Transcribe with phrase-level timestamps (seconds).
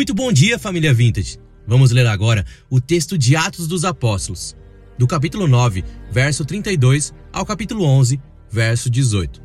[0.00, 1.36] Muito bom dia, família Vintage.
[1.66, 4.56] Vamos ler agora o texto de Atos dos Apóstolos,
[4.96, 8.18] do capítulo 9, verso 32 ao capítulo 11,
[8.50, 9.42] verso 18.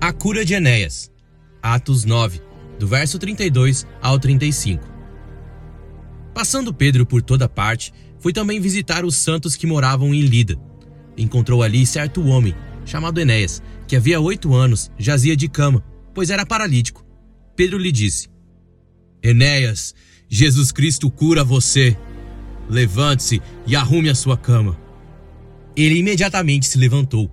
[0.00, 1.12] A cura de Enéas.
[1.62, 2.40] Atos 9,
[2.78, 4.82] do verso 32 ao 35.
[6.32, 10.58] Passando Pedro por toda parte, foi também visitar os santos que moravam em Lida.
[11.18, 12.54] Encontrou ali certo homem,
[12.86, 15.84] chamado Enéas, que havia oito anos jazia de cama,
[16.14, 17.04] pois era paralítico.
[17.54, 18.37] Pedro lhe disse:
[19.22, 19.94] Enéas,
[20.28, 21.96] Jesus Cristo cura você.
[22.68, 24.78] Levante-se e arrume a sua cama.
[25.76, 27.30] Ele imediatamente se levantou.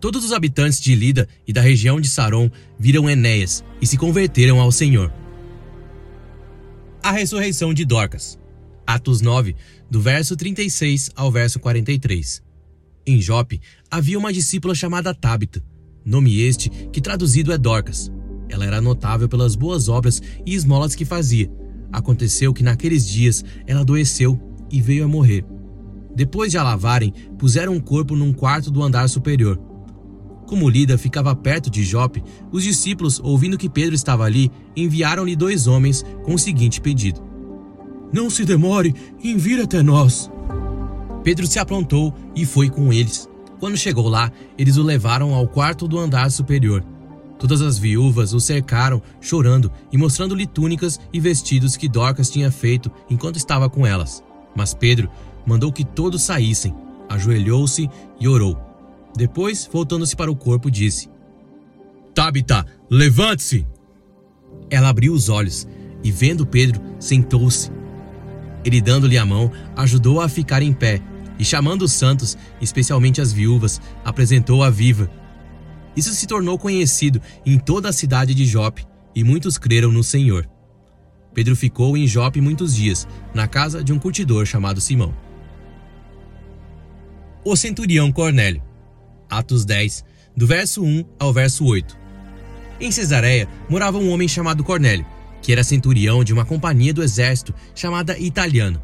[0.00, 4.60] Todos os habitantes de Lida e da região de Saron viram Enéas e se converteram
[4.60, 5.12] ao Senhor.
[7.02, 8.38] A ressurreição de Dorcas.
[8.86, 9.56] Atos 9,
[9.90, 12.42] do verso 36 ao verso 43.
[13.06, 15.62] Em Jope havia uma discípula chamada Tábita,
[16.04, 18.10] nome este que traduzido é Dorcas.
[18.48, 21.50] Ela era notável pelas boas obras e esmolas que fazia.
[21.92, 24.38] Aconteceu que naqueles dias ela adoeceu
[24.70, 25.44] e veio a morrer.
[26.14, 29.58] Depois de a lavarem, puseram o um corpo num quarto do andar superior.
[30.46, 32.22] Como Lida ficava perto de Jope,
[32.52, 37.20] os discípulos, ouvindo que Pedro estava ali, enviaram-lhe dois homens com o seguinte pedido:
[38.12, 40.30] Não se demore em vir até nós.
[41.22, 43.28] Pedro se aprontou e foi com eles.
[43.58, 46.84] Quando chegou lá, eles o levaram ao quarto do andar superior.
[47.38, 52.90] Todas as viúvas o cercaram, chorando e mostrando-lhe túnicas e vestidos que Dorcas tinha feito
[53.10, 54.22] enquanto estava com elas.
[54.56, 55.10] Mas Pedro
[55.44, 56.74] mandou que todos saíssem,
[57.08, 57.88] ajoelhou-se
[58.20, 58.58] e orou.
[59.16, 61.08] Depois, voltando-se para o corpo, disse:
[62.14, 63.66] Tabita, levante-se!
[64.70, 65.66] Ela abriu os olhos
[66.02, 67.70] e, vendo Pedro, sentou-se.
[68.64, 71.02] Ele, dando-lhe a mão, ajudou-a a ficar em pé
[71.38, 75.10] e, chamando os santos, especialmente as viúvas, apresentou-a viva
[75.96, 80.48] isso se tornou conhecido em toda a cidade de Jope e muitos creram no Senhor.
[81.32, 85.14] Pedro ficou em Jope muitos dias, na casa de um curtidor chamado Simão.
[87.44, 88.62] O centurião Cornélio.
[89.28, 90.04] Atos 10,
[90.36, 91.98] do verso 1 ao verso 8.
[92.80, 95.06] Em Cesareia morava um homem chamado Cornélio,
[95.42, 98.82] que era centurião de uma companhia do exército chamada Italiano.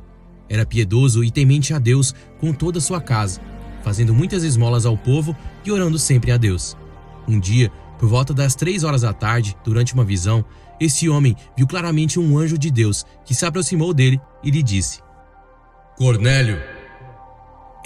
[0.49, 3.41] Era piedoso e temente a Deus com toda a sua casa,
[3.82, 6.76] fazendo muitas esmolas ao povo e orando sempre a Deus.
[7.31, 10.45] Um dia, por volta das três horas da tarde, durante uma visão,
[10.81, 14.99] esse homem viu claramente um anjo de Deus que se aproximou dele e lhe disse:
[15.97, 16.59] Cornélio.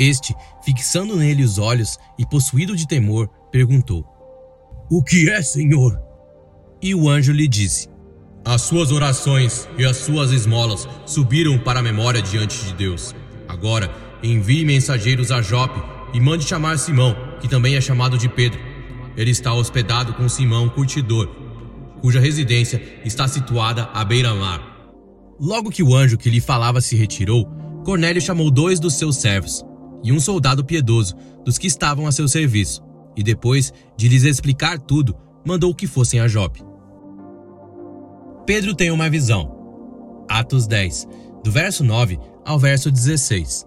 [0.00, 0.34] Este,
[0.64, 4.02] fixando nele os olhos e possuído de temor, perguntou:
[4.90, 6.00] O que é, Senhor?
[6.80, 7.90] E o anjo lhe disse:
[8.46, 13.14] As suas orações e as suas esmolas subiram para a memória diante de Deus.
[13.46, 15.82] Agora, envie mensageiros a Jope
[16.14, 18.73] e mande chamar Simão, que também é chamado de Pedro
[19.16, 21.28] ele está hospedado com Simão Curtidor,
[22.00, 24.60] cuja residência está situada à beira-mar.
[25.40, 27.46] Logo que o anjo que lhe falava se retirou,
[27.84, 29.64] Cornélio chamou dois dos seus servos
[30.02, 32.82] e um soldado piedoso dos que estavam a seu serviço,
[33.16, 36.62] e depois de lhes explicar tudo, mandou que fossem a Jope.
[38.46, 39.54] Pedro tem uma visão.
[40.28, 41.06] Atos 10,
[41.42, 43.66] do verso 9 ao verso 16.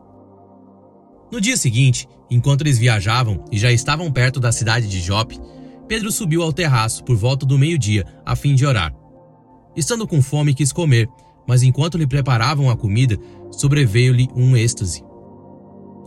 [1.32, 5.40] No dia seguinte, enquanto eles viajavam e já estavam perto da cidade de Jope,
[5.88, 8.94] Pedro subiu ao terraço por volta do meio-dia a fim de orar.
[9.76, 11.10] Estando com fome, quis comer,
[11.48, 13.18] mas enquanto lhe preparavam a comida,
[13.52, 15.04] sobreveio-lhe um êxtase.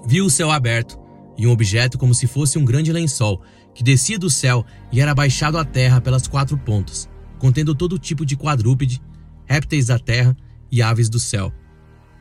[0.06, 0.98] Viu o céu aberto
[1.36, 3.42] e um objeto como se fosse um grande lençol
[3.74, 7.08] que descia do céu e era baixado à terra pelas quatro pontas,
[7.38, 9.00] contendo todo tipo de quadrúpede,
[9.46, 10.36] répteis da terra
[10.70, 11.52] e aves do céu.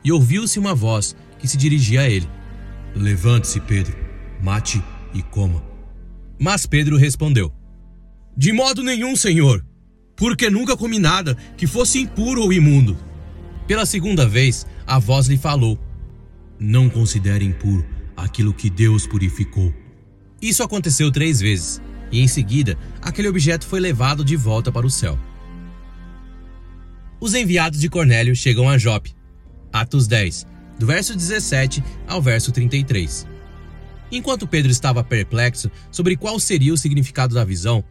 [0.03, 2.29] E ouviu-se uma voz que se dirigia a ele.
[2.95, 3.95] Levante-se, Pedro,
[4.41, 4.83] mate
[5.13, 5.63] e coma.
[6.39, 7.53] Mas Pedro respondeu:
[8.35, 9.65] De modo nenhum, senhor,
[10.15, 12.97] porque nunca comi nada que fosse impuro ou imundo.
[13.67, 15.79] Pela segunda vez, a voz lhe falou:
[16.59, 19.73] Não considere impuro aquilo que Deus purificou.
[20.41, 21.81] Isso aconteceu três vezes,
[22.11, 25.17] e em seguida, aquele objeto foi levado de volta para o céu.
[27.19, 29.13] Os enviados de Cornélio chegam a Jope.
[29.71, 30.47] Atos 10,
[30.79, 33.27] do verso 17 ao verso 33.
[34.11, 37.83] Enquanto Pedro estava perplexo sobre qual seria o significado da visão,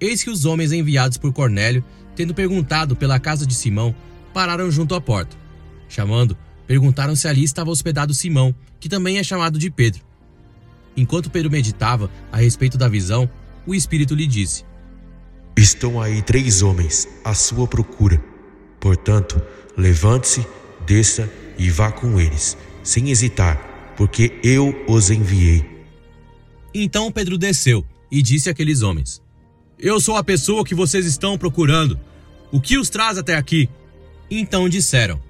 [0.00, 1.82] eis que os homens enviados por Cornélio,
[2.16, 3.94] tendo perguntado pela casa de Simão,
[4.34, 5.36] pararam junto à porta.
[5.88, 6.36] Chamando,
[6.66, 10.02] perguntaram se ali estava hospedado Simão, que também é chamado de Pedro.
[10.96, 13.30] Enquanto Pedro meditava a respeito da visão,
[13.66, 14.64] o Espírito lhe disse:
[15.56, 18.22] Estão aí três homens à sua procura.
[18.80, 19.40] Portanto,
[19.76, 20.46] levante-se,
[20.86, 25.64] desça e vá com eles, sem hesitar, porque eu os enviei.
[26.74, 29.22] Então Pedro desceu e disse àqueles homens:
[29.78, 31.98] Eu sou a pessoa que vocês estão procurando.
[32.50, 33.68] O que os traz até aqui?
[34.30, 35.20] Então disseram: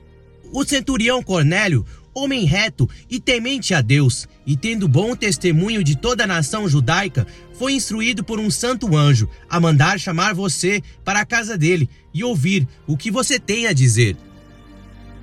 [0.53, 1.85] O centurião Cornélio,
[2.15, 7.27] homem reto e temente a Deus, e tendo bom testemunho de toda a nação judaica,
[7.59, 12.23] foi instruído por um santo anjo a mandar chamar você para a casa dele e
[12.23, 14.17] ouvir o que você tem a dizer.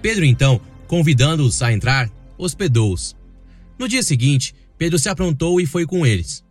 [0.02, 0.60] Pedro, então,
[0.92, 3.16] convidando-os a entrar, hospedou-os.
[3.80, 6.44] No dia seguinte, Pedro se aprontou e foi com eles.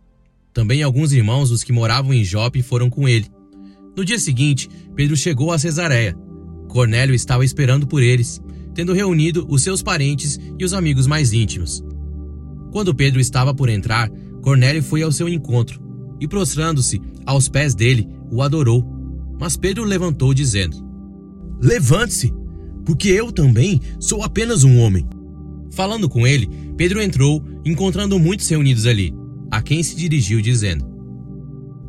[0.51, 3.27] Também alguns irmãos, os que moravam em Jope, foram com ele.
[3.95, 6.17] No dia seguinte, Pedro chegou a Cesareia.
[6.67, 8.41] Cornélio estava esperando por eles,
[8.73, 11.83] tendo reunido os seus parentes e os amigos mais íntimos.
[12.71, 14.09] Quando Pedro estava por entrar,
[14.41, 15.79] Cornélio foi ao seu encontro
[16.19, 18.83] e, prostrando-se aos pés dele, o adorou.
[19.39, 20.83] Mas Pedro levantou, dizendo:
[21.61, 22.33] Levante-se,
[22.85, 25.07] porque eu também sou apenas um homem.
[25.71, 29.13] Falando com ele, Pedro entrou, encontrando muitos reunidos ali,
[29.49, 30.85] a quem se dirigiu, dizendo: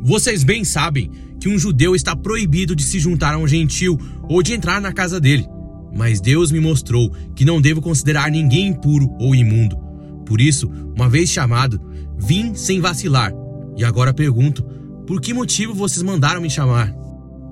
[0.00, 1.10] Vocês bem sabem
[1.40, 3.98] que um judeu está proibido de se juntar a um gentil
[4.28, 5.46] ou de entrar na casa dele.
[5.94, 9.76] Mas Deus me mostrou que não devo considerar ninguém impuro ou imundo.
[10.24, 11.80] Por isso, uma vez chamado,
[12.16, 13.32] vim sem vacilar.
[13.76, 14.62] E agora pergunto:
[15.06, 16.94] por que motivo vocês mandaram me chamar?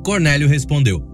[0.04, 1.09] Cornélio respondeu: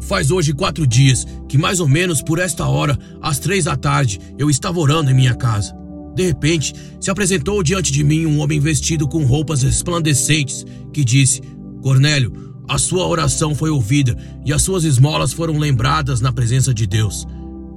[0.00, 4.20] Faz hoje quatro dias que, mais ou menos por esta hora, às três da tarde,
[4.38, 5.74] eu estava orando em minha casa.
[6.14, 11.40] De repente, se apresentou diante de mim um homem vestido com roupas resplandecentes, que disse:
[11.82, 16.86] Cornélio, a sua oração foi ouvida e as suas esmolas foram lembradas na presença de
[16.86, 17.26] Deus.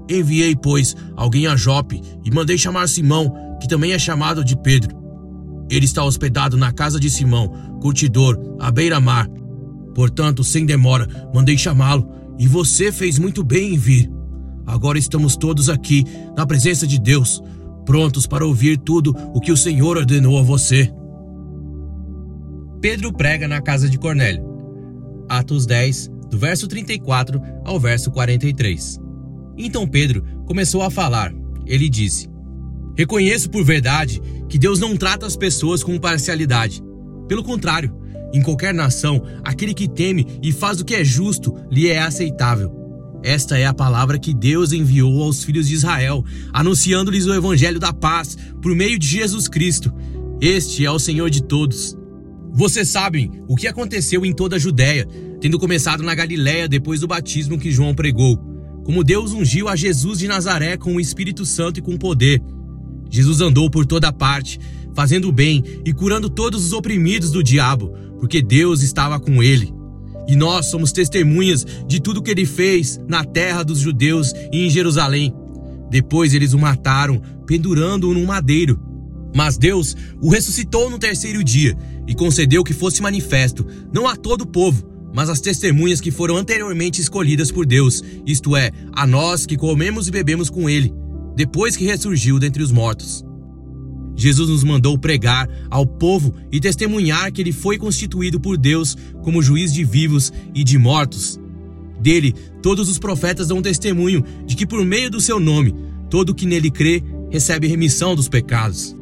[0.09, 4.95] Enviei, pois, alguém a Jope e mandei chamar Simão, que também é chamado de Pedro.
[5.69, 9.27] Ele está hospedado na casa de Simão, curtidor, à beira-mar.
[9.93, 12.09] Portanto, sem demora, mandei chamá-lo,
[12.39, 14.11] e você fez muito bem em vir.
[14.65, 16.03] Agora estamos todos aqui,
[16.35, 17.41] na presença de Deus,
[17.85, 20.91] prontos para ouvir tudo o que o Senhor ordenou a você.
[22.81, 24.43] Pedro prega na casa de Cornélio.
[25.29, 28.99] Atos 10, do verso 34 ao verso 43.
[29.57, 31.33] Então Pedro começou a falar.
[31.65, 32.27] Ele disse:
[32.97, 36.83] Reconheço por verdade que Deus não trata as pessoas com parcialidade.
[37.27, 37.95] Pelo contrário,
[38.33, 42.83] em qualquer nação, aquele que teme e faz o que é justo lhe é aceitável.
[43.23, 47.93] Esta é a palavra que Deus enviou aos filhos de Israel, anunciando-lhes o evangelho da
[47.93, 49.93] paz por meio de Jesus Cristo.
[50.41, 51.97] Este é o Senhor de todos.
[52.51, 55.07] Vocês sabem o que aconteceu em toda a Judéia,
[55.39, 58.37] tendo começado na Galiléia depois do batismo que João pregou.
[58.83, 62.41] Como Deus ungiu a Jesus de Nazaré com o Espírito Santo e com poder.
[63.09, 64.59] Jesus andou por toda parte,
[64.95, 69.73] fazendo o bem e curando todos os oprimidos do diabo, porque Deus estava com ele.
[70.27, 74.69] E nós somos testemunhas de tudo que ele fez na terra dos judeus e em
[74.69, 75.33] Jerusalém.
[75.89, 78.79] Depois eles o mataram, pendurando-o num madeiro.
[79.35, 81.77] Mas Deus o ressuscitou no terceiro dia
[82.07, 86.37] e concedeu que fosse manifesto, não a todo o povo, mas às testemunhas que foram
[86.37, 90.93] anteriormente escolhidas por Deus, isto é, a nós que comemos e bebemos com ele,
[91.35, 93.23] depois que ressurgiu dentre os mortos.
[94.15, 99.41] Jesus nos mandou pregar ao povo e testemunhar que ele foi constituído por Deus como
[99.41, 101.39] juiz de vivos e de mortos.
[101.99, 105.73] Dele, todos os profetas dão testemunho de que por meio do seu nome,
[106.09, 107.01] todo que nele crê
[107.31, 108.95] recebe remissão dos pecados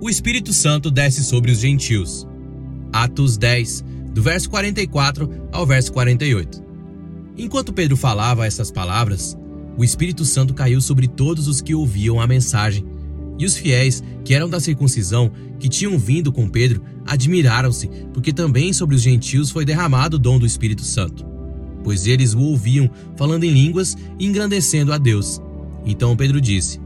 [0.00, 2.26] o Espírito Santo desce sobre os gentios.
[2.92, 6.62] Atos 10, do verso 44 ao verso 48.
[7.36, 9.36] Enquanto Pedro falava essas palavras,
[9.76, 12.84] o Espírito Santo caiu sobre todos os que ouviam a mensagem.
[13.38, 18.72] E os fiéis, que eram da circuncisão, que tinham vindo com Pedro, admiraram-se, porque também
[18.72, 21.24] sobre os gentios foi derramado o dom do Espírito Santo.
[21.84, 25.40] Pois eles o ouviam falando em línguas e engrandecendo a Deus.
[25.86, 26.80] Então Pedro disse: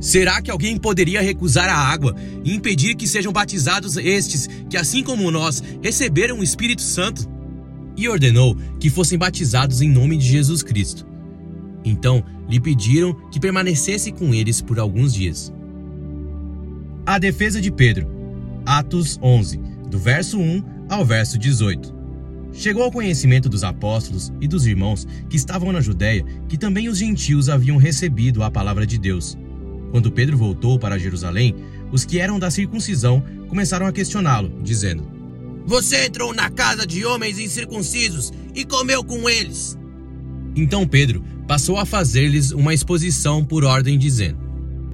[0.00, 5.02] Será que alguém poderia recusar a água e impedir que sejam batizados estes que, assim
[5.02, 7.28] como nós, receberam o Espírito Santo?
[7.96, 11.06] E ordenou que fossem batizados em nome de Jesus Cristo.
[11.84, 15.52] Então lhe pediram que permanecesse com eles por alguns dias.
[17.08, 18.06] A defesa de Pedro,
[18.66, 21.94] Atos 11, do verso 1 ao verso 18.
[22.52, 26.98] Chegou ao conhecimento dos apóstolos e dos irmãos que estavam na Judéia que também os
[26.98, 29.38] gentios haviam recebido a palavra de Deus
[29.90, 31.56] quando Pedro voltou para Jerusalém,
[31.90, 35.10] os que eram da circuncisão começaram a questioná-lo, dizendo:
[35.64, 39.78] Você entrou na casa de homens incircuncisos e comeu com eles.
[40.54, 44.38] Então Pedro passou a fazer-lhes uma exposição por ordem, dizendo: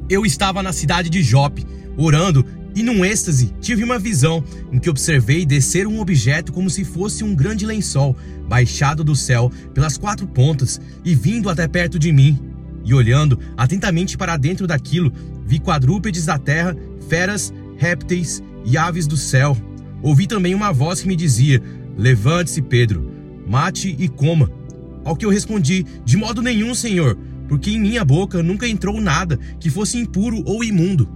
[0.08, 1.66] Eu estava na cidade de Jope,
[1.96, 6.84] orando, e num êxtase tive uma visão em que observei descer um objeto como se
[6.84, 8.16] fosse um grande lençol,
[8.48, 12.38] baixado do céu pelas quatro pontas e vindo até perto de mim.
[12.84, 15.12] E olhando atentamente para dentro daquilo,
[15.46, 16.76] vi quadrúpedes da terra,
[17.08, 19.56] feras, répteis e aves do céu.
[20.02, 21.62] Ouvi também uma voz que me dizia:
[21.96, 23.10] Levante-se, Pedro,
[23.46, 24.50] mate e coma.
[25.04, 27.16] Ao que eu respondi: De modo nenhum, Senhor,
[27.48, 31.08] porque em minha boca nunca entrou nada que fosse impuro ou imundo.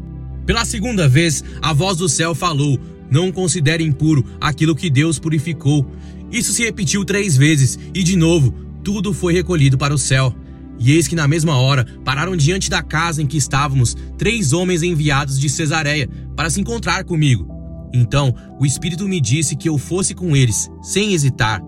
[0.48, 5.86] Pela segunda vez, a voz do céu falou: Não considere impuro aquilo que Deus purificou.
[6.32, 10.34] Isso se repetiu três vezes, e de novo, tudo foi recolhido para o céu.
[10.78, 14.82] E eis que na mesma hora pararam diante da casa em que estávamos três homens
[14.82, 17.46] enviados de Cesareia para se encontrar comigo.
[17.92, 21.60] Então o Espírito me disse que eu fosse com eles, sem hesitar.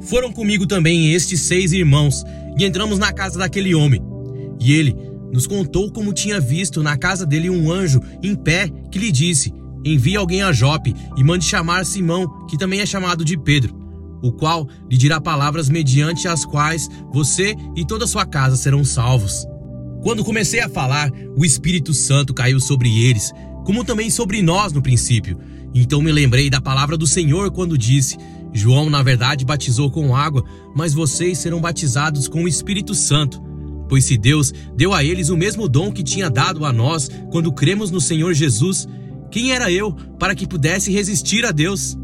[0.00, 2.24] Foram comigo também estes seis irmãos,
[2.58, 4.02] e entramos na casa daquele homem.
[4.58, 4.96] E ele
[5.32, 9.52] nos contou como tinha visto na casa dele um anjo em pé que lhe disse:
[9.84, 13.74] Envie alguém a Jope e mande chamar Simão, que também é chamado de Pedro,
[14.22, 18.84] o qual lhe dirá palavras mediante as quais você e toda a sua casa serão
[18.84, 19.46] salvos.
[20.02, 23.32] Quando comecei a falar, o Espírito Santo caiu sobre eles,
[23.64, 25.38] como também sobre nós no princípio.
[25.74, 28.16] Então me lembrei da palavra do Senhor quando disse:
[28.52, 30.44] João, na verdade, batizou com água,
[30.74, 33.49] mas vocês serão batizados com o Espírito Santo.
[33.90, 37.52] Pois se Deus deu a eles o mesmo dom que tinha dado a nós quando
[37.52, 38.88] cremos no Senhor Jesus,
[39.32, 41.98] quem era eu para que pudesse resistir a Deus?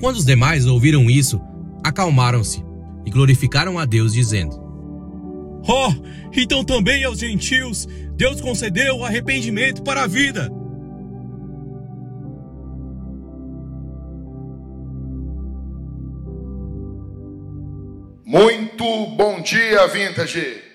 [0.00, 1.38] Quando os demais ouviram isso,
[1.84, 2.64] acalmaram-se
[3.04, 4.58] e glorificaram a Deus, dizendo:
[5.68, 5.92] Oh,
[6.32, 10.50] então também aos gentios Deus concedeu o arrependimento para a vida.
[18.24, 20.73] Muito bom dia, Vintage.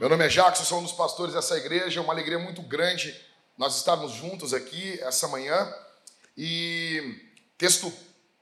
[0.00, 2.00] Meu nome é Jackson, sou um dos pastores dessa igreja.
[2.00, 3.14] É uma alegria muito grande
[3.58, 5.70] nós estarmos juntos aqui essa manhã.
[6.34, 7.20] E
[7.58, 7.92] texto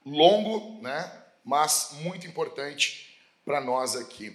[0.07, 1.13] longo, né?
[1.45, 4.31] Mas muito importante para nós aqui.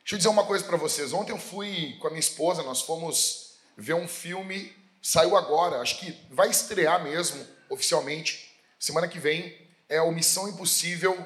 [0.00, 1.14] Deixa eu dizer uma coisa para vocês.
[1.14, 5.98] Ontem eu fui com a minha esposa, nós fomos ver um filme, saiu agora, acho
[5.98, 9.56] que vai estrear mesmo, oficialmente, semana que vem.
[9.88, 11.16] É o Missão Impossível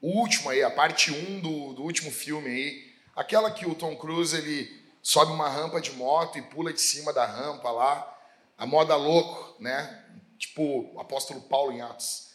[0.00, 2.87] o último aí, a parte 1 do, do último filme aí,
[3.18, 7.12] aquela que o Tom Cruise ele sobe uma rampa de moto e pula de cima
[7.12, 8.16] da rampa lá,
[8.56, 10.04] a moda louco, né?
[10.38, 12.28] Tipo o apóstolo Paulo em Atos.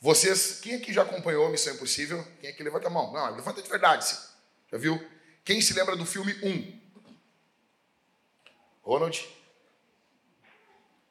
[0.00, 2.26] Vocês, quem aqui já acompanhou Missão Impossível?
[2.40, 3.12] Quem aqui levanta a mão?
[3.12, 4.16] Não, levanta de verdade, sim.
[4.72, 4.98] Já viu?
[5.44, 6.80] Quem se lembra do filme 1?
[8.82, 9.28] Ronald?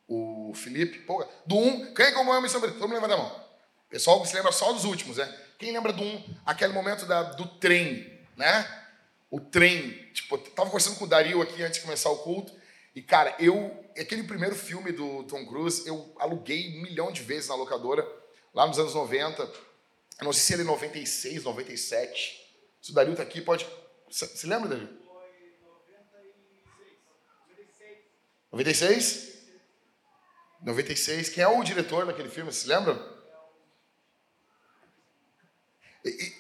[0.08, 1.00] O Felipe?
[1.02, 2.82] Pô, do 1, quem acompanhou Missão Impossível?
[2.82, 3.44] Todo levanta a mão.
[3.90, 5.40] Pessoal se lembra só dos últimos, né?
[5.60, 8.83] Quem lembra do um, aquele momento da, do trem, né?
[9.34, 9.92] O trem.
[10.14, 12.54] Tipo, tava conversando com o Dario aqui antes de começar o culto.
[12.94, 13.84] E, cara, eu.
[13.98, 18.08] Aquele primeiro filme do Tom Cruise, eu aluguei um milhão de vezes na locadora,
[18.54, 19.42] lá nos anos 90.
[19.42, 22.58] Eu não sei se ele é 96, 97.
[22.80, 23.68] Se o Dario tá aqui, pode.
[24.08, 24.90] Se lembra, Dario?
[25.04, 25.26] Foi
[28.52, 29.34] 96.
[30.62, 31.30] 96?
[31.30, 32.54] Quem é o diretor daquele filme?
[32.54, 33.02] Se lembra?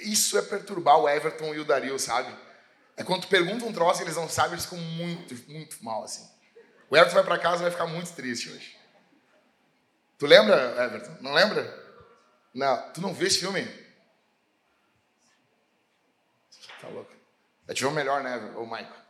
[0.01, 2.52] Isso é perturbar o Everton e o Dario, sabe?
[2.95, 6.03] É quando tu pergunta um troço e eles não sabem, eles ficam muito, muito mal,
[6.03, 6.29] assim.
[6.89, 8.77] O Everton vai para casa e vai ficar muito triste hoje.
[10.17, 11.17] Tu lembra, Everton?
[11.21, 11.83] Não lembra?
[12.53, 12.91] Não.
[12.91, 13.65] Tu não vê esse filme?
[16.79, 17.12] Tá louco.
[17.67, 19.03] Já tive o melhor, né, o Michael?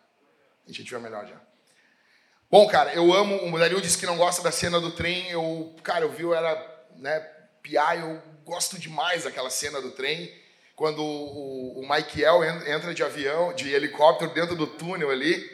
[0.67, 1.35] A gente o melhor já.
[2.49, 3.53] Bom, cara, eu amo.
[3.53, 5.29] O Dario disse que não gosta da cena do trem.
[5.29, 6.55] Eu, cara, eu vi, eu era,
[6.95, 7.19] né,
[7.61, 10.42] piar, eu gosto demais daquela cena do trem
[10.75, 15.51] quando o, o Michael entra de avião, de helicóptero dentro do túnel ali.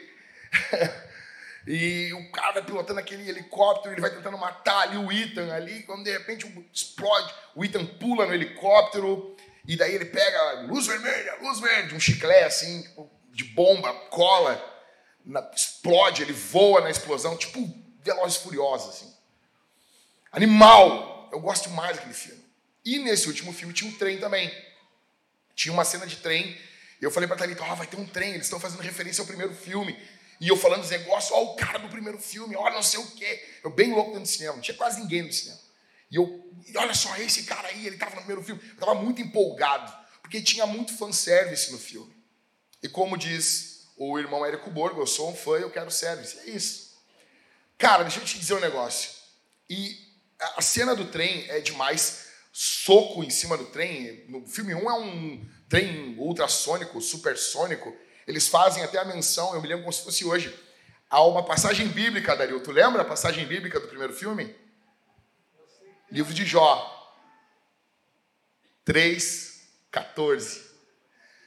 [1.66, 5.82] e o cara vai pilotando aquele helicóptero, ele vai tentando matar ali o Ethan ali,
[5.82, 9.36] quando de repente explode, o Ethan pula no helicóptero,
[9.66, 14.60] e daí ele pega luz vermelha, luz verde, um chiclete assim, tipo, de bomba, cola,
[15.24, 17.60] na, explode, ele voa na explosão, tipo
[18.02, 19.14] Velozes Furiosos, assim.
[20.32, 21.28] Animal!
[21.30, 22.44] Eu gosto mais daquele filme.
[22.84, 24.50] E nesse último filme tinha um trem também.
[25.60, 26.58] Tinha uma cena de trem,
[27.02, 29.54] eu falei para Thalita, oh, vai ter um trem, eles estão fazendo referência ao primeiro
[29.54, 29.94] filme.
[30.40, 33.10] E eu falando dos negócios, ó, o cara do primeiro filme, ó, não sei o
[33.10, 33.46] quê.
[33.62, 35.60] Eu bem louco dentro do cinema, não tinha quase ninguém no cinema.
[36.10, 38.62] E eu, e olha só, esse cara aí, ele estava no primeiro filme.
[38.68, 42.16] Eu estava muito empolgado, porque tinha muito fanservice no filme.
[42.82, 46.38] E como diz o irmão Érico Borgo, eu sou um fã eu quero service.
[46.38, 46.96] É isso.
[47.76, 49.10] Cara, deixa eu te dizer um negócio.
[49.68, 50.08] E
[50.56, 54.24] a cena do trem é demais soco em cima do trem.
[54.28, 57.94] No filme 1 é um trem ultrassônico, supersônico.
[58.26, 60.54] Eles fazem até a menção, eu me lembro como se fosse hoje,
[61.08, 62.60] há uma passagem bíblica, Dario.
[62.60, 64.54] Tu lembra a passagem bíblica do primeiro filme?
[66.10, 66.96] Livro de Jó.
[68.86, 70.70] 3,14.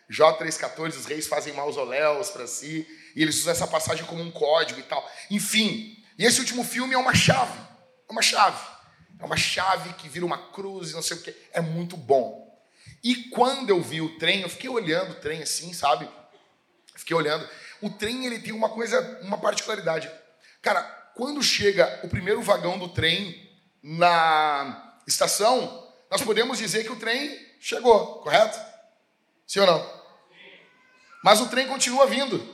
[0.10, 4.32] Jó 3,14, os reis fazem mausoléus para si, e eles usam essa passagem como um
[4.32, 5.10] código e tal.
[5.32, 7.60] Enfim, e esse último filme é uma chave.
[8.08, 8.73] É uma chave.
[9.24, 11.34] É uma chave que vira uma cruz não sei o que.
[11.54, 12.44] É muito bom.
[13.02, 16.10] E quando eu vi o trem, eu fiquei olhando o trem assim, sabe?
[16.94, 17.48] Fiquei olhando.
[17.82, 20.12] O trem ele tem uma coisa, uma particularidade.
[20.62, 20.84] Cara,
[21.16, 23.50] quando chega o primeiro vagão do trem
[23.82, 28.60] na estação, nós podemos dizer que o trem chegou, correto?
[29.48, 30.04] Sim ou não?
[31.24, 32.46] Mas o trem continua vindo.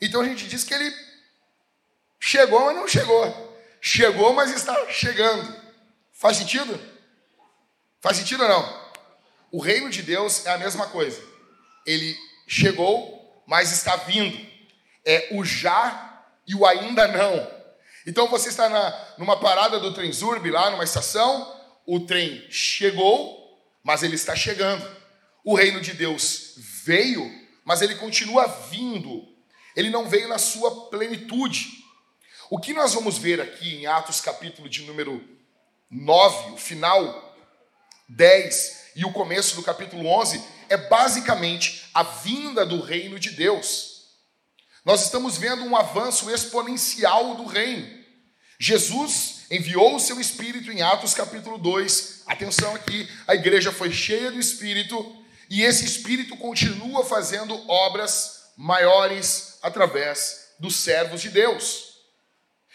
[0.00, 0.90] Então a gente diz que ele
[2.18, 3.58] chegou, mas não chegou.
[3.78, 5.55] Chegou, mas está chegando.
[6.18, 6.80] Faz sentido?
[8.00, 8.86] Faz sentido ou não?
[9.52, 11.22] O reino de Deus é a mesma coisa.
[11.84, 14.36] Ele chegou, mas está vindo.
[15.04, 17.56] É o já e o ainda não.
[18.06, 21.54] Então você está na, numa parada do trem Zurb, lá numa estação,
[21.84, 24.88] o trem chegou, mas ele está chegando.
[25.44, 27.30] O reino de Deus veio,
[27.64, 29.22] mas ele continua vindo.
[29.76, 31.84] Ele não veio na sua plenitude.
[32.48, 35.35] O que nós vamos ver aqui em Atos capítulo de número
[35.90, 37.36] 9, o final
[38.08, 43.96] 10 e o começo do capítulo 11 é basicamente a vinda do reino de Deus.
[44.84, 47.86] Nós estamos vendo um avanço exponencial do reino.
[48.58, 52.22] Jesus enviou o seu espírito em Atos capítulo 2.
[52.26, 59.58] Atenção aqui, a igreja foi cheia do espírito e esse espírito continua fazendo obras maiores
[59.62, 61.96] através dos servos de Deus.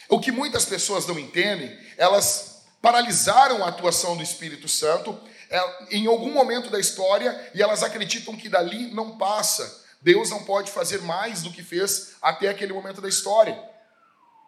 [0.07, 2.50] O que muitas pessoas não entendem, elas
[2.81, 8.35] paralisaram a atuação do Espírito Santo é, em algum momento da história e elas acreditam
[8.35, 9.85] que dali não passa.
[10.01, 13.61] Deus não pode fazer mais do que fez até aquele momento da história.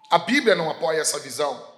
[0.09, 1.71] A Bíblia não apoia essa visão.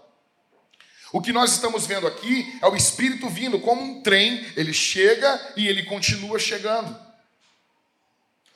[1.12, 5.54] O que nós estamos vendo aqui é o Espírito vindo como um trem, ele chega
[5.56, 6.96] e ele continua chegando.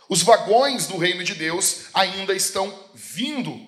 [0.10, 3.66] Os vagões do reino de Deus ainda estão vindo.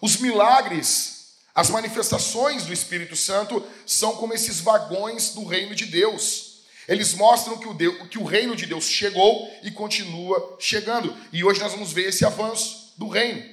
[0.00, 1.21] Os milagres,
[1.54, 6.62] as manifestações do Espírito Santo são como esses vagões do reino de Deus.
[6.88, 11.14] Eles mostram que o, Deus, que o reino de Deus chegou e continua chegando.
[11.32, 13.44] E hoje nós vamos ver esse avanço do reino.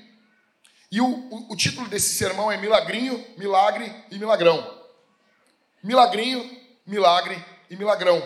[0.92, 4.80] E o, o, o título desse sermão é Milagrinho, Milagre e Milagrão.
[5.84, 8.24] Milagrinho, Milagre e Milagrão.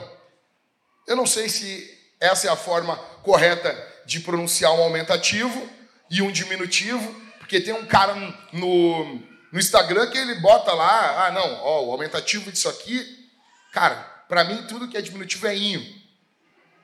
[1.08, 5.70] Eu não sei se essa é a forma correta de pronunciar um aumentativo
[6.10, 8.16] e um diminutivo, porque tem um cara
[8.54, 9.22] no,
[9.54, 13.30] no Instagram que ele bota lá, ah, não, ó, o aumentativo disso aqui,
[13.72, 13.96] cara,
[14.28, 16.04] para mim tudo que é diminutivo é inho.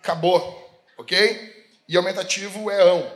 [0.01, 1.67] Acabou, ok?
[1.87, 3.11] E aumentativo é ão.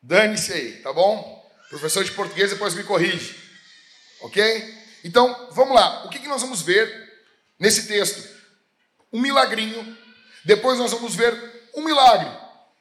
[0.00, 1.44] Dane-se aí, tá bom?
[1.68, 3.36] Professor de português depois me corrige,
[4.20, 4.74] ok?
[5.02, 6.04] Então, vamos lá.
[6.04, 7.20] O que, que nós vamos ver
[7.58, 8.26] nesse texto?
[9.12, 9.96] Um milagrinho
[10.44, 11.36] depois nós vamos ver
[11.74, 12.30] um milagre.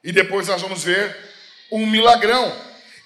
[0.04, 1.18] E depois nós vamos ver
[1.72, 2.56] um milagrão.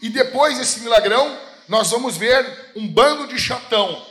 [0.02, 1.40] E depois desse milagrão,
[1.70, 4.06] nós vamos ver um bando de chatão.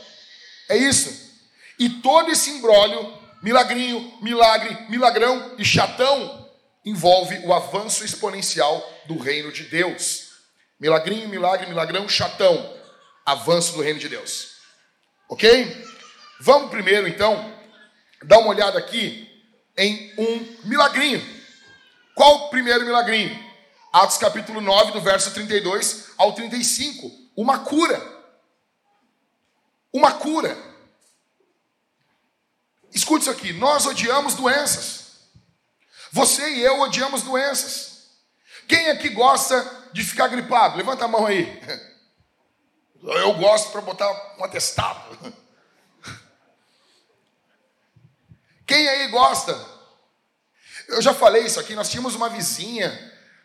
[0.69, 1.29] É isso.
[1.77, 6.49] E todo esse embrólio, milagrinho, milagre, milagrão e chatão,
[6.85, 10.29] envolve o avanço exponencial do reino de Deus.
[10.79, 12.77] Milagrinho, milagre, milagrão, chatão.
[13.25, 14.53] Avanço do reino de Deus.
[15.27, 15.85] Ok?
[16.39, 17.53] Vamos primeiro, então,
[18.23, 19.29] dar uma olhada aqui
[19.77, 21.21] em um milagrinho.
[22.15, 23.37] Qual o primeiro milagrinho?
[23.91, 27.28] Atos capítulo 9, do verso 32 ao 35.
[27.39, 27.97] Uma cura.
[29.93, 30.57] Uma cura.
[32.91, 33.53] Escute isso aqui.
[33.53, 35.21] Nós odiamos doenças.
[36.11, 38.09] Você e eu odiamos doenças.
[38.67, 39.55] Quem aqui gosta
[39.93, 40.75] de ficar gripado?
[40.75, 41.47] Levanta a mão aí.
[43.01, 45.17] Eu gosto para botar um atestado.
[48.67, 49.57] Quem aí gosta?
[50.89, 52.91] Eu já falei isso aqui, nós tínhamos uma vizinha,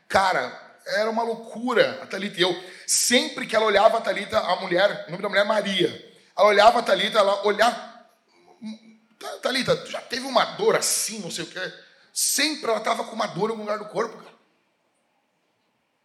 [0.08, 2.64] cara, era uma loucura, a Thalita e eu.
[2.86, 6.48] Sempre que ela olhava a Thalita, a mulher, o nome da mulher é Maria, ela
[6.48, 7.94] olhava a Thalita, ela olhava.
[9.42, 11.72] Thalita, já teve uma dor assim, não sei o quê.
[12.12, 14.34] Sempre ela estava com uma dor em algum lugar do corpo, cara.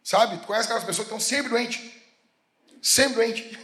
[0.02, 0.38] Sabe?
[0.38, 1.92] Tu conhece aquelas pessoas que estão sempre doentes.
[2.82, 3.58] Sempre doentes.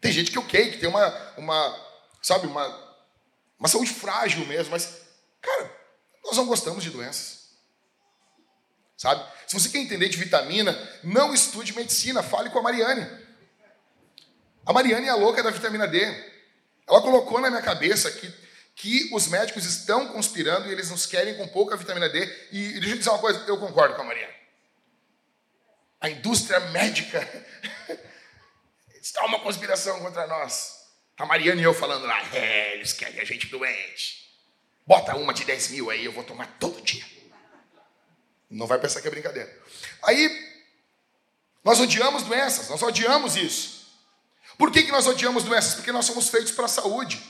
[0.00, 1.80] Tem gente que é ok, que tem uma, uma
[2.22, 2.92] sabe, uma
[3.62, 5.02] uma saúde frágil mesmo, mas,
[5.40, 5.72] cara,
[6.24, 7.41] nós não gostamos de doenças.
[9.02, 9.28] Sabe?
[9.48, 13.04] Se você quer entender de vitamina, não estude medicina, fale com a Mariane.
[14.64, 15.98] A Mariane é a louca da vitamina D.
[16.88, 18.32] Ela colocou na minha cabeça que,
[18.76, 22.20] que os médicos estão conspirando e eles nos querem com pouca vitamina D.
[22.52, 24.34] E deixa eu dizer uma coisa, eu concordo com a Mariane.
[26.00, 27.28] A indústria médica
[29.02, 30.76] está uma conspiração contra nós.
[31.18, 34.32] A Mariana e eu falando lá, é, eles querem a gente doente.
[34.86, 37.11] Bota uma de 10 mil aí, eu vou tomar todo dia.
[38.52, 39.50] Não vai pensar que é brincadeira.
[40.02, 40.52] Aí,
[41.64, 43.82] nós odiamos doenças, nós odiamos isso.
[44.58, 45.74] Por que, que nós odiamos doenças?
[45.74, 47.20] Porque nós somos feitos para a saúde.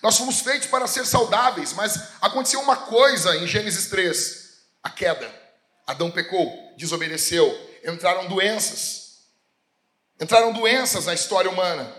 [0.00, 5.42] Nós fomos feitos para ser saudáveis, mas aconteceu uma coisa em Gênesis 3: a queda.
[5.86, 7.52] Adão pecou, desobedeceu,
[7.84, 9.24] entraram doenças.
[10.20, 11.92] Entraram doenças na história humana.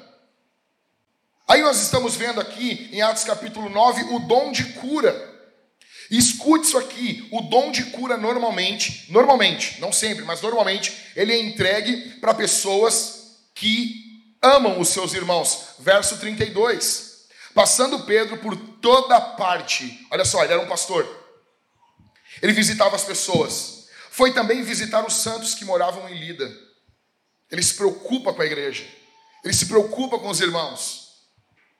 [1.47, 5.34] Aí nós estamos vendo aqui em Atos capítulo 9 o dom de cura.
[6.09, 11.39] Escute isso aqui, o dom de cura normalmente, normalmente, não sempre, mas normalmente, ele é
[11.39, 14.05] entregue para pessoas que
[14.41, 15.75] amam os seus irmãos.
[15.79, 17.25] Verso 32.
[17.53, 20.05] Passando Pedro por toda parte.
[20.11, 21.07] Olha só, ele era um pastor.
[22.41, 23.87] Ele visitava as pessoas.
[24.11, 26.51] Foi também visitar os santos que moravam em Lida.
[27.49, 28.85] Ele se preocupa com a igreja.
[29.43, 31.05] Ele se preocupa com os irmãos.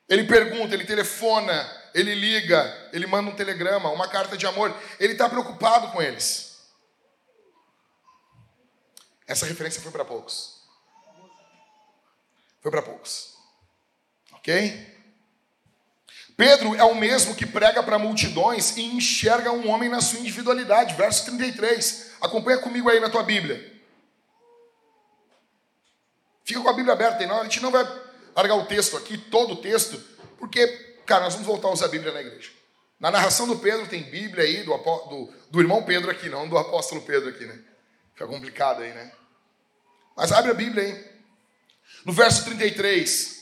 [0.08, 4.76] Ele pergunta, ele telefona, ele liga, ele manda um telegrama, uma carta de amor.
[5.00, 6.58] Ele está preocupado com eles.
[9.26, 10.60] Essa referência foi para poucos.
[12.60, 13.34] Foi para poucos.
[14.32, 14.94] Ok?
[16.36, 20.94] Pedro é o mesmo que prega para multidões e enxerga um homem na sua individualidade.
[20.96, 22.10] Verso 33.
[22.20, 23.74] Acompanha comigo aí na tua Bíblia.
[26.44, 27.26] Fica com a Bíblia aberta aí.
[27.26, 27.84] Não, a gente não vai
[28.36, 29.98] largar o texto aqui, todo o texto,
[30.38, 32.50] porque, cara, nós vamos voltar a usar a Bíblia na igreja.
[32.98, 36.56] Na narração do Pedro tem Bíblia aí, do, do, do irmão Pedro aqui, não do
[36.56, 37.58] apóstolo Pedro aqui, né?
[38.12, 39.12] Fica complicado aí, né?
[40.16, 41.16] Mas abre a Bíblia aí.
[42.04, 43.36] No verso 33.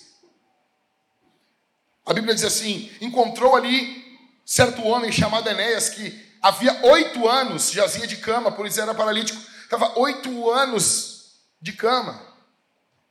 [2.04, 8.06] A Bíblia diz assim: encontrou ali certo homem chamado Enéas que havia oito anos jazia
[8.06, 9.40] de cama, por isso era paralítico.
[9.62, 12.20] Estava oito anos de cama.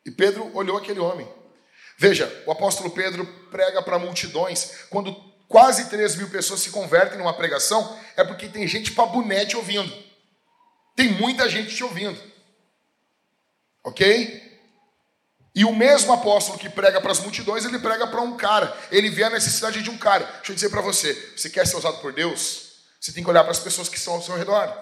[0.05, 1.27] E Pedro olhou aquele homem.
[1.97, 4.85] Veja, o apóstolo Pedro prega para multidões.
[4.89, 5.13] Quando
[5.47, 9.93] quase três mil pessoas se convertem numa pregação, é porque tem gente para bonete ouvindo.
[10.95, 12.19] Tem muita gente te ouvindo.
[13.83, 14.41] Ok?
[15.55, 18.75] E o mesmo apóstolo que prega para as multidões, ele prega para um cara.
[18.91, 20.25] Ele vê a necessidade de um cara.
[20.25, 22.73] Deixa eu dizer para você: você quer ser usado por Deus?
[22.99, 24.73] Você tem que olhar para as pessoas que estão ao seu redor.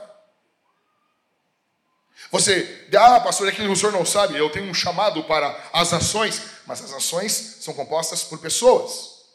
[2.30, 5.91] Você, ah, pastor, é que o senhor não sabe, eu tenho um chamado para as
[5.91, 9.25] ações, mas as ações são compostas por pessoas.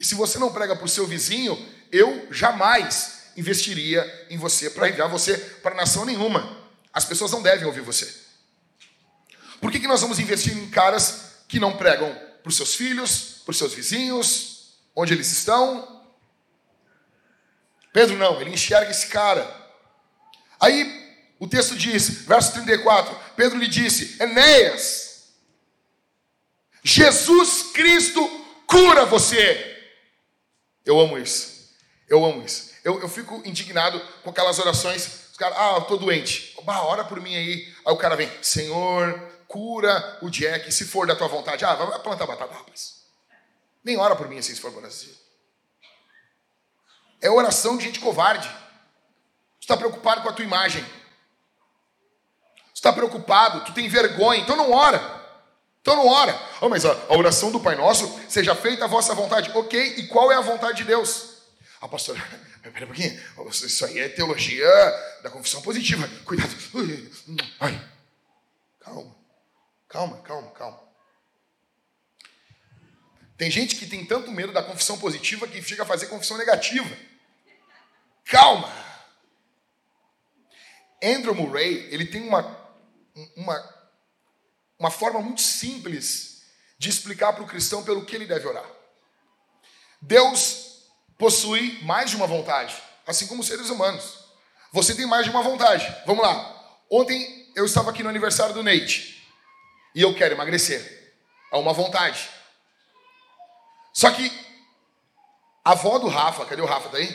[0.00, 1.54] E se você não prega para o seu vizinho,
[1.92, 6.66] eu jamais investiria em você para enviar você para nação nenhuma.
[6.90, 8.10] As pessoas não devem ouvir você.
[9.60, 12.10] Por que, que nós vamos investir em caras que não pregam
[12.42, 16.02] para os seus filhos, para os seus vizinhos, onde eles estão?
[17.92, 19.46] Pedro não, ele enxerga esse cara.
[20.58, 25.05] Aí o texto diz, verso 34, Pedro lhe disse: Enéas,
[26.86, 28.24] Jesus Cristo
[28.64, 29.92] cura você.
[30.84, 31.74] Eu amo isso.
[32.08, 32.70] Eu amo isso.
[32.84, 35.30] Eu, eu fico indignado com aquelas orações.
[35.32, 36.56] Os caras, ah, eu estou doente.
[36.62, 37.74] Bah, ora por mim aí.
[37.84, 41.64] Aí o cara vem, Senhor, cura o Jack, se for da tua vontade.
[41.64, 43.02] Ah, vai plantar batata, rapaz.
[43.82, 45.12] Nem ora por mim assim, se for por assim.
[47.20, 48.48] É oração de gente covarde.
[49.58, 50.84] Tu está preocupado com a tua imagem.
[52.68, 55.25] Tu está preocupado, tu tem vergonha, então não ora.
[55.86, 56.36] Então não ora.
[56.60, 59.52] Oh, mas a, a, oração do Pai Nosso, seja feita a vossa vontade.
[59.54, 61.36] Ok, e qual é a vontade de Deus?
[61.80, 62.20] Ah, pastor,
[62.60, 63.16] pera um pouquinho.
[63.48, 64.68] Isso aí é teologia
[65.22, 66.10] da confissão positiva.
[66.24, 66.50] Cuidado.
[67.60, 67.80] Ai,
[68.80, 69.16] calma.
[69.88, 70.80] Calma, calma, calma.
[73.38, 76.90] Tem gente que tem tanto medo da confissão positiva que chega a fazer confissão negativa.
[78.24, 78.74] Calma.
[81.00, 82.58] Andrew Murray, ele tem uma,
[83.36, 83.75] uma,
[84.78, 86.42] uma forma muito simples
[86.78, 88.68] de explicar para o cristão pelo que ele deve orar.
[90.00, 90.84] Deus
[91.18, 94.26] possui mais de uma vontade, assim como os seres humanos.
[94.72, 95.86] Você tem mais de uma vontade.
[96.04, 96.78] Vamos lá.
[96.90, 99.26] Ontem eu estava aqui no aniversário do Nate
[99.94, 101.14] e eu quero emagrecer.
[101.52, 102.28] É uma vontade.
[103.92, 104.30] Só que
[105.64, 107.08] a avó do Rafa, cadê o Rafa daí?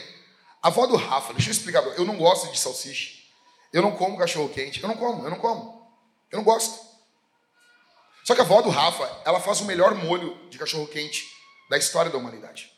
[0.64, 3.22] A avó do Rafa, deixa eu explicar, eu não gosto de salsicha.
[3.72, 4.82] Eu não como cachorro quente.
[4.82, 5.90] Eu não como, eu não como.
[6.30, 6.91] Eu não gosto.
[8.32, 11.30] Só que a avó do Rafa, ela faz o melhor molho de cachorro quente
[11.70, 12.72] da história da humanidade.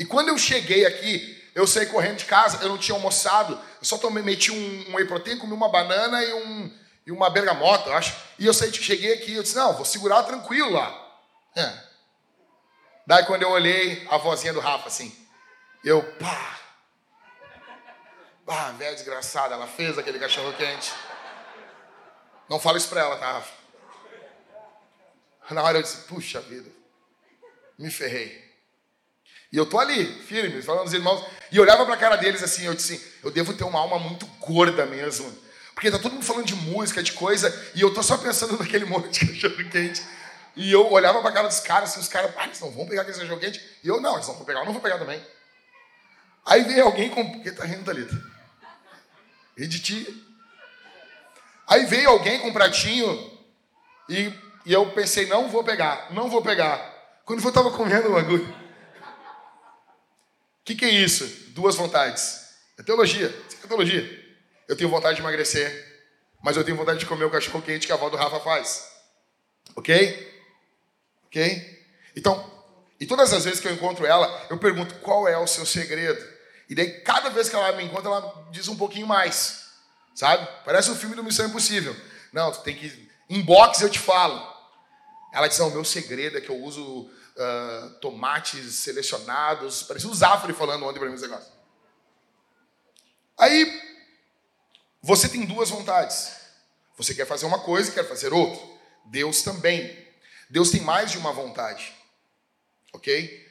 [0.00, 3.84] E quando eu cheguei aqui, eu saí correndo de casa, eu não tinha almoçado, eu
[3.84, 7.88] só tomei, meti um, um whey protein, comi uma banana e um, e uma bergamota,
[7.88, 8.16] eu acho.
[8.36, 10.92] E eu saí, cheguei aqui, eu disse, não, vou segurar tranquilo lá.
[11.54, 11.72] É.
[13.06, 15.16] Daí quando eu olhei a vozinha do Rafa, assim,
[15.84, 16.58] eu, pá.
[18.48, 20.92] Ah, velha desgraçada, ela fez aquele cachorro quente.
[22.50, 23.57] Não fala isso pra ela, tá, Rafa?
[25.50, 26.70] Na hora eu disse, puxa vida,
[27.78, 28.46] me ferrei.
[29.50, 31.24] E eu tô ali, firme, falando dos irmãos.
[31.50, 34.26] E eu olhava pra cara deles assim, eu disse, eu devo ter uma alma muito
[34.40, 38.18] gorda mesmo porque tá todo mundo falando de música, de coisa, e eu tô só
[38.18, 40.02] pensando naquele monte de cachorro quente.
[40.56, 43.02] E eu olhava pra cara dos caras, assim, os caras, ah, eles não vão pegar
[43.02, 43.64] aquele cachorro quente.
[43.84, 45.24] E eu, não, eles não vão pegar, eu não vou pegar também.
[46.44, 47.42] Aí veio alguém com.
[47.42, 48.20] Quem tá rindo, Thalita?
[49.56, 50.28] E.
[51.68, 53.38] Aí veio alguém com um pratinho
[54.08, 54.32] e,
[54.68, 56.78] e eu pensei, não vou pegar, não vou pegar.
[57.24, 58.46] Quando eu estava comendo o bagulho.
[58.46, 58.54] O
[60.62, 61.24] que, que é isso?
[61.54, 62.50] Duas vontades.
[62.78, 63.28] É teologia.
[63.48, 64.36] Isso é teologia.
[64.68, 66.04] Eu tenho vontade de emagrecer,
[66.42, 68.92] mas eu tenho vontade de comer o cachorro quente que a avó do Rafa faz.
[69.74, 70.42] Ok?
[71.28, 71.86] Ok?
[72.14, 72.52] Então,
[73.00, 76.22] e todas as vezes que eu encontro ela, eu pergunto qual é o seu segredo.
[76.68, 79.70] E daí, cada vez que ela me encontra, ela diz um pouquinho mais.
[80.14, 80.46] Sabe?
[80.62, 81.96] Parece um filme do Missão Impossível.
[82.34, 83.08] Não, tu tem que.
[83.30, 84.57] Inbox eu te falo.
[85.32, 89.82] Ela diz: Não, meu segredo é que eu uso uh, tomates selecionados.
[89.82, 91.52] Parecia o Zafre falando ontem para mim esse negócio.
[93.38, 93.82] Aí,
[95.02, 96.32] você tem duas vontades.
[96.96, 98.60] Você quer fazer uma coisa e quer fazer outra.
[99.04, 100.06] Deus também.
[100.50, 101.94] Deus tem mais de uma vontade.
[102.92, 103.46] Ok?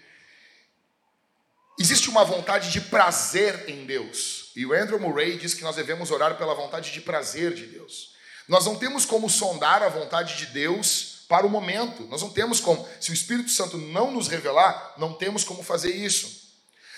[1.79, 4.51] Existe uma vontade de prazer em Deus.
[4.55, 8.15] E o Andrew Murray diz que nós devemos orar pela vontade de prazer de Deus.
[8.47, 12.03] Nós não temos como sondar a vontade de Deus para o momento.
[12.03, 12.87] Nós não temos como.
[12.99, 16.47] Se o Espírito Santo não nos revelar, não temos como fazer isso.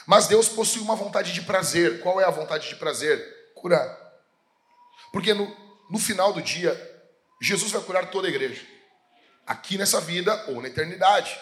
[0.05, 2.01] Mas Deus possui uma vontade de prazer.
[2.01, 3.53] Qual é a vontade de prazer?
[3.55, 3.97] Curar.
[5.11, 5.55] Porque no,
[5.89, 6.73] no final do dia,
[7.41, 8.65] Jesus vai curar toda a igreja.
[9.45, 11.39] Aqui nessa vida ou na eternidade.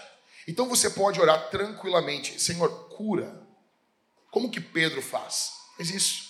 [0.47, 3.41] Então você pode orar tranquilamente: Senhor, cura.
[4.32, 5.52] Como que Pedro faz?
[5.76, 6.28] Faz isso.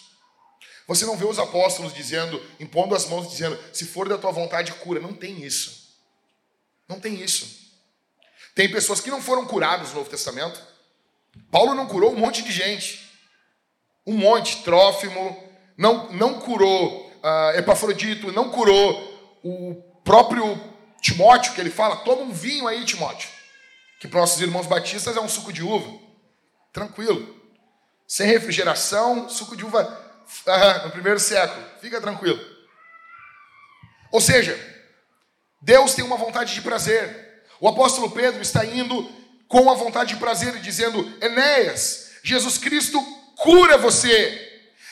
[0.88, 4.74] Você não vê os apóstolos dizendo, impondo as mãos, dizendo: se for da tua vontade,
[4.74, 5.00] cura.
[5.00, 5.87] Não tem isso.
[6.88, 7.68] Não tem isso.
[8.56, 10.60] Tem pessoas que não foram curadas no Novo Testamento.
[11.52, 13.08] Paulo não curou um monte de gente.
[14.06, 14.64] Um monte.
[14.64, 15.44] Trófimo,
[15.78, 20.60] não, não curou uh, Epafrodito, não curou o próprio
[21.02, 23.38] Timóteo, que ele fala: toma um vinho aí, Timóteo
[24.00, 26.00] que para nossos irmãos batistas é um suco de uva.
[26.72, 27.36] Tranquilo.
[28.08, 29.82] Sem refrigeração, suco de uva
[30.84, 31.64] no primeiro século.
[31.82, 32.40] Fica tranquilo.
[34.12, 34.56] Ou seja,
[35.62, 37.44] Deus tem uma vontade de prazer.
[37.60, 39.10] O apóstolo Pedro está indo
[39.48, 43.02] com a vontade de prazer, dizendo: Enéas, Jesus Cristo
[43.36, 44.44] cura você.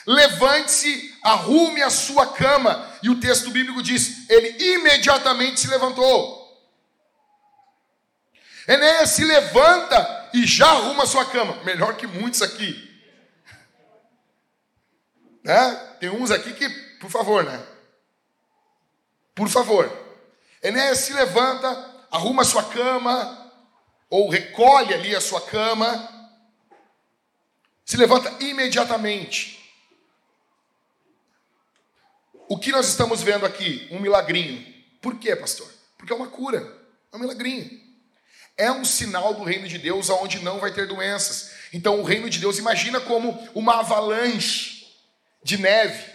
[0.07, 2.91] Levante-se, arrume a sua cama.
[3.01, 6.45] E o texto bíblico diz: ele imediatamente se levantou.
[8.67, 11.61] Enéas se levanta e já arruma a sua cama.
[11.63, 12.85] Melhor que muitos aqui.
[15.43, 15.75] Né?
[15.99, 16.67] Tem uns aqui que,
[16.99, 17.63] por favor, né?
[19.35, 20.04] Por favor.
[20.67, 21.67] Enéas se levanta,
[22.11, 23.51] arruma sua cama,
[24.09, 26.09] ou recolhe ali a sua cama,
[27.85, 29.61] se levanta imediatamente.
[32.47, 33.87] O que nós estamos vendo aqui?
[33.91, 34.65] Um milagrinho.
[35.01, 35.71] Por quê, pastor?
[35.97, 36.59] Porque é uma cura,
[37.11, 37.85] é um milagrinho
[38.57, 41.51] é um sinal do reino de Deus onde não vai ter doenças.
[41.73, 44.87] Então, o reino de Deus, imagina como uma avalanche
[45.43, 46.11] de neve.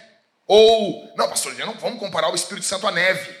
[0.47, 3.40] Ou, não, pastor, não vamos comparar o Espírito Santo à neve.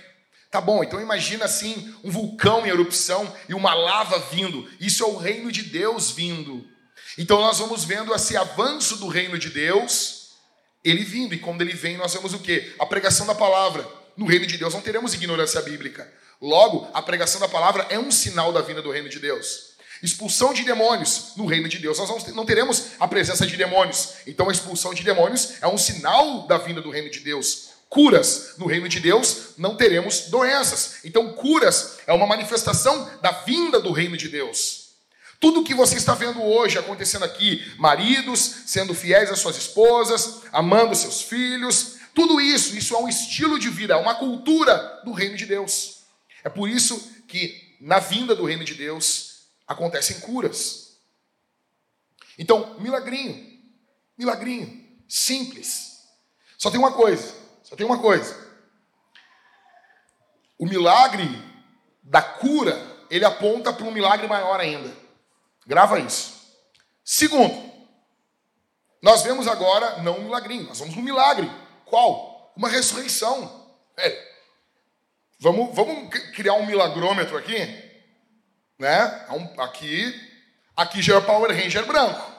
[0.51, 4.69] Tá bom, então imagina assim um vulcão em erupção e uma lava vindo.
[4.81, 6.67] Isso é o reino de Deus vindo.
[7.17, 10.31] Então nós vamos vendo esse avanço do reino de Deus,
[10.83, 11.33] ele vindo.
[11.33, 12.75] E quando ele vem, nós vemos o quê?
[12.77, 13.87] A pregação da palavra.
[14.17, 16.11] No reino de Deus não teremos ignorância bíblica.
[16.41, 19.71] Logo, a pregação da palavra é um sinal da vinda do reino de Deus.
[20.03, 21.97] Expulsão de demônios no reino de Deus.
[21.97, 24.15] Nós não teremos a presença de demônios.
[24.27, 27.70] Então, a expulsão de demônios é um sinal da vinda do reino de Deus.
[27.91, 31.03] Curas no reino de Deus, não teremos doenças.
[31.03, 34.91] Então, curas é uma manifestação da vinda do reino de Deus.
[35.41, 40.95] Tudo que você está vendo hoje acontecendo aqui, maridos sendo fiéis às suas esposas, amando
[40.95, 45.35] seus filhos, tudo isso, isso é um estilo de vida, é uma cultura do reino
[45.35, 46.03] de Deus.
[46.45, 50.95] É por isso que na vinda do reino de Deus acontecem curas.
[52.39, 53.59] Então, milagrinho,
[54.17, 56.03] milagrinho, simples.
[56.57, 57.40] Só tem uma coisa,
[57.71, 58.35] só tem uma coisa.
[60.59, 61.23] O milagre
[62.03, 62.77] da cura,
[63.09, 64.93] ele aponta para um milagre maior ainda.
[65.65, 66.53] Grava isso.
[67.01, 67.71] Segundo,
[69.01, 71.49] nós vemos agora não um milagrinho, nós vamos um milagre.
[71.85, 72.51] Qual?
[72.57, 73.71] Uma ressurreição.
[73.95, 74.31] É,
[75.39, 77.57] Vamos, vamos criar um milagrômetro aqui?
[78.77, 79.25] Né?
[79.57, 80.13] Aqui,
[80.75, 82.31] aqui já é Power Ranger branco.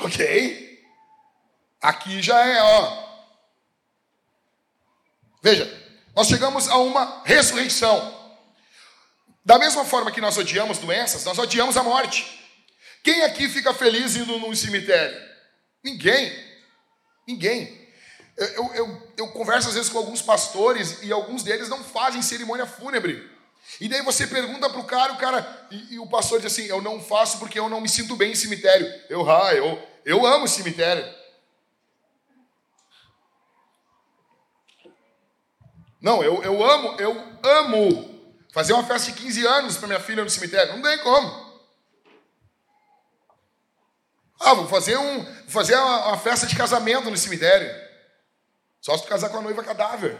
[0.00, 0.86] Ok?
[1.82, 3.05] Aqui já é, ó.
[5.46, 5.72] Veja,
[6.12, 8.34] nós chegamos a uma ressurreição.
[9.44, 12.26] Da mesma forma que nós odiamos doenças, nós odiamos a morte.
[13.04, 15.16] Quem aqui fica feliz indo num cemitério?
[15.84, 16.36] Ninguém.
[17.28, 17.88] Ninguém.
[18.36, 22.66] Eu, eu, eu, converso às vezes com alguns pastores e alguns deles não fazem cerimônia
[22.66, 23.30] fúnebre.
[23.80, 25.68] E daí você pergunta pro cara, o cara.
[25.70, 28.32] E, e, o pastor diz assim: Eu não faço porque eu não me sinto bem
[28.32, 28.92] em cemitério.
[29.08, 31.08] Eu, ah, eu, eu amo cemitério.
[36.06, 40.22] Não, eu, eu amo, eu amo fazer uma festa de 15 anos para minha filha
[40.22, 40.72] no cemitério.
[40.72, 41.58] Não tem como.
[44.38, 47.68] Ah, vou fazer, um, fazer uma, uma festa de casamento no cemitério.
[48.80, 50.16] Só se tu casar com a noiva cadáver.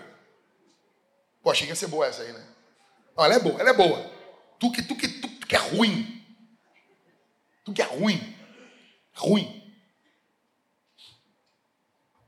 [1.41, 2.45] Pô, achei que ia ser boa essa aí, né?
[3.17, 4.11] Não, ela é boa, ela é boa.
[4.59, 6.21] Tu que, tu que, tu, tu que é ruim.
[7.65, 8.37] Tu que é ruim.
[9.15, 9.73] Ruim.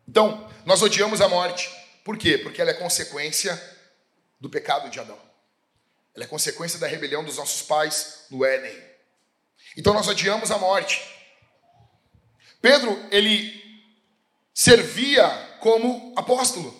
[0.06, 1.76] Então, nós odiamos a morte.
[2.08, 2.38] Por quê?
[2.38, 3.62] Porque ela é consequência
[4.40, 5.18] do pecado de Adão.
[6.14, 8.74] Ela é consequência da rebelião dos nossos pais no Éden.
[9.76, 11.06] Então nós odiamos a morte.
[12.62, 13.62] Pedro, ele
[14.54, 15.28] servia
[15.60, 16.74] como apóstolo.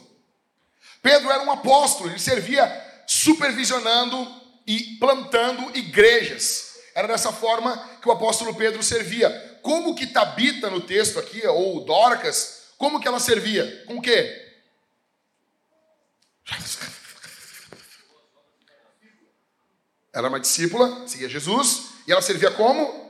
[1.03, 2.65] Pedro era um apóstolo, ele servia
[3.07, 4.35] supervisionando
[4.67, 6.79] e plantando igrejas.
[6.95, 9.59] Era dessa forma que o apóstolo Pedro servia.
[9.61, 13.85] Como que Tabita no texto aqui, ou Dorcas, como que ela servia?
[13.87, 14.48] Com o quê?
[20.13, 23.09] Ela era uma discípula, seguia Jesus, e ela servia como?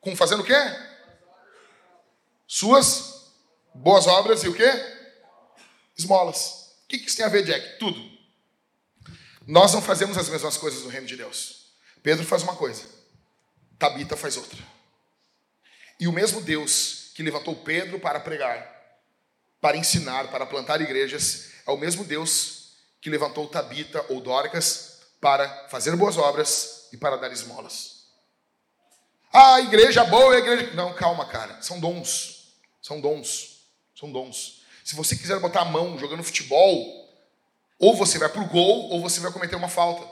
[0.00, 0.54] Com fazendo o quê?
[2.46, 3.32] Suas
[3.74, 4.70] boas obras e o quê?
[5.96, 6.72] Esmolas.
[6.84, 7.78] O que isso tem a ver, Jack?
[7.78, 8.00] Tudo.
[9.46, 11.74] Nós não fazemos as mesmas coisas no reino de Deus.
[12.02, 12.84] Pedro faz uma coisa,
[13.78, 14.58] Tabita faz outra.
[15.98, 18.66] E o mesmo Deus que levantou Pedro para pregar,
[19.60, 22.59] para ensinar, para plantar igrejas, é o mesmo Deus
[23.00, 28.00] que levantou Tabita ou Dorcas para fazer boas obras e para dar esmolas.
[29.32, 30.74] Ah, igreja boa, igreja.
[30.74, 31.62] Não, calma, cara.
[31.62, 32.54] São dons.
[32.82, 33.60] São dons.
[33.94, 34.62] São dons.
[34.84, 37.08] Se você quiser botar a mão jogando futebol,
[37.78, 40.04] ou você vai pro gol, ou você vai cometer uma falta.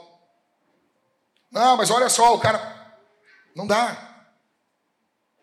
[1.51, 2.77] Não, mas olha só, o cara.
[3.55, 4.09] Não dá.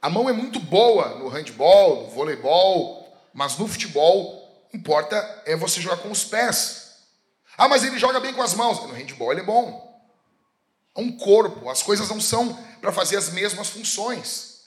[0.00, 5.80] A mão é muito boa no handball, no voleibol, mas no futebol, importa é você
[5.80, 6.85] jogar com os pés.
[7.56, 8.78] Ah, mas ele joga bem com as mãos.
[8.80, 9.86] No handball ele é bom.
[10.96, 14.62] É um corpo, as coisas não são para fazer as mesmas funções.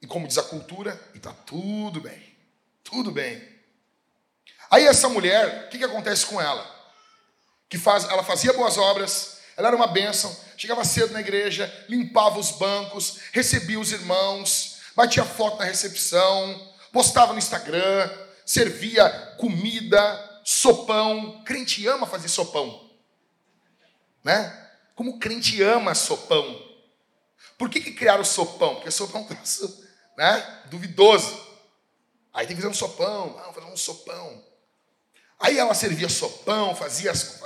[0.00, 2.36] E como diz a cultura, e tá tudo bem.
[2.82, 3.46] Tudo bem.
[4.70, 6.66] Aí essa mulher, o que, que acontece com ela?
[7.68, 12.38] Que faz, ela fazia boas obras, ela era uma bênção, chegava cedo na igreja, limpava
[12.38, 18.10] os bancos, recebia os irmãos, batia foto na recepção, postava no Instagram,
[18.44, 19.08] servia
[19.38, 21.42] comida, sopão.
[21.44, 22.90] Crente ama fazer sopão,
[24.24, 24.70] né?
[24.94, 26.66] Como crente ama sopão.
[27.58, 28.76] Por que, que criaram o sopão?
[28.76, 30.62] Porque sopão é um né?
[30.70, 31.46] Duvidoso.
[32.32, 34.44] Aí tem que fazer um sopão, vamos fazer um sopão.
[35.38, 37.38] Aí ela servia sopão, fazia as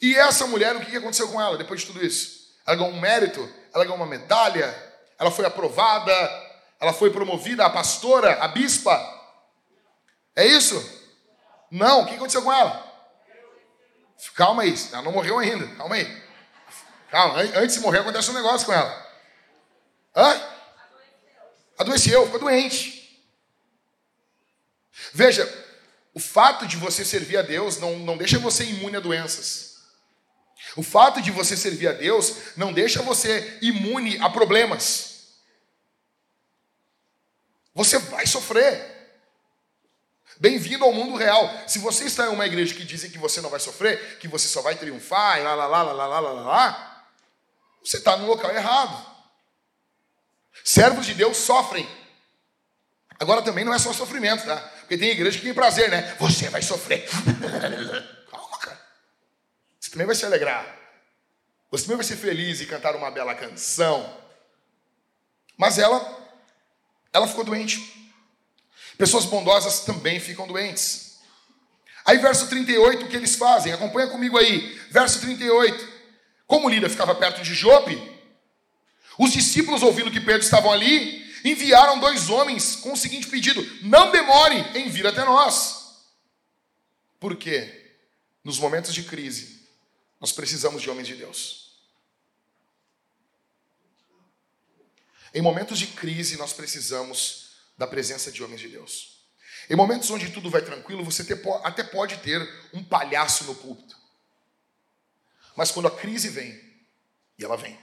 [0.00, 2.56] E essa mulher, o que aconteceu com ela depois de tudo isso?
[2.66, 3.40] Ela ganhou um mérito,
[3.74, 4.74] ela ganhou uma medalha,
[5.18, 6.12] ela foi aprovada,
[6.80, 8.98] ela foi promovida a pastora, a bispa.
[10.34, 10.99] É isso?
[11.70, 12.88] Não, o que aconteceu com ela?
[14.34, 16.22] Calma aí, ela não morreu ainda, calma aí.
[17.10, 19.10] Calma, antes de morrer acontece um negócio com ela.
[20.14, 20.40] Hã?
[21.78, 23.00] Adoeceu, ficou doente.
[25.12, 25.48] Veja,
[26.12, 29.70] o fato de você servir a Deus não, não deixa você imune a doenças.
[30.76, 35.10] O fato de você servir a Deus não deixa você imune a problemas.
[37.74, 38.99] Você vai sofrer.
[40.40, 41.48] Bem-vindo ao mundo real.
[41.68, 44.48] Se você está em uma igreja que dizem que você não vai sofrer, que você
[44.48, 46.90] só vai triunfar, e lá, lá, lá, lá, lá, lá, lá, lá
[47.82, 49.06] você está no local errado.
[50.64, 51.88] Servos de Deus sofrem.
[53.18, 54.56] Agora também não é só sofrimento, tá?
[54.80, 56.14] Porque tem igreja que tem prazer, né?
[56.18, 57.06] Você vai sofrer.
[58.30, 58.80] Calma, cara.
[59.78, 60.66] Você também vai se alegrar.
[61.70, 64.18] Você também vai ser feliz e cantar uma bela canção.
[65.56, 66.18] Mas ela,
[67.12, 68.09] ela ficou doente.
[69.00, 71.20] Pessoas bondosas também ficam doentes.
[72.04, 73.72] Aí, verso 38, o que eles fazem?
[73.72, 74.78] Acompanha comigo aí.
[74.90, 75.88] Verso 38.
[76.46, 77.96] Como Lida ficava perto de Jope,
[79.18, 84.10] os discípulos, ouvindo que Pedro estava ali, enviaram dois homens com o seguinte pedido: Não
[84.10, 86.04] demore em vir até nós.
[87.18, 87.94] Por quê?
[88.44, 89.66] Nos momentos de crise,
[90.20, 91.70] nós precisamos de homens de Deus.
[95.32, 97.49] Em momentos de crise, nós precisamos
[97.80, 99.24] da presença de homens de Deus.
[99.70, 101.22] Em momentos onde tudo vai tranquilo, você
[101.64, 102.38] até pode ter
[102.74, 103.96] um palhaço no púlpito.
[105.56, 106.52] Mas quando a crise vem,
[107.38, 107.80] e ela vem,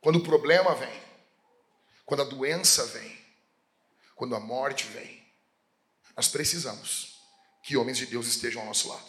[0.00, 1.02] quando o problema vem,
[2.04, 3.16] quando a doença vem,
[4.16, 5.24] quando a morte vem,
[6.16, 7.20] nós precisamos
[7.62, 9.08] que homens de Deus estejam ao nosso lado.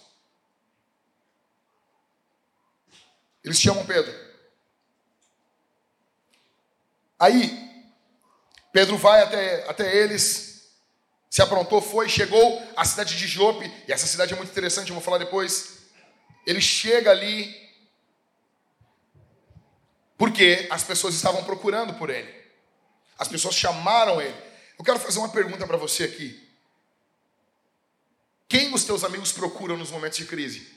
[3.44, 4.14] Eles chamam Pedro.
[7.18, 7.67] Aí,
[8.72, 10.72] Pedro vai até, até eles,
[11.30, 14.96] se aprontou, foi, chegou à cidade de Jope, e essa cidade é muito interessante, eu
[14.96, 15.80] vou falar depois.
[16.46, 17.56] Ele chega ali,
[20.18, 22.34] porque as pessoas estavam procurando por ele.
[23.18, 24.36] As pessoas chamaram ele.
[24.78, 26.48] Eu quero fazer uma pergunta para você aqui.
[28.48, 30.76] Quem os teus amigos procuram nos momentos de crise?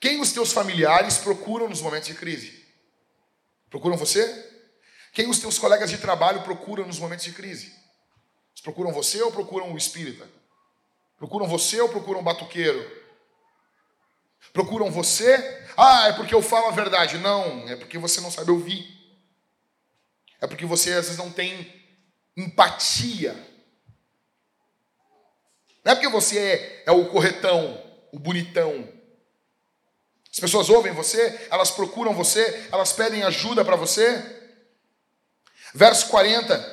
[0.00, 2.64] Quem os teus familiares procuram nos momentos de crise?
[3.68, 4.53] Procuram você?
[5.14, 7.66] Quem os teus colegas de trabalho procuram nos momentos de crise?
[7.66, 10.28] Eles procuram você ou procuram o espírita?
[11.16, 12.84] Procuram você ou procuram o batuqueiro?
[14.52, 15.64] Procuram você?
[15.76, 17.16] Ah, é porque eu falo a verdade.
[17.18, 18.84] Não, é porque você não sabe ouvir.
[20.40, 21.72] É porque você às vezes não tem
[22.36, 23.34] empatia.
[25.84, 27.80] Não é porque você é, é o corretão,
[28.12, 28.88] o bonitão.
[30.28, 34.43] As pessoas ouvem você, elas procuram você, elas pedem ajuda para você.
[35.74, 36.72] Verso 40.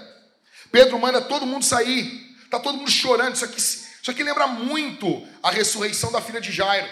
[0.72, 2.38] Pedro manda todo mundo sair.
[2.44, 3.36] Está todo mundo chorando.
[3.36, 6.88] Isso aqui, isso aqui lembra muito a ressurreição da filha de Jairo.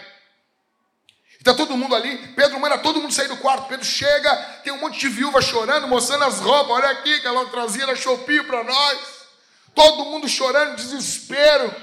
[1.38, 2.18] Está todo mundo ali.
[2.36, 3.68] Pedro manda todo mundo sair do quarto.
[3.68, 6.72] Pedro chega, tem um monte de viúva chorando, mostrando as roupas.
[6.72, 9.00] Olha aqui que ela trazia na Shopee para nós.
[9.76, 11.74] Todo mundo chorando, desespero.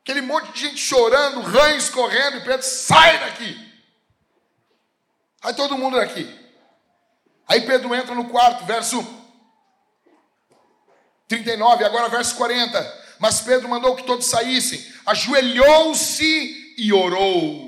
[0.00, 2.38] Aquele monte de gente chorando, rães correndo.
[2.38, 3.66] E Pedro, sai daqui.
[5.42, 6.45] Aí todo mundo daqui.
[7.46, 9.06] Aí Pedro entra no quarto, verso
[11.28, 13.06] 39, agora verso 40.
[13.18, 17.66] Mas Pedro mandou que todos saíssem, ajoelhou-se e orou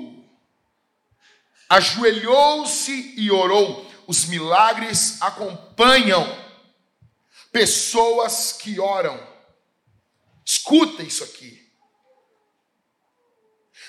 [1.69, 3.87] ajoelhou-se e orou.
[4.07, 6.25] Os milagres acompanham
[7.51, 9.19] pessoas que oram.
[10.43, 11.69] Escuta isso aqui.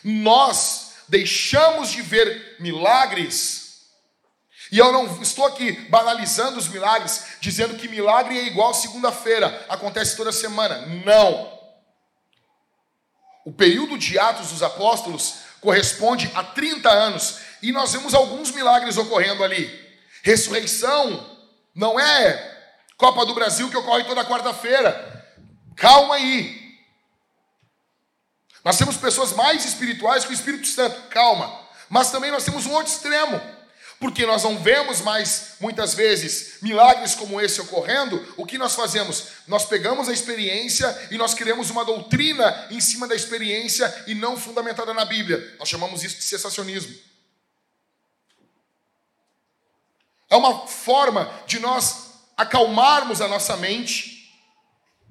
[0.05, 3.59] Nós deixamos de ver milagres,
[4.71, 10.16] e eu não estou aqui banalizando os milagres, dizendo que milagre é igual segunda-feira, acontece
[10.16, 10.87] toda semana.
[11.05, 11.59] Não.
[13.45, 18.97] O período de Atos dos Apóstolos corresponde a 30 anos e nós vemos alguns milagres
[18.97, 19.68] ocorrendo ali.
[20.23, 21.39] Ressurreição
[21.75, 22.51] não é
[23.01, 25.25] Copa do Brasil que ocorre toda quarta-feira.
[25.75, 26.77] Calma aí.
[28.62, 31.51] Nós temos pessoas mais espirituais que o Espírito Santo, calma.
[31.89, 33.41] Mas também nós temos um outro extremo,
[34.01, 38.34] porque nós não vemos mais, muitas vezes, milagres como esse ocorrendo.
[38.34, 39.28] O que nós fazemos?
[39.46, 44.38] Nós pegamos a experiência e nós criamos uma doutrina em cima da experiência e não
[44.38, 45.55] fundamentada na Bíblia.
[45.59, 46.96] Nós chamamos isso de sensacionismo.
[50.30, 54.32] É uma forma de nós acalmarmos a nossa mente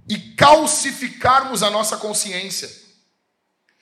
[0.10, 2.72] e calcificarmos a nossa consciência.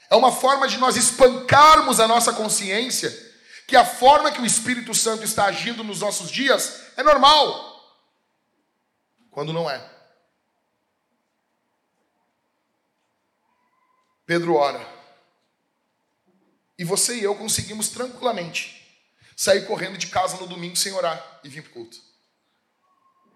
[0.09, 3.26] É uma forma de nós espancarmos a nossa consciência,
[3.67, 7.75] que a forma que o Espírito Santo está agindo nos nossos dias é normal,
[9.29, 9.97] quando não é.
[14.25, 14.95] Pedro ora.
[16.79, 18.77] E você e eu conseguimos tranquilamente
[19.35, 21.97] sair correndo de casa no domingo sem orar e vir para o culto.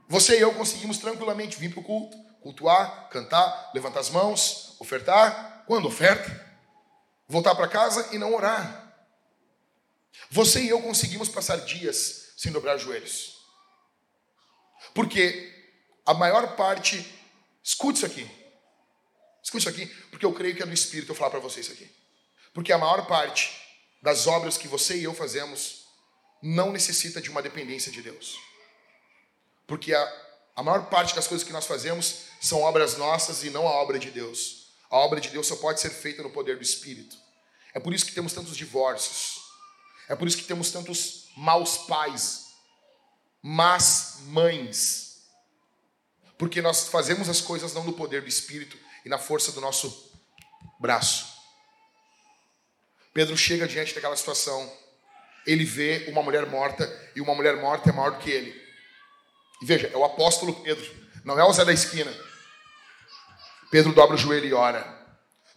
[0.08, 5.64] Você e eu conseguimos tranquilamente vir para o culto, cultuar, cantar, levantar as mãos, ofertar.
[5.68, 6.50] Quando oferta?
[7.28, 8.81] Voltar para casa e não orar.
[10.30, 13.38] Você e eu conseguimos passar dias sem dobrar os joelhos.
[14.94, 15.52] Porque
[16.06, 17.06] a maior parte,
[17.64, 18.30] escute isso aqui.
[19.44, 21.72] Escute isso aqui, porque eu creio que é do Espírito eu falar para você isso
[21.72, 21.90] aqui.
[22.54, 23.52] Porque a maior parte
[24.02, 25.86] das obras que você e eu fazemos
[26.42, 28.38] não necessita de uma dependência de Deus.
[29.68, 33.68] Porque a, a maior parte das coisas que nós fazemos são obras nossas e não
[33.68, 34.74] a obra de Deus.
[34.90, 37.16] A obra de Deus só pode ser feita no poder do Espírito.
[37.74, 39.41] É por isso que temos tantos divórcios.
[40.08, 42.48] É por isso que temos tantos maus pais,
[43.42, 45.22] más mães.
[46.38, 50.12] Porque nós fazemos as coisas não no poder do Espírito e na força do nosso
[50.80, 51.32] braço.
[53.14, 54.82] Pedro chega diante daquela situação
[55.46, 58.60] ele vê uma mulher morta e uma mulher morta é maior do que ele.
[59.62, 60.90] E veja, é o apóstolo Pedro,
[61.24, 62.14] não é o Zé da esquina.
[63.70, 64.84] Pedro dobra o joelho e ora,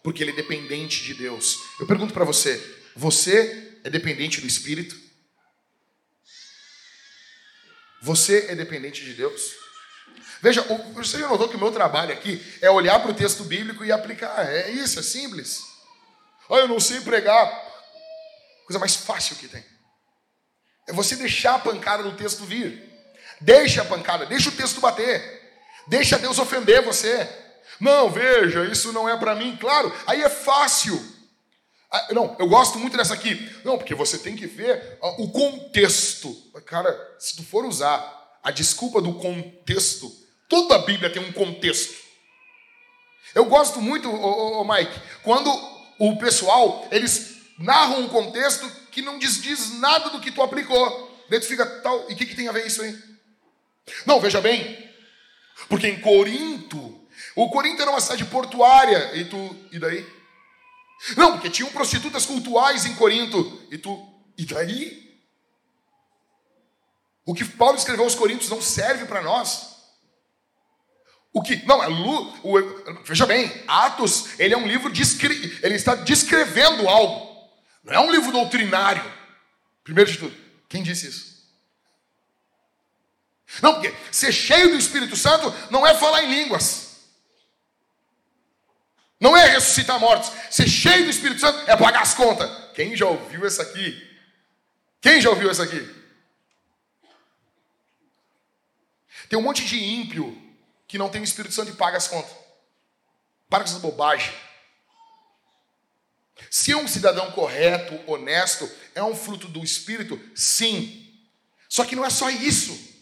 [0.02, 1.58] porque ele é dependente de Deus.
[1.80, 2.62] Eu pergunto para você:
[2.94, 4.96] você é dependente do Espírito?
[8.02, 9.54] Você é dependente de Deus?
[10.40, 10.62] Veja,
[10.94, 13.92] você já notou que o meu trabalho aqui é olhar para o texto bíblico e
[13.92, 14.46] aplicar.
[14.46, 15.62] É isso, é simples.
[16.48, 17.48] Oh, eu não sei pregar.
[18.66, 19.64] Coisa mais fácil que tem.
[20.86, 22.90] É você deixar a pancada do texto vir.
[23.40, 25.42] Deixa a pancada, deixa o texto bater.
[25.86, 27.28] Deixa Deus ofender você.
[27.80, 29.56] Não, veja, isso não é para mim.
[29.56, 31.13] Claro, aí é fácil.
[31.94, 33.48] Ah, não, eu gosto muito dessa aqui.
[33.64, 36.34] Não, porque você tem que ver o contexto.
[36.66, 40.10] Cara, se tu for usar a desculpa do contexto,
[40.48, 41.94] toda a Bíblia tem um contexto.
[43.32, 45.48] Eu gosto muito, ô, Mike, quando
[46.00, 51.24] o pessoal, eles narram um contexto que não diz, diz nada do que tu aplicou.
[51.30, 52.98] Daí tu fica tal, e o que, que tem a ver isso aí?
[54.04, 54.90] Não, veja bem,
[55.68, 60.04] porque em Corinto, o Corinto era uma cidade portuária, e tu, e daí?
[61.16, 63.62] Não, porque tinham prostitutas cultuais em Corinto.
[63.70, 65.04] E tu, e daí?
[67.26, 69.74] O que Paulo escreveu aos Coríntios não serve para nós.
[71.32, 71.56] O que?
[71.66, 76.88] Não, é Lu, o, veja bem, Atos, ele é um livro, descri, ele está descrevendo
[76.88, 77.34] algo.
[77.82, 79.04] Não é um livro doutrinário.
[79.82, 80.36] Primeiro de tudo,
[80.68, 81.34] quem disse isso?
[83.60, 86.83] Não, porque ser cheio do Espírito Santo não é falar em línguas.
[89.24, 90.30] Não é ressuscitar mortos.
[90.50, 92.46] Ser cheio do Espírito Santo é pagar as contas.
[92.74, 94.18] Quem já ouviu essa aqui?
[95.00, 95.80] Quem já ouviu essa aqui?
[99.26, 100.38] Tem um monte de ímpio
[100.86, 102.36] que não tem o Espírito Santo e paga as contas.
[103.48, 104.36] Para com essas bobagens.
[106.50, 111.18] Se um cidadão correto, honesto, é um fruto do Espírito, sim.
[111.66, 112.93] Só que não é só isso.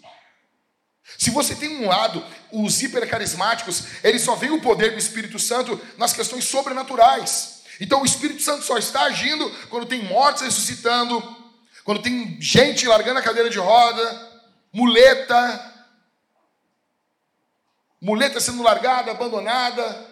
[1.19, 5.81] Se você tem um lado, os hipercarismáticos, eles só veem o poder do Espírito Santo
[5.97, 7.63] nas questões sobrenaturais.
[7.81, 11.37] Então o Espírito Santo só está agindo quando tem mortos ressuscitando,
[11.85, 14.31] quando tem gente largando a cadeira de roda,
[14.73, 15.73] muleta,
[18.01, 20.12] muleta sendo largada, abandonada,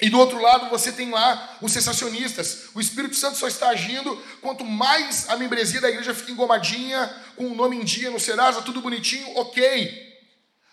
[0.00, 2.64] e do outro lado você tem lá os sensacionistas.
[2.74, 7.46] O Espírito Santo só está agindo quanto mais a membresia da igreja fica engomadinha, com
[7.46, 10.14] o nome em dia no Serasa, tudo bonitinho, ok.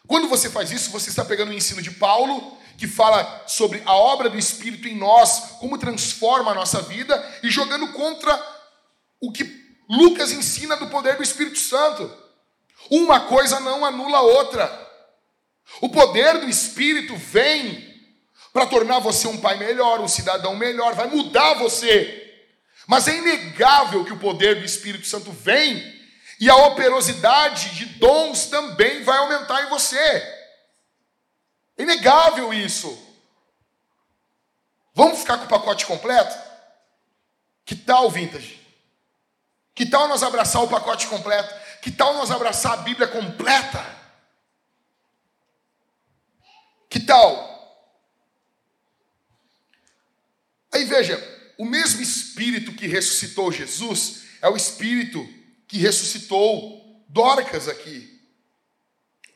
[0.08, 3.94] Quando você faz isso, você está pegando o ensino de Paulo, que fala sobre a
[3.96, 8.36] obra do Espírito em nós, como transforma a nossa vida, e jogando contra
[9.22, 12.12] o que Lucas ensina do poder do Espírito Santo.
[12.90, 14.90] Uma coisa não anula a outra.
[15.80, 17.91] O poder do Espírito vem
[18.52, 22.18] para tornar você um pai melhor, um cidadão melhor, vai mudar você.
[22.86, 26.00] Mas é inegável que o poder do Espírito Santo vem
[26.40, 29.98] e a operosidade de dons também vai aumentar em você.
[29.98, 33.08] É inegável isso.
[34.94, 36.38] Vamos ficar com o pacote completo?
[37.66, 38.60] Que tal, Vintage?
[39.74, 41.54] Que tal nós abraçar o pacote completo?
[41.82, 43.84] Que tal nós abraçar a Bíblia completa?
[46.90, 47.51] Que tal?
[50.72, 51.18] Aí veja,
[51.58, 55.28] o mesmo Espírito que ressuscitou Jesus é o Espírito
[55.68, 58.20] que ressuscitou Dorcas aqui.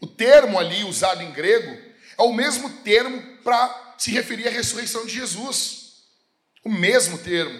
[0.01, 1.71] O termo ali usado em grego
[2.17, 6.03] é o mesmo termo para se referir à ressurreição de Jesus.
[6.63, 7.59] O mesmo termo.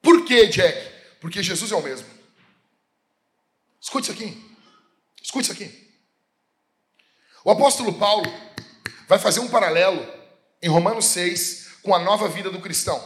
[0.00, 0.92] Por que, Jack?
[1.20, 2.06] Porque Jesus é o mesmo.
[3.80, 4.56] Escute isso aqui.
[5.22, 5.90] Escute isso aqui.
[7.44, 8.24] O apóstolo Paulo
[9.08, 10.06] vai fazer um paralelo
[10.60, 13.00] em Romanos 6, com a nova vida do cristão.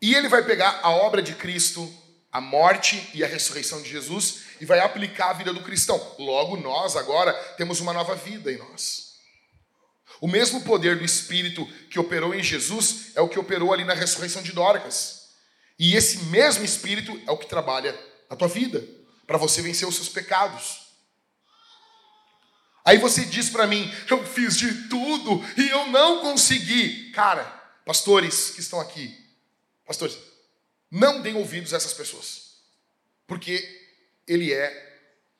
[0.00, 1.92] E ele vai pegar a obra de Cristo,
[2.30, 6.14] a morte e a ressurreição de Jesus e vai aplicar a vida do cristão.
[6.18, 9.08] Logo, nós agora temos uma nova vida em nós.
[10.20, 13.94] O mesmo poder do Espírito que operou em Jesus é o que operou ali na
[13.94, 15.28] ressurreição de Dorcas.
[15.78, 17.98] E esse mesmo Espírito é o que trabalha
[18.28, 18.84] na tua vida,
[19.26, 20.87] para você vencer os seus pecados.
[22.84, 27.10] Aí você diz para mim, eu fiz de tudo e eu não consegui.
[27.12, 27.44] Cara,
[27.84, 29.14] pastores que estão aqui,
[29.86, 30.18] pastores,
[30.90, 32.60] não deem ouvidos a essas pessoas,
[33.26, 33.62] porque
[34.26, 34.88] ele é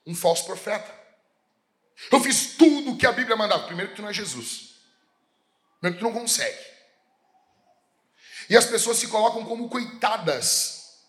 [0.06, 0.98] um falso profeta.
[2.10, 3.66] Eu fiz tudo o que a Bíblia mandava.
[3.66, 4.76] Primeiro que tu não é Jesus.
[5.80, 6.58] Primeiro que tu não consegue.
[8.48, 11.02] E as pessoas se colocam como coitadas.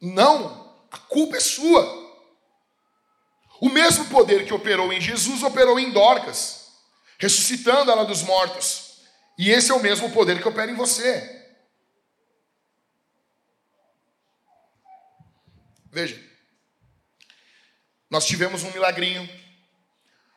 [0.00, 1.99] Não, a culpa é sua.
[3.60, 6.70] O mesmo poder que operou em Jesus operou em Dorcas,
[7.18, 9.02] ressuscitando ela dos mortos.
[9.36, 11.38] E esse é o mesmo poder que opera em você.
[15.92, 16.18] Veja,
[18.08, 19.28] nós tivemos um milagrinho,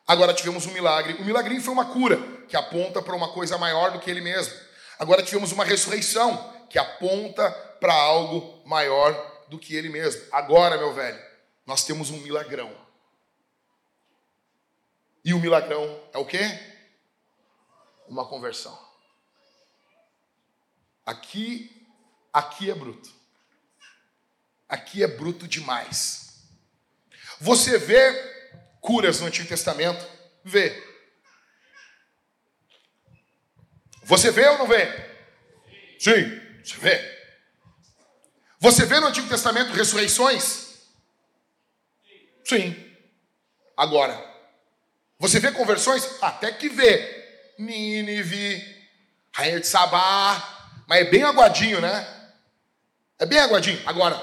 [0.06, 1.14] agora tivemos um milagre.
[1.14, 2.18] O milagrinho foi uma cura,
[2.48, 4.52] que aponta para uma coisa maior do que ele mesmo.
[4.98, 7.50] Agora tivemos uma ressurreição, que aponta
[7.80, 9.12] para algo maior
[9.48, 10.22] do que ele mesmo.
[10.30, 11.20] Agora, meu velho,
[11.66, 12.83] nós temos um milagrão.
[15.24, 16.42] E o milagrão é o quê?
[18.06, 18.78] Uma conversão.
[21.06, 21.88] Aqui,
[22.32, 23.10] aqui é bruto.
[24.68, 26.46] Aqui é bruto demais.
[27.40, 28.12] Você vê
[28.80, 30.06] curas no Antigo Testamento?
[30.44, 30.82] Vê.
[34.02, 34.86] Você vê ou não vê?
[35.98, 37.14] Sim, você vê.
[38.58, 40.88] Você vê no Antigo Testamento ressurreições?
[42.44, 42.74] Sim.
[43.76, 44.33] Agora,
[45.28, 46.06] você vê conversões?
[46.20, 47.54] Até que vê.
[47.58, 48.62] Nínive,
[49.32, 52.06] Rainha de Sabá, mas é bem aguadinho, né?
[53.18, 53.80] É bem aguadinho.
[53.86, 54.16] Agora,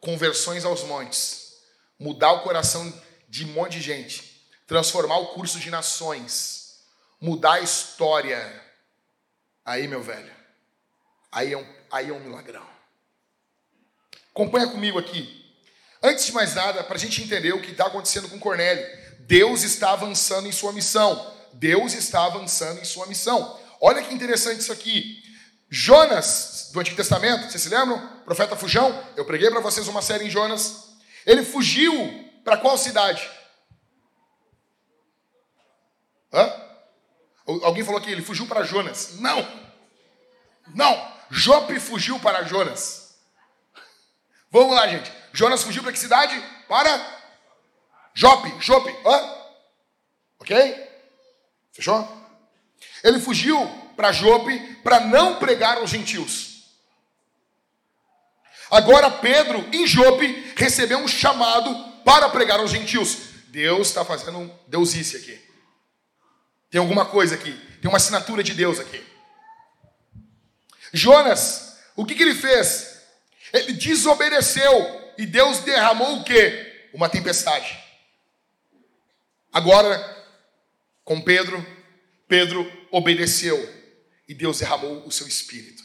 [0.00, 1.52] conversões aos montes.
[1.98, 2.92] Mudar o coração
[3.28, 4.44] de um monte de gente.
[4.66, 6.80] Transformar o curso de nações.
[7.20, 8.60] Mudar a história.
[9.64, 10.34] Aí, meu velho,
[11.30, 12.66] aí é um, aí é um milagrão.
[14.32, 15.54] Acompanha comigo aqui.
[16.02, 18.84] Antes de mais nada, para a gente entender o que está acontecendo com Cornélio,
[19.30, 21.32] Deus está avançando em sua missão.
[21.52, 23.56] Deus está avançando em sua missão.
[23.80, 25.22] Olha que interessante isso aqui.
[25.68, 28.24] Jonas, do Antigo Testamento, vocês se lembram?
[28.24, 30.94] Profeta Fujão, eu preguei para vocês uma série em Jonas.
[31.24, 31.92] Ele fugiu
[32.42, 33.30] para qual cidade?
[36.32, 36.52] Hã?
[37.62, 39.20] Alguém falou que ele fugiu para Jonas.
[39.20, 39.46] Não!
[40.74, 41.12] Não!
[41.30, 43.14] Jope fugiu para Jonas.
[44.50, 45.12] Vamos lá, gente.
[45.32, 46.34] Jonas fugiu para que cidade?
[46.68, 47.19] Para
[48.14, 48.94] Jope, Jope.
[49.04, 49.34] Hã?
[50.38, 50.88] Ok?
[51.72, 52.08] Fechou?
[53.02, 53.58] Ele fugiu
[53.96, 56.50] para Jope para não pregar aos gentios.
[58.70, 63.30] Agora Pedro, em Jope, recebeu um chamado para pregar aos gentios.
[63.48, 65.40] Deus está fazendo um deusice aqui.
[66.70, 67.52] Tem alguma coisa aqui.
[67.80, 69.04] Tem uma assinatura de Deus aqui.
[70.92, 73.00] Jonas, o que, que ele fez?
[73.52, 76.88] Ele desobedeceu e Deus derramou o quê?
[76.92, 77.78] Uma tempestade.
[79.52, 79.98] Agora,
[81.04, 81.64] com Pedro,
[82.28, 83.58] Pedro obedeceu
[84.28, 85.82] e Deus derramou o seu espírito.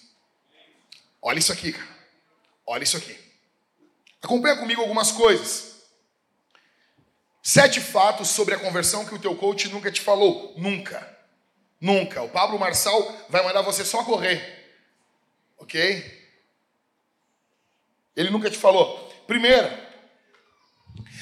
[1.22, 1.96] Olha isso aqui, cara.
[2.68, 3.18] Olha isso aqui.
[4.22, 5.84] Acompanha comigo algumas coisas.
[7.42, 10.54] Sete fatos sobre a conversão que o teu coach nunca te falou.
[10.58, 11.18] Nunca.
[11.80, 12.22] Nunca.
[12.22, 14.78] O Pablo Marçal vai mandar você só correr.
[15.58, 16.26] Ok?
[18.16, 19.12] Ele nunca te falou.
[19.28, 19.68] Primeiro,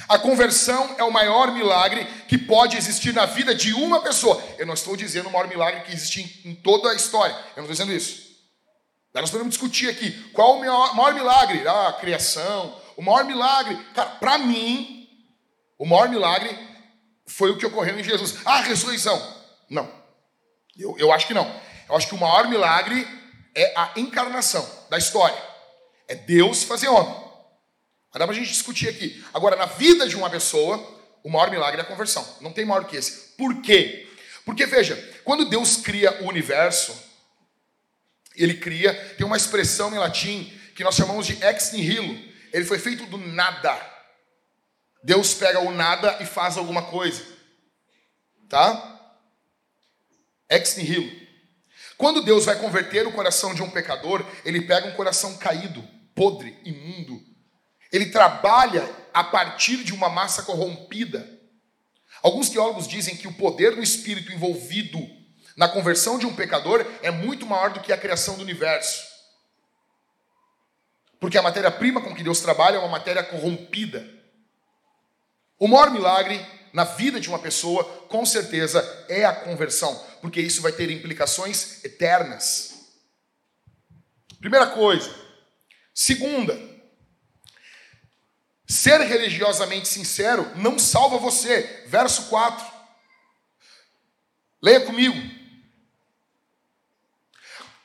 [0.07, 4.41] a conversão é o maior milagre que pode existir na vida de uma pessoa.
[4.57, 7.33] Eu não estou dizendo o maior milagre que existe em toda a história.
[7.55, 8.33] Eu não estou dizendo isso.
[9.13, 11.67] Nós podemos discutir aqui qual o maior, maior milagre?
[11.67, 12.79] Ah, a criação.
[12.97, 13.77] O maior milagre.
[13.93, 15.07] Cara, para mim,
[15.77, 16.57] o maior milagre
[17.25, 18.39] foi o que ocorreu em Jesus.
[18.43, 19.21] Ah, a ressurreição.
[19.69, 19.89] Não.
[20.77, 21.49] Eu, eu acho que não.
[21.87, 23.07] Eu acho que o maior milagre
[23.55, 25.41] é a encarnação da história.
[26.07, 27.22] É Deus fazer homem.
[28.13, 29.25] Mas dá pra gente discutir aqui.
[29.33, 30.77] Agora, na vida de uma pessoa,
[31.23, 32.23] o maior milagre é a conversão.
[32.41, 33.33] Não tem maior que esse.
[33.35, 34.07] Por quê?
[34.45, 36.95] Porque, veja, quando Deus cria o universo,
[38.35, 42.15] ele cria, tem uma expressão em latim que nós chamamos de ex nihilo.
[42.51, 43.75] Ele foi feito do nada.
[45.03, 47.25] Deus pega o nada e faz alguma coisa.
[48.47, 48.91] Tá?
[50.47, 51.11] Ex nihilo.
[51.97, 55.83] Quando Deus vai converter o coração de um pecador, ele pega um coração caído,
[56.13, 57.32] podre, imundo.
[57.93, 61.29] Ele trabalha a partir de uma massa corrompida.
[62.23, 64.99] Alguns teólogos dizem que o poder do espírito envolvido
[65.55, 69.03] na conversão de um pecador é muito maior do que a criação do universo.
[71.19, 74.03] Porque a matéria-prima com que Deus trabalha é uma matéria corrompida.
[75.59, 80.63] O maior milagre na vida de uma pessoa, com certeza, é a conversão, porque isso
[80.63, 82.73] vai ter implicações eternas.
[84.39, 85.13] Primeira coisa.
[85.93, 86.72] Segunda,
[88.73, 91.83] ser religiosamente sincero não salva você.
[91.87, 92.65] Verso 4.
[94.61, 95.15] Leia comigo.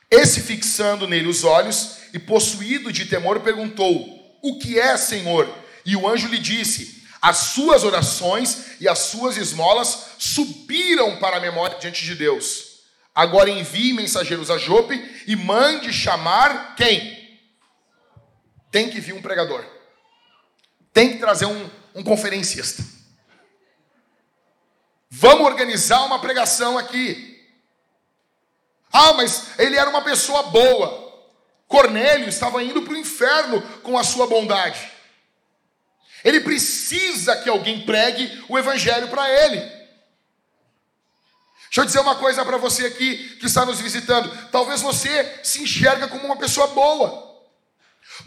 [0.09, 5.47] Esse, fixando nele os olhos e possuído de temor, perguntou: O que é, Senhor?
[5.85, 11.41] E o anjo lhe disse: as suas orações e as suas esmolas subiram para a
[11.41, 12.79] memória diante de Deus.
[13.13, 14.95] Agora envie mensageiros a Jope
[15.27, 17.37] e mande chamar quem?
[18.71, 19.78] Tem que vir um pregador.
[20.93, 22.83] Tem que trazer um, um conferencista.
[25.09, 27.29] Vamos organizar uma pregação aqui.
[28.91, 31.07] Ah, mas ele era uma pessoa boa.
[31.67, 34.91] Cornélio estava indo para o inferno com a sua bondade.
[36.23, 39.57] Ele precisa que alguém pregue o evangelho para ele.
[39.57, 44.49] Deixa eu dizer uma coisa para você aqui que está nos visitando.
[44.51, 47.28] Talvez você se enxerga como uma pessoa boa.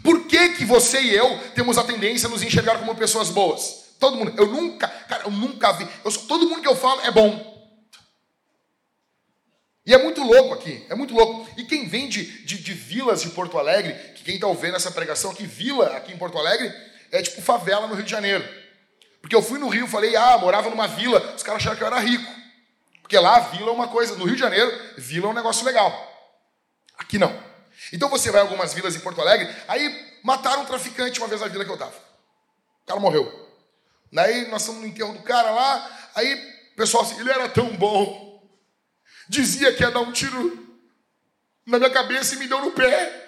[0.03, 3.85] Por que, que você e eu temos a tendência a nos enxergar como pessoas boas?
[3.99, 4.33] Todo mundo.
[4.35, 5.87] Eu nunca, cara, eu nunca vi.
[6.03, 7.53] Eu, todo mundo que eu falo é bom.
[9.85, 11.49] E é muito louco aqui, é muito louco.
[11.57, 14.91] E quem vem de, de, de vilas de Porto Alegre, que quem está ouvindo essa
[14.91, 16.73] pregação aqui, vila aqui em Porto Alegre,
[17.11, 18.43] é tipo favela no Rio de Janeiro.
[19.21, 21.87] Porque eu fui no Rio, falei, ah, morava numa vila, os caras acharam que eu
[21.87, 22.29] era rico.
[23.01, 25.65] Porque lá a vila é uma coisa, no Rio de Janeiro, vila é um negócio
[25.65, 25.91] legal.
[26.97, 27.52] Aqui não.
[27.91, 31.41] Então você vai a algumas vilas em Porto Alegre, aí mataram um traficante uma vez
[31.41, 31.95] na vila que eu tava.
[32.83, 33.43] O cara morreu.
[34.11, 36.33] Daí nós estamos no enterro do cara lá, aí
[36.73, 38.41] o pessoal assim, ele era tão bom.
[39.27, 40.77] Dizia que ia dar um tiro
[41.65, 43.21] na minha cabeça e me deu no pé.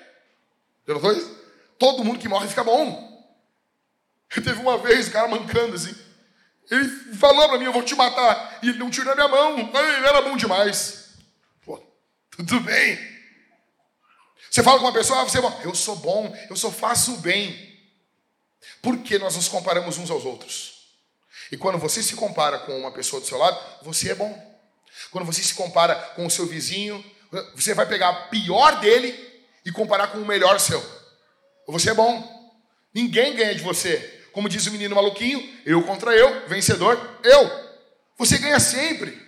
[0.87, 1.35] Notou isso?
[1.79, 3.15] Todo mundo que morre fica bom.
[4.29, 5.95] Teve uma vez o cara mancando assim.
[6.69, 8.59] Ele falou para mim, eu vou te matar.
[8.61, 9.57] E ele não tirou minha mão.
[9.57, 11.13] Ele era bom demais.
[11.63, 11.81] Pô,
[12.31, 13.14] tudo bem.
[14.55, 15.61] Você fala com uma pessoa, ah, você é bom.
[15.65, 17.77] Eu sou bom, eu só faço o bem.
[18.81, 20.95] Por que nós nos comparamos uns aos outros?
[21.51, 24.33] E quando você se compara com uma pessoa do seu lado, você é bom.
[25.11, 27.03] Quando você se compara com o seu vizinho,
[27.53, 29.13] você vai pegar a pior dele
[29.65, 30.81] e comparar com o melhor seu.
[31.67, 32.55] Você é bom.
[32.93, 34.25] Ninguém ganha de você.
[34.31, 37.51] Como diz o menino maluquinho, eu contra eu, vencedor, eu.
[38.17, 39.21] Você ganha sempre.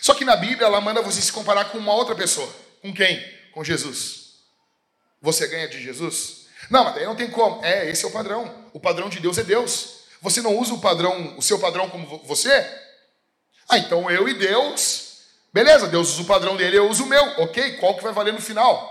[0.00, 2.48] Só que na Bíblia ela manda você se comparar com uma outra pessoa.
[2.80, 3.31] Com quem?
[3.52, 4.22] Com Jesus.
[5.20, 6.46] Você ganha de Jesus?
[6.68, 7.64] Não, mas daí não tem como.
[7.64, 8.68] É, esse é o padrão.
[8.72, 10.02] O padrão de Deus é Deus.
[10.20, 12.50] Você não usa o padrão, o seu padrão como você?
[13.68, 15.18] Ah, então eu e Deus.
[15.52, 17.22] Beleza, Deus usa o padrão dele, eu uso o meu.
[17.42, 18.90] Ok, qual que vai valer no final?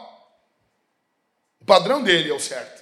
[1.60, 2.82] O padrão dele é o certo.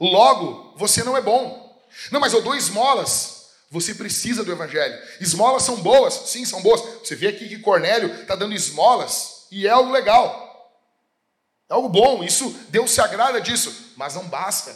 [0.00, 1.80] Logo, você não é bom.
[2.10, 3.50] Não, mas eu dou esmolas.
[3.70, 5.00] Você precisa do evangelho.
[5.20, 6.14] Esmolas são boas?
[6.30, 6.80] Sim, são boas.
[7.00, 10.48] Você vê aqui que Cornélio está dando esmolas e é algo legal.
[11.68, 14.74] É algo bom, isso, Deus se agrada disso, mas não basta.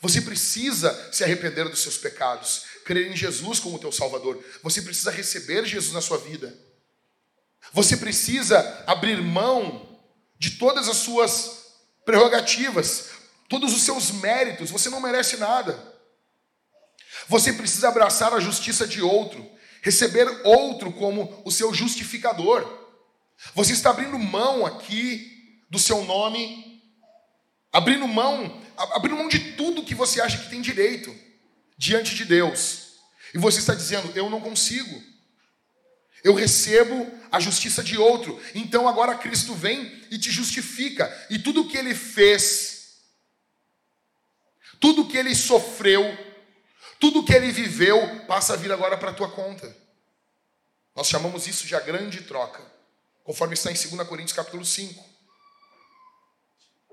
[0.00, 4.44] Você precisa se arrepender dos seus pecados, crer em Jesus como teu Salvador.
[4.62, 6.54] Você precisa receber Jesus na sua vida.
[7.72, 9.98] Você precisa abrir mão
[10.38, 11.64] de todas as suas
[12.04, 13.10] prerrogativas,
[13.48, 15.94] todos os seus méritos, você não merece nada.
[17.26, 19.50] Você precisa abraçar a justiça de outro,
[19.80, 22.83] receber outro como o seu justificador.
[23.54, 26.82] Você está abrindo mão aqui do seu nome,
[27.72, 31.14] abrindo mão, abrindo mão de tudo que você acha que tem direito
[31.76, 32.94] diante de Deus.
[33.34, 35.02] E você está dizendo: eu não consigo.
[36.22, 38.40] Eu recebo a justiça de outro.
[38.54, 41.12] Então agora Cristo vem e te justifica.
[41.28, 42.74] E tudo o que ele fez
[44.84, 46.04] tudo que ele sofreu,
[47.00, 49.74] tudo que ele viveu, passa a vir agora para a tua conta.
[50.94, 52.60] Nós chamamos isso de a grande troca,
[53.24, 55.02] conforme está em 2 Coríntios capítulo 5.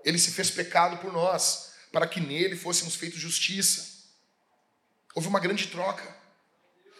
[0.04, 4.10] Ele se fez pecado por nós, para que nele fôssemos feitos justiça.
[5.14, 6.18] Houve uma grande troca.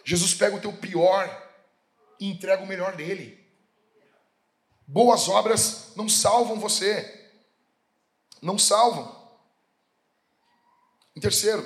[0.04, 1.26] Jesus pega o teu pior
[2.20, 3.42] e entrega o melhor dele.
[4.86, 7.30] Boas obras não salvam você.
[8.42, 9.20] Não salvam.
[11.16, 11.64] Em terceiro,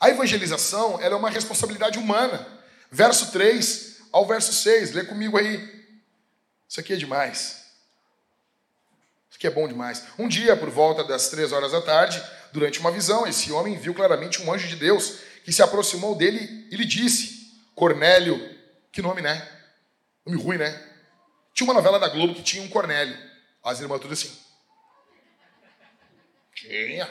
[0.00, 2.60] a evangelização é uma responsabilidade humana.
[2.90, 5.56] Verso 3 ao verso 6, lê comigo aí.
[6.68, 7.64] Isso aqui é demais.
[9.28, 10.04] Isso aqui é bom demais.
[10.18, 13.94] Um dia, por volta das três horas da tarde, durante uma visão, esse homem viu
[13.94, 18.38] claramente um anjo de Deus que se aproximou dele e lhe disse: Cornélio,
[18.92, 19.48] que nome, né?
[20.26, 20.86] Nome ruim, né?
[21.54, 23.16] Tinha uma novela da Globo que tinha um Cornélio.
[23.62, 24.36] As irmãs tudo assim.
[26.54, 27.10] Tinha.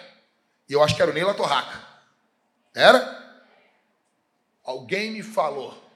[0.70, 1.82] E eu acho que era o Neila Torraca.
[2.76, 3.44] Era?
[4.64, 5.87] Alguém me falou.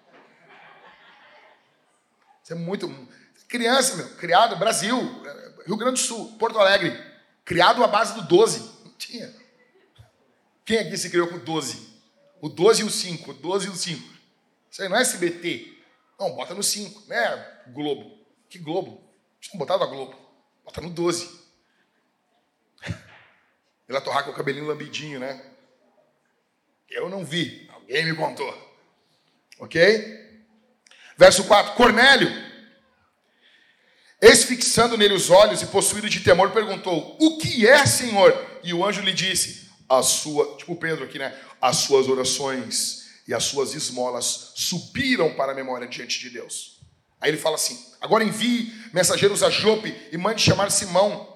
[2.52, 3.08] Você é muito.
[3.48, 4.10] Criança, meu.
[4.16, 4.98] Criado, Brasil,
[5.66, 7.00] Rio Grande do Sul, Porto Alegre.
[7.46, 8.60] Criado à base do 12.
[8.84, 9.34] Não tinha.
[10.66, 12.02] Quem aqui se criou com 12?
[12.42, 13.32] O 12 e o 5.
[13.32, 14.10] O 12 e o 5.
[14.70, 15.78] Isso aí não é SBT.
[16.20, 17.08] Não, bota no 5.
[17.08, 18.20] Né, Globo?
[18.50, 19.02] Que Globo?
[19.40, 20.14] Tinha botado a Globo.
[20.66, 21.40] Bota no 12.
[23.88, 25.42] Ela torrar com o cabelinho lambidinho, né?
[26.90, 28.54] Eu não vi, alguém me contou.
[29.58, 30.22] Ok?
[31.22, 32.30] Verso 4: Cornélio,
[34.22, 38.34] ex fixando nele os olhos e possuído de temor, perguntou: O que é, Senhor?
[38.64, 41.36] E o anjo lhe disse: A sua, tipo Pedro aqui, né?
[41.60, 46.80] As suas orações e as suas esmolas subiram para a memória diante de Deus.
[47.20, 51.28] Aí ele fala assim: Agora envie mensageiros a Jope e mande chamar Simão,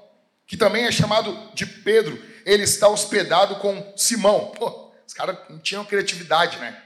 [0.45, 4.51] que também é chamado de Pedro ele está hospedado com Simão.
[4.55, 6.79] Pô, os caras não tinham criatividade, né?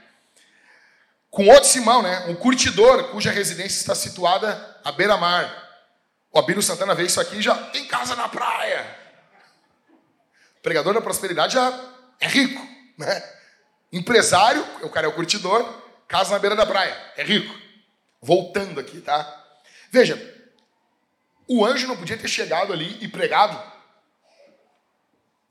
[1.28, 2.26] Com outro Simão, né?
[2.28, 5.69] Um curtidor cuja residência está situada à beira-mar.
[6.32, 8.98] O Abílio Santana vê isso aqui já tem casa na praia.
[10.58, 12.66] O pregador da prosperidade já é rico,
[12.96, 13.22] né?
[13.92, 15.66] Empresário, o cara é o curtidor,
[16.06, 17.54] casa na beira da praia, é rico.
[18.20, 19.44] Voltando aqui, tá?
[19.90, 20.16] Veja,
[21.48, 23.70] o anjo não podia ter chegado ali e pregado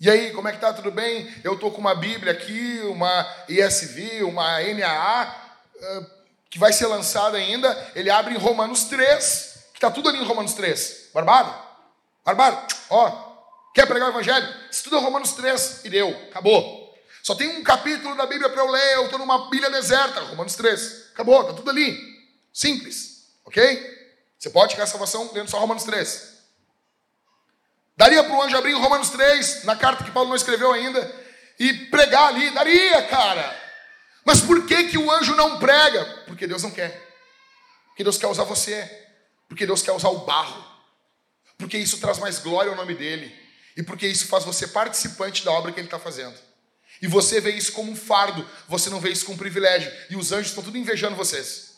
[0.02, 0.72] e aí, como é que tá?
[0.72, 1.30] Tudo bem?
[1.44, 5.36] Eu tô com uma Bíblia aqui, uma ESV, uma NAA.
[6.50, 9.49] que vai ser lançada ainda, ele abre em Romanos 3, que
[9.80, 11.10] está tudo ali em Romanos 3.
[11.14, 11.56] Barbado?
[12.26, 12.76] Barbado?
[12.90, 14.48] Ó, quer pregar o evangelho?
[14.70, 16.94] Estuda Romanos 3 e deu, acabou.
[17.24, 20.56] Só tem um capítulo da Bíblia para eu ler, eu estou numa Bíblia deserta, Romanos
[20.56, 21.12] 3.
[21.14, 21.98] Acabou, está tudo ali.
[22.52, 23.98] Simples, ok?
[24.38, 26.40] Você pode chegar a salvação lendo só Romanos 3.
[27.96, 31.14] Daria para o anjo abrir Romanos 3, na carta que Paulo não escreveu ainda,
[31.58, 32.50] e pregar ali?
[32.52, 33.70] Daria, cara.
[34.26, 36.24] Mas por que, que o anjo não prega?
[36.26, 37.08] Porque Deus não quer.
[37.88, 39.09] Porque Deus quer usar você.
[39.50, 40.64] Porque Deus quer usar o barro.
[41.58, 43.36] Porque isso traz mais glória ao nome dele.
[43.76, 46.38] E porque isso faz você participante da obra que ele está fazendo.
[47.02, 49.92] E você vê isso como um fardo, você não vê isso como um privilégio.
[50.10, 51.78] E os anjos estão tudo invejando vocês.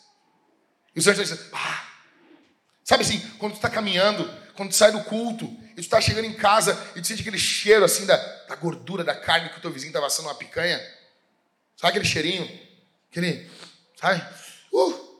[0.94, 1.86] E os anjos estão dizendo, ah,
[2.84, 6.26] sabe assim, quando tu está caminhando, quando tu sai do culto, e tu está chegando
[6.26, 8.16] em casa e tu sente aquele cheiro assim da,
[8.46, 10.78] da gordura da carne que o teu vizinho está assando uma picanha.
[11.76, 12.60] Sabe aquele cheirinho?
[13.10, 13.50] Aquele,
[13.98, 14.22] sabe?
[14.72, 15.12] Uh,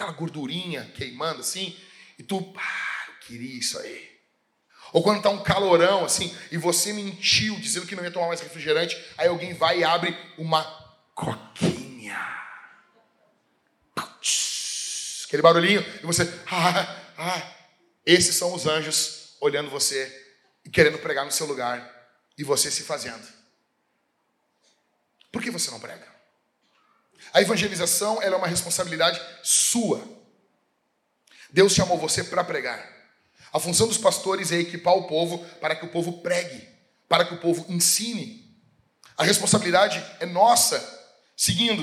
[0.00, 1.76] aquela gordurinha queimando assim,
[2.18, 4.10] e tu, ah, eu queria isso aí.
[4.92, 8.40] Ou quando está um calorão assim, e você mentiu dizendo que não ia tomar mais
[8.40, 10.64] refrigerante, aí alguém vai e abre uma
[11.14, 12.18] coquinha.
[15.26, 17.56] Aquele barulhinho, e você, ah, ah.
[18.04, 20.10] Esses são os anjos olhando você
[20.64, 21.88] e querendo pregar no seu lugar,
[22.36, 23.26] e você se fazendo.
[25.30, 26.19] Por que você não prega?
[27.32, 30.02] A evangelização é uma responsabilidade sua.
[31.52, 33.00] Deus chamou você para pregar.
[33.52, 36.68] A função dos pastores é equipar o povo para que o povo pregue,
[37.08, 38.48] para que o povo ensine.
[39.16, 40.98] A responsabilidade é nossa.
[41.36, 41.82] Seguindo,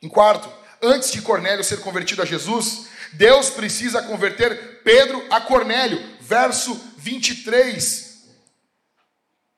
[0.00, 0.50] em quarto,
[0.80, 8.24] antes de Cornélio ser convertido a Jesus, Deus precisa converter Pedro a Cornélio, verso 23.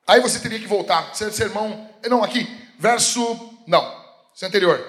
[0.07, 2.47] Aí você teria que voltar, sermão, não, aqui,
[2.79, 3.96] verso, não,
[4.37, 4.79] isso é anterior.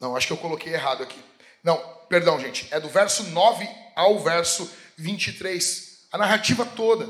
[0.00, 1.22] Não, acho que eu coloquei errado aqui.
[1.62, 1.76] Não,
[2.08, 6.08] perdão, gente, é do verso 9 ao verso 23.
[6.10, 7.08] A narrativa toda.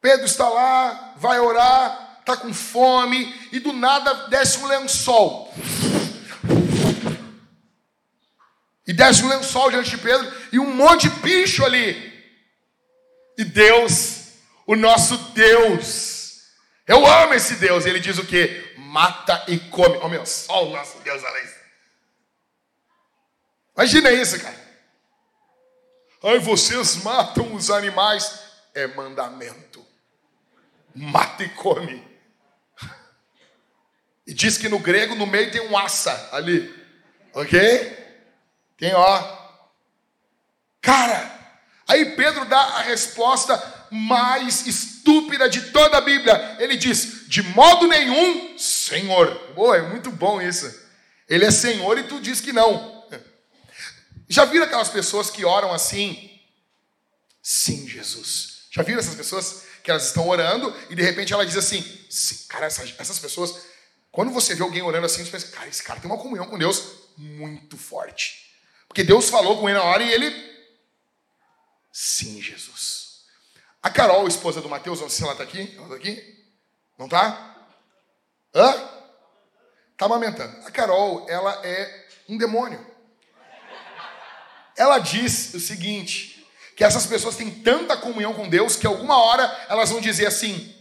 [0.00, 5.52] Pedro está lá, vai orar, está com fome, e do nada desce um lençol.
[8.86, 12.14] E desce um lençol diante de Pedro e um monte de bicho ali.
[13.36, 14.28] E Deus,
[14.64, 16.13] o nosso Deus,
[16.86, 17.86] eu amo esse Deus.
[17.86, 18.74] Ele diz o que?
[18.76, 19.96] Mata e come.
[19.98, 21.64] Oh meu, só o nosso Deus, olha
[23.76, 24.64] Imagina isso, cara.
[26.22, 28.40] Ai, vocês matam os animais.
[28.74, 29.84] É mandamento.
[30.94, 32.02] Mata e come.
[34.26, 36.72] E diz que no grego, no meio tem um assa ali.
[37.32, 38.04] Ok?
[38.76, 39.44] Tem ó.
[40.80, 41.30] Cara,
[41.86, 43.56] aí Pedro dá a resposta
[43.94, 46.56] mais estúpida de toda a Bíblia.
[46.58, 49.52] Ele diz: de modo nenhum, Senhor.
[49.54, 50.82] Boa, é muito bom isso.
[51.28, 52.92] Ele é Senhor e tu diz que não.
[54.28, 56.40] Já viram aquelas pessoas que oram assim?
[57.40, 58.66] Sim, Jesus.
[58.70, 61.82] Já viram essas pessoas que elas estão orando e de repente ela diz assim:
[62.48, 63.64] cara, essas, essas pessoas,
[64.10, 66.58] quando você vê alguém orando assim, você pensa, cara, esse cara tem uma comunhão com
[66.58, 66.82] Deus
[67.16, 68.50] muito forte.
[68.88, 70.54] Porque Deus falou com ele na hora e ele.
[71.92, 73.03] Sim, Jesus.
[73.84, 75.74] A Carol, esposa do Mateus, não sei se ela está aqui.
[75.76, 76.44] Ela está aqui?
[76.98, 77.54] Não está?
[78.54, 78.70] Hã?
[79.92, 80.66] Está amamentando.
[80.66, 82.84] A Carol, ela é um demônio.
[84.74, 89.44] Ela diz o seguinte: que essas pessoas têm tanta comunhão com Deus que alguma hora
[89.68, 90.74] elas vão dizer assim: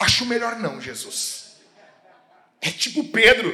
[0.00, 1.56] acho melhor não, Jesus.
[2.62, 3.52] É tipo Pedro,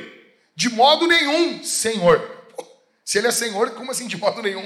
[0.55, 2.47] de modo nenhum, Senhor.
[3.05, 4.63] Se ele é Senhor, como assim de modo nenhum?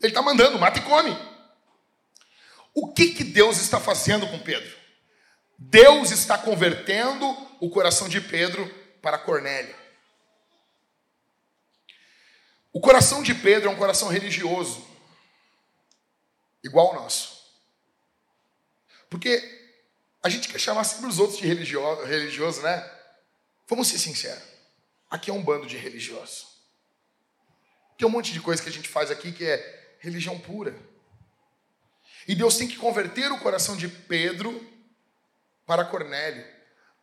[0.00, 1.29] Ele está mandando, mata e come.
[2.74, 4.76] O que, que Deus está fazendo com Pedro?
[5.58, 7.26] Deus está convertendo
[7.60, 8.66] o coração de Pedro
[9.02, 9.74] para Cornélio.
[12.72, 14.86] O coração de Pedro é um coração religioso,
[16.62, 17.40] igual ao nosso.
[19.08, 19.58] Porque
[20.22, 22.90] a gente quer chamar sempre os outros de religioso, religioso, né?
[23.66, 24.42] Vamos ser sinceros.
[25.10, 26.46] Aqui é um bando de religiosos.
[27.98, 30.74] Tem um monte de coisa que a gente faz aqui que é religião pura.
[32.26, 34.68] E Deus tem que converter o coração de Pedro
[35.66, 36.44] para Cornélio,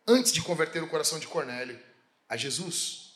[0.06, 1.78] antes de converter o coração de Cornélio
[2.28, 3.08] a Jesus.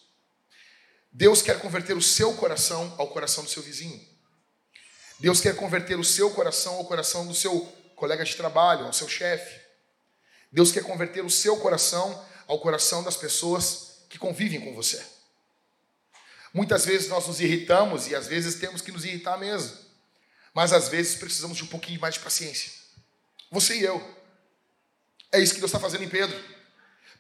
[1.13, 4.01] Deus quer converter o seu coração ao coração do seu vizinho.
[5.19, 7.61] Deus quer converter o seu coração ao coração do seu
[7.95, 9.61] colega de trabalho, ao seu chefe.
[10.51, 15.05] Deus quer converter o seu coração ao coração das pessoas que convivem com você.
[16.53, 19.82] Muitas vezes nós nos irritamos e às vezes temos que nos irritar mesmo.
[20.55, 22.71] Mas às vezes precisamos de um pouquinho mais de paciência.
[23.51, 24.03] Você e eu.
[25.33, 26.39] É isso que Deus está fazendo em Pedro.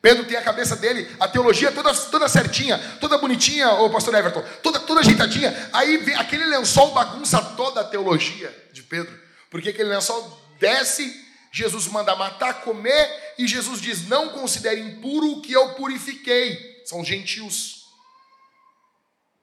[0.03, 4.43] Pedro tem a cabeça dele, a teologia toda, toda certinha, toda bonitinha, o pastor Everton,
[4.61, 5.71] toda, toda ajeitadinha.
[5.73, 9.17] Aí vem aquele lençol bagunça toda a teologia de Pedro.
[9.49, 15.41] Porque aquele lençol desce, Jesus manda matar, comer, e Jesus diz: Não considere impuro o
[15.41, 16.83] que eu purifiquei.
[16.85, 17.87] São gentios.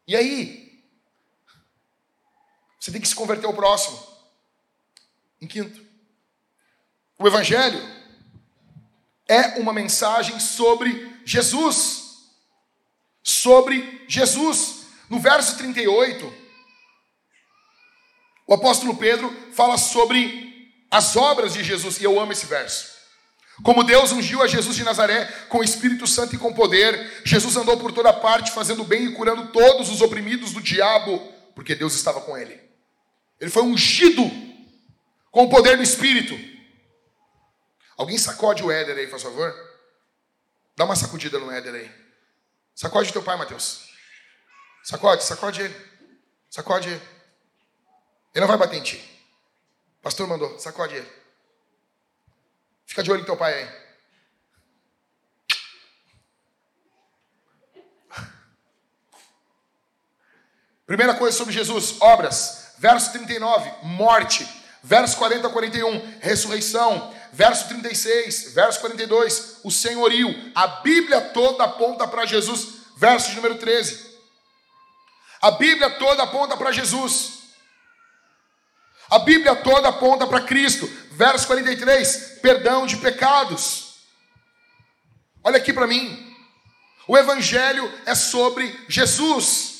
[0.05, 0.68] E aí?
[2.79, 4.01] Você tem que se converter ao próximo.
[5.41, 5.81] Em quinto,
[7.17, 7.81] o Evangelho
[9.27, 12.29] é uma mensagem sobre Jesus.
[13.21, 14.85] Sobre Jesus.
[15.09, 16.33] No verso 38,
[18.47, 22.99] o apóstolo Pedro fala sobre as obras de Jesus, e eu amo esse verso.
[23.63, 27.57] Como Deus ungiu a Jesus de Nazaré com o Espírito Santo e com poder, Jesus
[27.57, 31.19] andou por toda parte fazendo bem e curando todos os oprimidos do diabo,
[31.53, 32.68] porque Deus estava com ele.
[33.39, 34.23] Ele foi ungido
[35.31, 36.33] com o poder do Espírito.
[37.97, 39.53] Alguém sacode o Éder aí, por favor?
[40.75, 41.91] Dá uma sacudida no Éder aí.
[42.75, 43.89] Sacode teu pai, Mateus.
[44.83, 45.75] Sacode, sacode ele.
[46.49, 47.01] Sacode ele.
[48.33, 49.03] Ele não vai bater em ti.
[50.01, 51.11] Pastor mandou, sacode ele.
[52.85, 53.89] Fica de olho no teu pai aí.
[60.85, 62.68] Primeira coisa sobre Jesus, obras.
[62.79, 64.47] Verso 39, morte.
[64.81, 67.13] Verso 40 a 41, ressurreição.
[67.33, 70.33] Verso 36, verso 42, o senhorio.
[70.55, 72.79] A Bíblia toda aponta para Jesus.
[72.95, 74.09] Verso de número 13.
[75.41, 77.39] A Bíblia toda aponta para Jesus.
[79.09, 80.87] A Bíblia toda aponta para Cristo.
[81.11, 83.95] Verso 43, perdão de pecados.
[85.43, 86.33] Olha aqui para mim.
[87.07, 89.78] O Evangelho é sobre Jesus.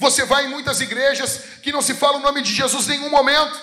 [0.00, 3.10] Você vai em muitas igrejas que não se fala o nome de Jesus em nenhum
[3.10, 3.60] momento.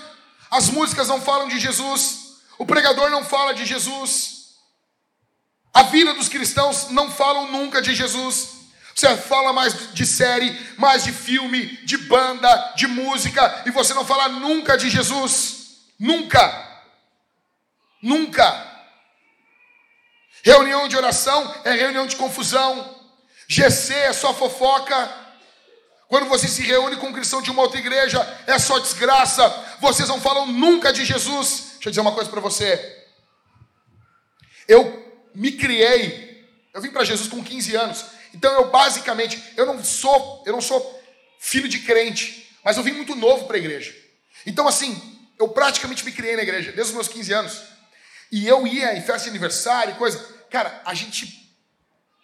[0.51, 4.37] As músicas não falam de Jesus, o pregador não fala de Jesus,
[5.73, 8.49] a vida dos cristãos não falam nunca de Jesus.
[8.93, 14.05] Você fala mais de série, mais de filme, de banda, de música, e você não
[14.05, 15.87] fala nunca de Jesus.
[15.99, 16.81] Nunca.
[18.01, 18.65] Nunca.
[20.43, 22.95] Reunião de oração é reunião de confusão.
[23.47, 25.26] GC é só fofoca.
[26.07, 29.47] Quando você se reúne com um cristão de uma outra igreja, é só desgraça.
[29.81, 31.73] Vocês não falam nunca de Jesus.
[31.73, 33.05] Deixa eu dizer uma coisa para você.
[34.67, 38.05] Eu me criei, eu vim para Jesus com 15 anos.
[38.33, 41.03] Então eu basicamente, eu não sou, eu não sou
[41.39, 43.95] filho de crente, mas eu vim muito novo para a igreja.
[44.45, 44.99] Então assim,
[45.37, 47.61] eu praticamente me criei na igreja desde os meus 15 anos.
[48.31, 50.17] E eu ia em festa de aniversário e coisa.
[50.49, 51.53] Cara, a gente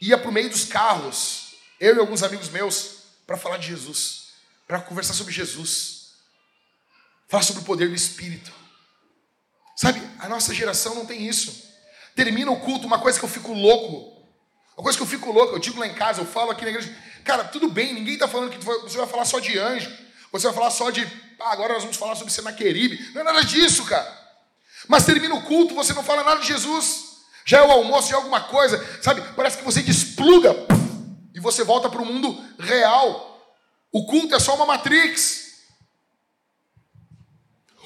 [0.02, 2.93] ia pro meio dos carros, eu e alguns amigos meus,
[3.26, 4.30] para falar de Jesus,
[4.68, 6.12] para conversar sobre Jesus,
[7.28, 8.52] falar sobre o poder do Espírito.
[9.76, 11.64] Sabe, a nossa geração não tem isso.
[12.16, 14.22] Termina o culto, uma coisa que eu fico louco,
[14.78, 16.70] uma coisa que eu fico louco, eu digo lá em casa, eu falo aqui na
[16.70, 19.92] igreja, cara, tudo bem, ninguém está falando que você vai falar só de anjo,
[20.32, 21.02] você vai falar só de,
[21.40, 24.22] ah, agora nós vamos falar sobre Senaqueribe, não é nada disso, cara.
[24.88, 28.16] Mas termina o culto, você não fala nada de Jesus, já é o almoço, já
[28.16, 30.54] é alguma coisa, sabe, parece que você despluga,
[31.44, 33.30] você volta para o mundo real.
[33.92, 35.54] O culto é só uma matrix.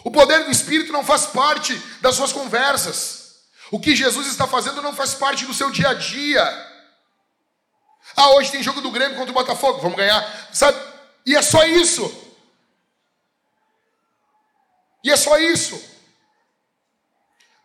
[0.03, 3.41] O poder do Espírito não faz parte das suas conversas.
[3.71, 6.43] O que Jesus está fazendo não faz parte do seu dia a dia.
[8.15, 10.79] Ah, hoje tem jogo do Grêmio contra o Botafogo, vamos ganhar, sabe?
[11.25, 12.25] E é só isso.
[15.03, 15.83] E é só isso.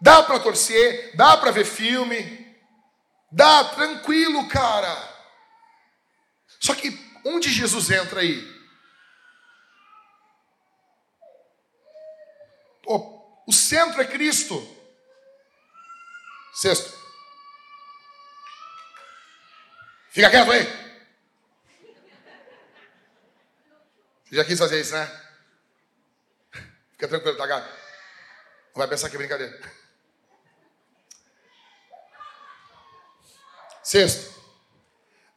[0.01, 2.57] Dá para torcer, dá para ver filme,
[3.30, 5.12] dá tranquilo, cara.
[6.63, 8.41] Só que onde Jesus entra aí?
[12.85, 14.65] Pô, o centro é Cristo.
[16.55, 16.97] Sexto.
[20.11, 20.63] Fica quieto aí.
[24.25, 25.07] Você já quis fazer isso, né?
[26.93, 27.67] Fica tranquilo, tá, gato?
[27.67, 29.61] Não vai pensar que é brincadeira.
[33.83, 34.41] Sexto.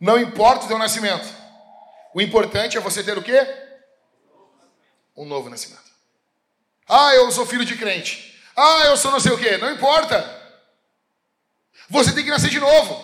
[0.05, 1.27] Não importa o teu nascimento.
[2.13, 3.39] O importante é você ter o quê?
[5.17, 5.81] Um novo nascimento.
[6.87, 8.39] Ah, eu sou filho de crente.
[8.55, 9.57] Ah, eu sou não sei o quê.
[9.57, 10.19] Não importa.
[11.89, 13.03] Você tem que nascer de novo.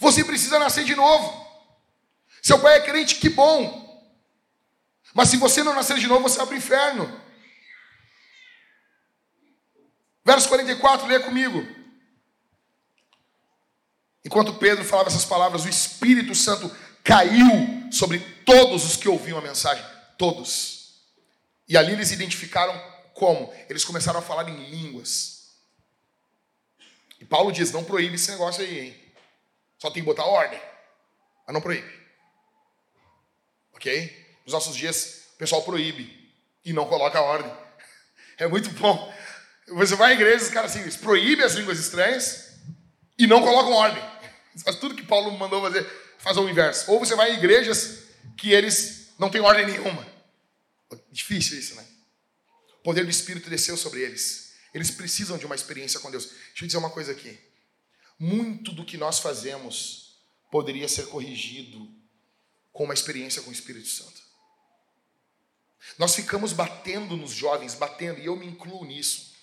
[0.00, 1.46] Você precisa nascer de novo.
[2.40, 3.84] Seu pai é crente, que bom.
[5.12, 7.20] Mas se você não nascer de novo, você vai para o inferno.
[10.24, 11.75] Verso 44, leia comigo.
[14.26, 16.68] Enquanto Pedro falava essas palavras, o Espírito Santo
[17.04, 17.46] caiu
[17.92, 19.86] sobre todos os que ouviam a mensagem.
[20.18, 20.96] Todos.
[21.68, 22.76] E ali eles identificaram
[23.14, 23.54] como?
[23.70, 25.52] Eles começaram a falar em línguas.
[27.20, 28.96] E Paulo diz: não proíbe esse negócio aí, hein?
[29.78, 30.60] Só tem que botar ordem,
[31.46, 31.88] mas não proíbe.
[33.74, 34.26] Ok?
[34.44, 37.52] Nos nossos dias, o pessoal proíbe e não coloca ordem.
[38.38, 39.14] É muito bom.
[39.68, 42.52] Você vai à igreja, os caras assim, proíbem as línguas estranhas
[43.18, 44.15] e não colocam ordem.
[44.62, 45.84] Faz tudo que Paulo mandou fazer,
[46.18, 46.90] faz o inverso.
[46.90, 48.04] Ou você vai em igrejas
[48.36, 50.06] que eles não têm ordem nenhuma.
[51.10, 51.86] Difícil isso, né?
[52.80, 54.54] O poder do Espírito desceu sobre eles.
[54.72, 56.26] Eles precisam de uma experiência com Deus.
[56.26, 57.38] Deixa eu dizer uma coisa aqui.
[58.18, 60.18] Muito do que nós fazemos
[60.50, 61.90] poderia ser corrigido
[62.72, 64.22] com uma experiência com o Espírito Santo.
[65.98, 69.34] Nós ficamos batendo nos jovens, batendo, e eu me incluo nisso.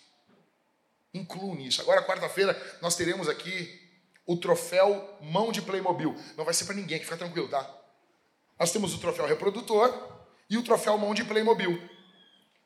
[1.14, 1.82] Incluo nisso.
[1.82, 3.83] Agora, quarta-feira, nós teremos aqui
[4.26, 6.16] o troféu mão de Playmobil.
[6.38, 7.70] Não vai ser para ninguém, fica tranquilo, tá?
[8.60, 9.92] Nós temos o troféu reprodutor
[10.50, 11.90] e o troféu mão de Playmobil.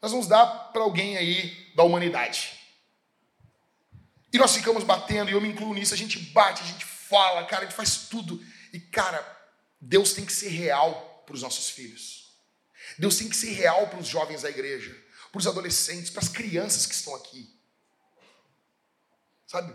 [0.01, 2.59] Nós vamos dar para alguém aí da humanidade.
[4.31, 7.45] E nós ficamos batendo, e eu me incluo nisso, a gente bate, a gente fala,
[7.45, 8.43] cara, a gente faz tudo.
[8.73, 9.25] E, cara,
[9.79, 12.35] Deus tem que ser real para os nossos filhos.
[12.99, 14.95] Deus tem que ser real para os jovens da igreja,
[15.31, 17.49] para os adolescentes, para as crianças que estão aqui.
[19.47, 19.73] Sabe?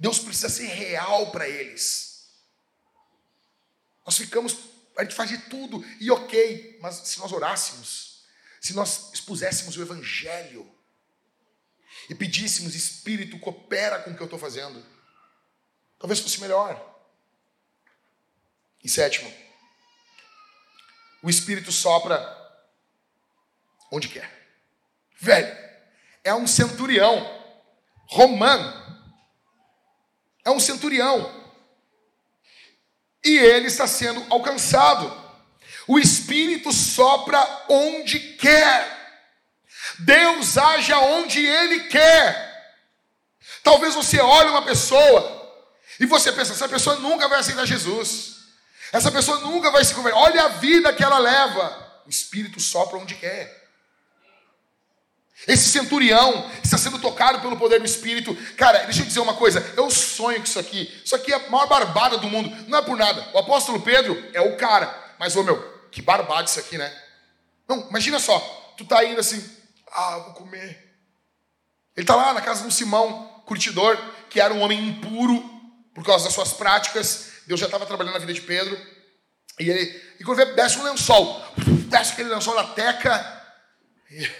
[0.00, 2.30] Deus precisa ser real para eles.
[4.06, 4.56] Nós ficamos,
[4.96, 8.24] a gente faz de tudo, e ok, mas se nós orássemos,
[8.62, 10.74] se nós expuséssemos o Evangelho,
[12.08, 14.82] e pedíssemos, Espírito, coopera com o que eu estou fazendo,
[15.98, 16.88] talvez fosse melhor.
[18.82, 19.30] E sétimo,
[21.22, 22.18] o Espírito sopra
[23.92, 24.58] onde quer.
[25.18, 25.54] Velho,
[26.24, 27.22] é um centurião
[28.06, 28.89] romano
[30.50, 31.40] é um centurião.
[33.24, 35.10] E ele está sendo alcançado.
[35.86, 37.38] O Espírito sopra
[37.68, 39.00] onde quer.
[40.00, 42.48] Deus age aonde Ele quer.
[43.62, 45.38] Talvez você olhe uma pessoa
[45.98, 48.36] e você pensa, essa pessoa nunca vai aceitar Jesus.
[48.92, 50.18] Essa pessoa nunca vai se converter.
[50.18, 52.02] Olha a vida que ela leva.
[52.06, 53.59] O Espírito sopra onde quer.
[55.46, 58.36] Esse centurião está sendo tocado pelo poder do Espírito.
[58.56, 59.64] Cara, deixa eu dizer uma coisa.
[59.76, 61.00] Eu sonho com isso aqui.
[61.04, 62.54] Isso aqui é a maior barbada do mundo.
[62.68, 63.26] Não é por nada.
[63.32, 64.94] O apóstolo Pedro é o cara.
[65.18, 65.58] Mas, ô meu,
[65.90, 66.94] que barbada isso aqui, né?
[67.68, 68.38] Não, imagina só.
[68.76, 69.42] Tu tá indo assim.
[69.90, 70.90] Ah, vou comer.
[71.96, 75.42] Ele tá lá na casa de um Simão, curtidor, que era um homem impuro
[75.94, 77.30] por causa das suas práticas.
[77.46, 78.78] Deus já estava trabalhando na vida de Pedro.
[79.58, 81.44] E ele, e quando vê, desce um lençol.
[81.88, 83.42] Desce aquele lençol na teca.
[84.10, 84.30] E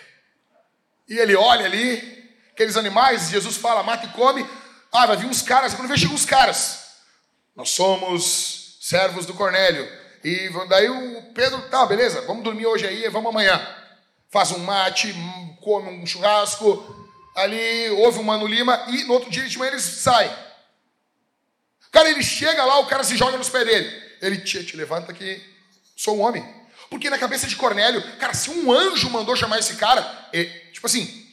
[1.10, 4.46] e ele olha ali, aqueles animais, Jesus fala, mata e come.
[4.92, 6.84] Ah, vai vir uns caras, quando vê, chegam uns caras.
[7.56, 9.86] Nós somos servos do Cornélio.
[10.22, 13.60] E daí o Pedro, tá, beleza, vamos dormir hoje aí, vamos amanhã.
[14.30, 15.12] Faz um mate,
[15.60, 19.82] come um churrasco, ali ouve um Mano Lima, e no outro dia de manhã eles
[19.82, 20.30] saem.
[21.90, 24.02] Cara, ele chega lá, o cara se joga nos pés dele.
[24.22, 25.42] Ele, te, te levanta que
[25.96, 26.59] sou um homem.
[26.90, 30.84] Porque na cabeça de Cornélio, cara, se um anjo mandou chamar esse cara, é, tipo
[30.84, 31.24] assim,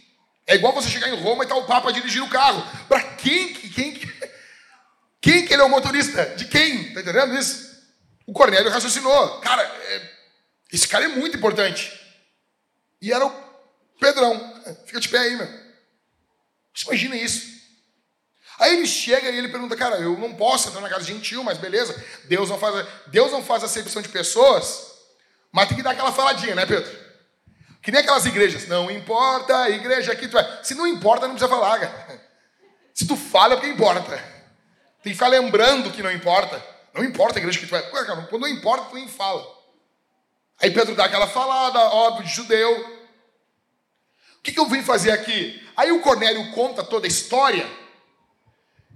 [0.45, 2.63] é igual você chegar em Roma e tá o Papa dirigindo o carro.
[2.87, 3.99] Para quem, quem,
[5.19, 6.23] quem que ele é o motorista?
[6.37, 6.93] De quem?
[6.93, 7.75] Tá entendendo isso?
[8.27, 9.39] O Cornélio raciocinou.
[9.39, 10.09] Cara, é,
[10.71, 11.91] esse cara é muito importante.
[13.01, 13.47] E era o
[13.99, 14.39] Pedrão.
[14.85, 15.47] Fica de pé aí, meu.
[16.71, 17.57] Você imagina isso.
[18.59, 21.57] Aí ele chega e ele pergunta, cara, eu não posso entrar na casa gentil, mas
[21.57, 21.95] beleza.
[22.25, 24.96] Deus não faz, Deus não faz acepção de pessoas
[25.51, 27.07] mas tem que dar aquela faladinha, né, Pedro?
[27.81, 28.67] Que nem aquelas igrejas.
[28.67, 30.59] Não importa a igreja que tu é.
[30.63, 32.21] Se não importa, não precisa falar, cara.
[32.93, 34.01] Se tu fala, é porque importa.
[35.01, 36.61] Tem que ficar lembrando que não importa.
[36.93, 37.81] Não importa a igreja que tu é.
[37.83, 39.45] Quando não importa, tu nem fala.
[40.59, 42.97] Aí Pedro dá aquela falada, óbvio, de judeu.
[44.39, 45.65] O que, que eu vim fazer aqui?
[45.75, 47.65] Aí o Cornélio conta toda a história.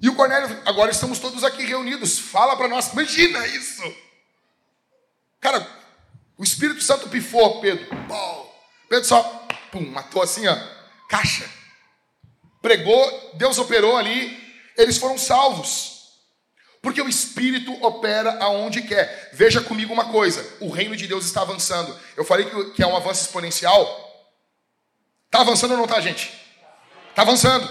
[0.01, 2.17] E o Cornélio, agora estamos todos aqui reunidos.
[2.17, 2.91] Fala para nós.
[2.91, 3.83] Imagina isso.
[5.39, 5.65] Cara,
[6.41, 7.85] o Espírito Santo pifou Pedro.
[8.89, 9.21] Pedro só,
[9.71, 10.57] pum, matou assim, ó,
[11.07, 11.47] caixa.
[12.63, 14.35] Pregou, Deus operou ali,
[14.75, 16.01] eles foram salvos.
[16.81, 19.29] Porque o Espírito opera aonde quer.
[19.33, 21.95] Veja comigo uma coisa: o reino de Deus está avançando.
[22.17, 23.85] Eu falei que é um avanço exponencial.
[25.27, 26.33] Está avançando ou não está, gente?
[27.11, 27.69] Está avançando.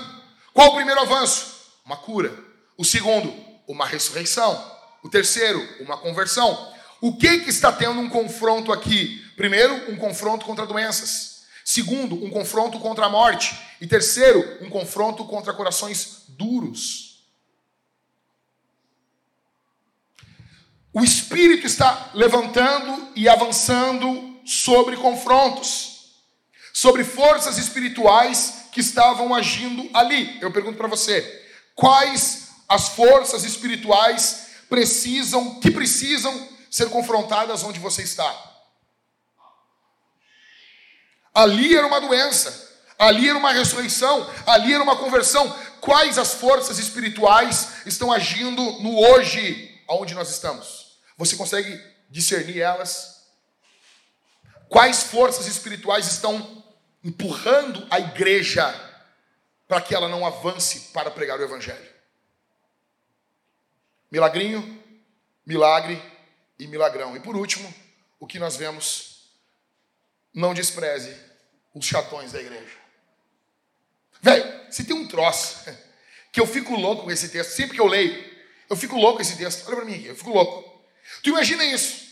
[0.54, 1.72] Qual o primeiro avanço?
[1.84, 2.32] Uma cura.
[2.78, 3.34] O segundo,
[3.66, 4.64] uma ressurreição.
[5.02, 6.72] O terceiro, uma conversão.
[7.00, 9.24] O que, que está tendo um confronto aqui?
[9.36, 11.44] Primeiro, um confronto contra doenças.
[11.64, 13.58] Segundo, um confronto contra a morte.
[13.80, 17.24] E terceiro, um confronto contra corações duros.
[20.92, 26.16] O Espírito está levantando e avançando sobre confrontos,
[26.72, 30.38] sobre forças espirituais que estavam agindo ali.
[30.40, 38.02] Eu pergunto para você: quais as forças espirituais precisam, que precisam ser confrontadas onde você
[38.02, 38.48] está.
[41.34, 45.50] Ali era uma doença, ali era uma ressurreição, ali era uma conversão.
[45.80, 50.98] Quais as forças espirituais estão agindo no hoje, aonde nós estamos?
[51.16, 53.26] Você consegue discernir elas?
[54.68, 56.64] Quais forças espirituais estão
[57.02, 58.72] empurrando a igreja
[59.66, 61.90] para que ela não avance para pregar o evangelho?
[64.10, 64.82] Milagrinho,
[65.46, 66.00] milagre
[66.60, 67.16] e milagrão.
[67.16, 67.72] E por último,
[68.18, 69.30] o que nós vemos,
[70.32, 71.16] não despreze
[71.74, 72.78] os chatões da igreja.
[74.22, 75.64] Velho, se tem um troço
[76.30, 78.30] que eu fico louco com esse texto, sempre que eu leio,
[78.68, 79.66] eu fico louco com esse texto.
[79.66, 80.84] Olha para mim aqui, eu fico louco.
[81.22, 82.10] Tu imagina isso?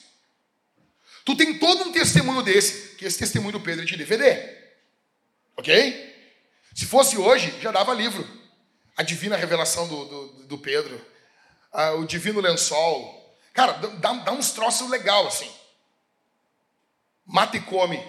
[1.24, 4.56] Tu tem todo um testemunho desse, que esse testemunho do Pedro é de DVD.
[5.56, 6.08] Ok?
[6.74, 8.26] Se fosse hoje, já dava livro.
[8.96, 11.00] A divina revelação do, do, do Pedro,
[11.70, 13.17] ah, o divino lençol.
[13.58, 15.52] Cara, dá, dá uns troços legal assim.
[17.26, 18.00] Mata e come.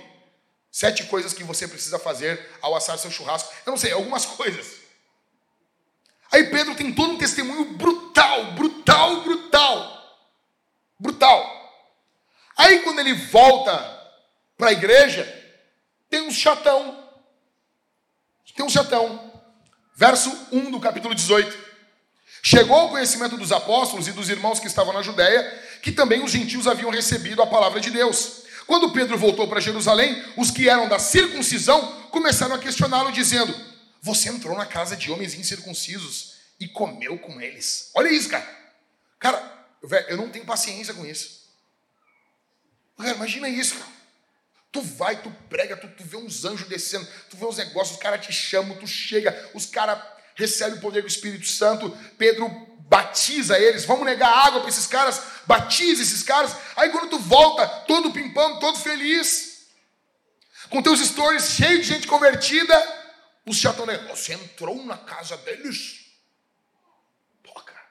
[0.72, 3.52] Sete coisas que você precisa fazer ao assar seu churrasco.
[3.66, 4.76] Eu não sei, algumas coisas.
[6.32, 10.20] Aí Pedro tem todo um testemunho brutal, brutal, brutal.
[11.00, 11.82] Brutal.
[12.56, 13.74] Aí quando ele volta
[14.56, 15.26] para a igreja,
[16.12, 17.10] tem um chatão.
[18.56, 19.34] Tem um chatão.
[19.96, 21.69] Verso 1 do capítulo 18.
[22.42, 26.32] Chegou ao conhecimento dos apóstolos e dos irmãos que estavam na Judéia que também os
[26.32, 28.44] gentios haviam recebido a palavra de Deus.
[28.68, 33.54] Quando Pedro voltou para Jerusalém, os que eram da circuncisão começaram a questioná-lo, dizendo:
[34.02, 37.90] Você entrou na casa de homens incircuncisos e comeu com eles.
[37.96, 38.48] Olha isso, cara.
[39.18, 39.68] Cara,
[40.08, 41.40] eu não tenho paciência com isso.
[42.98, 44.00] Cara, imagina isso, cara.
[44.72, 48.04] Tu vai, tu prega, tu, tu vê uns anjos descendo, tu vê uns negócios, os
[48.04, 50.00] caras te chamam, tu chega, os caras
[50.40, 51.92] recebem o poder do Espírito Santo.
[52.18, 52.50] Pedro
[52.88, 56.56] batiza eles, vamos negar água para esses caras, batiza esses caras.
[56.76, 59.68] Aí quando tu volta, todo pimpando, todo feliz,
[60.70, 62.76] com teus stories cheios de gente convertida,
[63.46, 66.06] os chatoneiros, você entrou na casa deles?
[67.44, 67.86] Pô, cara.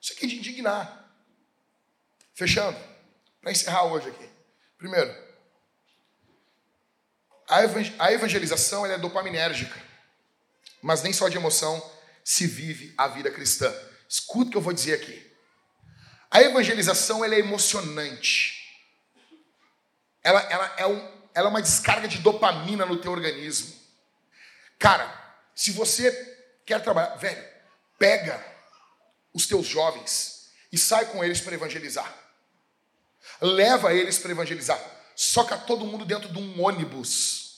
[0.00, 1.08] Isso aqui é de indignar.
[2.34, 2.78] Fechando,
[3.40, 4.28] para encerrar hoje aqui.
[4.78, 5.14] Primeiro,
[7.98, 9.89] a evangelização é dopaminérgica,
[10.82, 11.82] mas nem só de emoção
[12.24, 13.72] se vive a vida cristã.
[14.08, 15.30] Escuta o que eu vou dizer aqui.
[16.30, 18.60] A evangelização ela é emocionante.
[20.22, 23.74] Ela, ela, é um, ela é uma descarga de dopamina no teu organismo.
[24.78, 25.12] Cara,
[25.54, 26.10] se você
[26.64, 27.44] quer trabalhar, velho,
[27.98, 28.44] pega
[29.34, 32.14] os teus jovens e sai com eles para evangelizar.
[33.40, 34.80] Leva eles para evangelizar.
[35.16, 37.50] Soca todo mundo dentro de um ônibus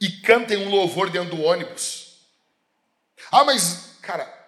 [0.00, 1.99] e cantem um louvor dentro do ônibus.
[3.30, 4.40] Ah, mas, cara,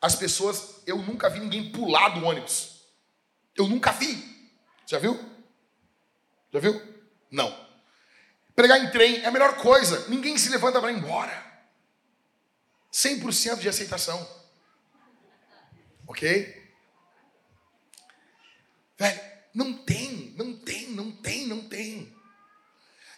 [0.00, 2.86] as pessoas, eu nunca vi ninguém pular do ônibus.
[3.56, 4.50] Eu nunca vi.
[4.86, 5.18] Já viu?
[6.52, 6.80] Já viu?
[7.30, 7.68] Não.
[8.54, 10.08] Pregar em trem é a melhor coisa.
[10.08, 11.52] Ninguém se levanta para ir embora.
[12.92, 14.28] 100% de aceitação.
[16.06, 16.62] Ok?
[18.98, 19.20] Velho,
[19.54, 22.14] não tem, não tem, não tem, não tem.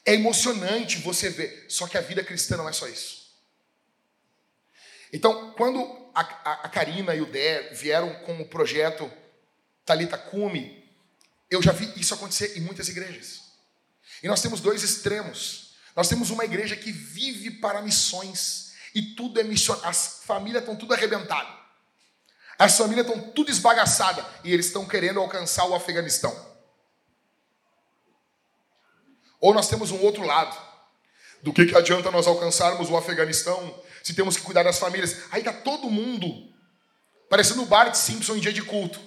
[0.04, 1.66] É emocionante você ver.
[1.68, 3.23] Só que a vida cristã não é só isso.
[5.14, 5.80] Então, quando
[6.12, 9.08] a, a, a Karina e o Dé vieram com o projeto
[9.84, 10.84] Talita Cume,
[11.48, 13.42] eu já vi isso acontecer em muitas igrejas.
[14.24, 15.76] E nós temos dois extremos.
[15.94, 19.80] Nós temos uma igreja que vive para missões e tudo é missão.
[19.84, 21.54] As famílias estão tudo arrebentadas.
[22.58, 26.34] As famílias estão tudo esbagaçadas e eles estão querendo alcançar o Afeganistão.
[29.40, 30.60] Ou nós temos um outro lado.
[31.40, 35.22] Do que, que adianta nós alcançarmos o Afeganistão se temos que cuidar das famílias.
[35.30, 36.52] Aí tá todo mundo
[37.30, 39.00] parecendo o Bart Simpson em dia de culto.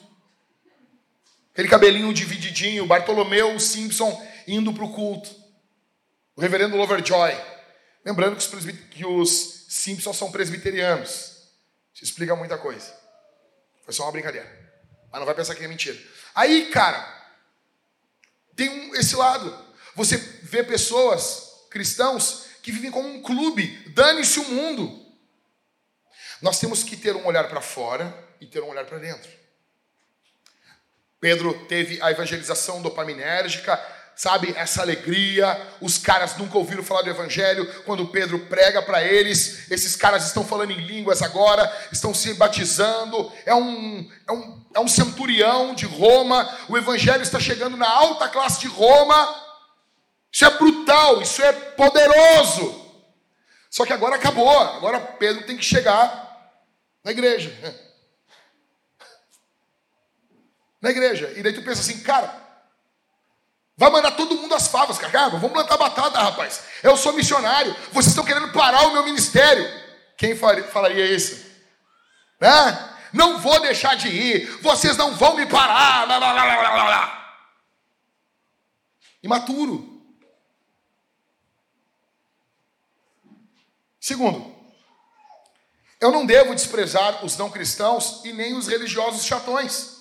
[1.54, 5.30] Aquele cabelinho divididinho, Bartolomeu Simpson indo para o culto.
[6.36, 7.32] O reverendo Loverjoy.
[8.04, 11.38] Lembrando que os, que os Simpsons são presbiterianos.
[11.94, 12.92] Isso explica muita coisa.
[13.86, 14.48] Foi só uma brincadeira.
[15.12, 15.98] Mas não vai pensar que é mentira.
[16.34, 17.06] Aí, cara,
[18.56, 19.56] tem um, esse lado.
[19.96, 23.66] Você vê pessoas, cristãos, que vivem como um clube,
[23.96, 25.02] dane-se o mundo.
[26.42, 29.30] Nós temos que ter um olhar para fora e ter um olhar para dentro.
[31.18, 33.82] Pedro teve a evangelização dopaminérgica,
[34.18, 35.66] sabe, essa alegria.
[35.80, 37.66] Os caras nunca ouviram falar do evangelho.
[37.84, 43.32] Quando Pedro prega para eles, esses caras estão falando em línguas agora, estão se batizando.
[43.46, 46.54] É um, é um, é um centurião de Roma.
[46.68, 49.47] O evangelho está chegando na alta classe de Roma.
[50.38, 52.86] Isso é brutal, isso é poderoso.
[53.72, 54.48] Só que agora acabou.
[54.48, 56.54] Agora Pedro tem que chegar
[57.04, 57.52] na igreja.
[60.80, 61.34] Na igreja.
[61.36, 62.32] E daí tu pensa assim, cara,
[63.76, 65.30] vai mandar todo mundo às favas, cara.
[65.30, 66.66] Vamos plantar batata, rapaz.
[66.84, 67.76] Eu sou missionário.
[67.92, 69.68] Vocês estão querendo parar o meu ministério.
[70.16, 71.48] Quem falaria isso?
[72.40, 72.96] Né?
[73.12, 74.46] Não vou deixar de ir.
[74.62, 76.06] Vocês não vão me parar.
[76.06, 77.40] Blá, blá, blá, blá, blá.
[79.24, 79.97] Imaturo.
[84.08, 84.56] Segundo,
[86.00, 89.98] eu não devo desprezar os não cristãos e nem os religiosos chatões.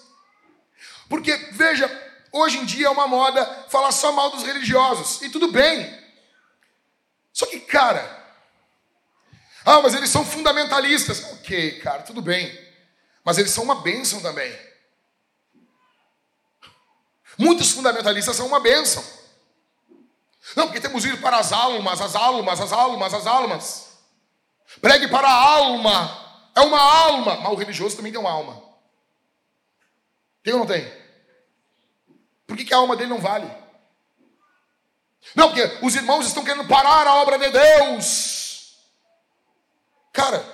[1.09, 1.91] Porque, veja,
[2.31, 5.23] hoje em dia é uma moda falar só mal dos religiosos.
[5.23, 5.93] E tudo bem.
[7.33, 8.01] Só que, cara,
[9.65, 11.25] ah, mas eles são fundamentalistas.
[11.33, 12.57] Ok, cara, tudo bem.
[13.25, 14.57] Mas eles são uma bênção também.
[17.37, 19.05] Muitos fundamentalistas são uma bênção.
[20.55, 23.86] Não, porque temos ido para as almas, as almas, as almas, as almas.
[24.81, 26.51] Pregue para a alma.
[26.55, 27.37] É uma alma.
[27.37, 28.63] Mas o religioso também tem uma alma.
[30.43, 30.91] Tem ou não tem?
[32.47, 33.51] Por que, que a alma dele não vale?
[35.35, 38.77] Não, porque os irmãos estão querendo parar a obra de Deus.
[40.13, 40.45] Cara.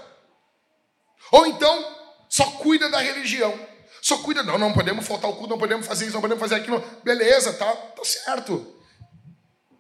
[1.31, 1.97] Ou então,
[2.29, 3.59] só cuida da religião.
[4.01, 6.57] Só cuida, não, não podemos faltar o culto, não podemos fazer isso, não podemos fazer
[6.57, 6.81] aquilo.
[7.05, 8.75] Beleza, tá, tá certo.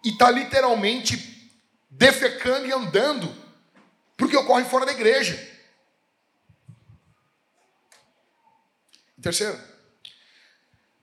[0.05, 1.51] E tá literalmente
[1.91, 3.42] defecando e andando
[4.23, 5.37] porque ocorre fora da igreja.
[9.21, 9.61] Terceiro,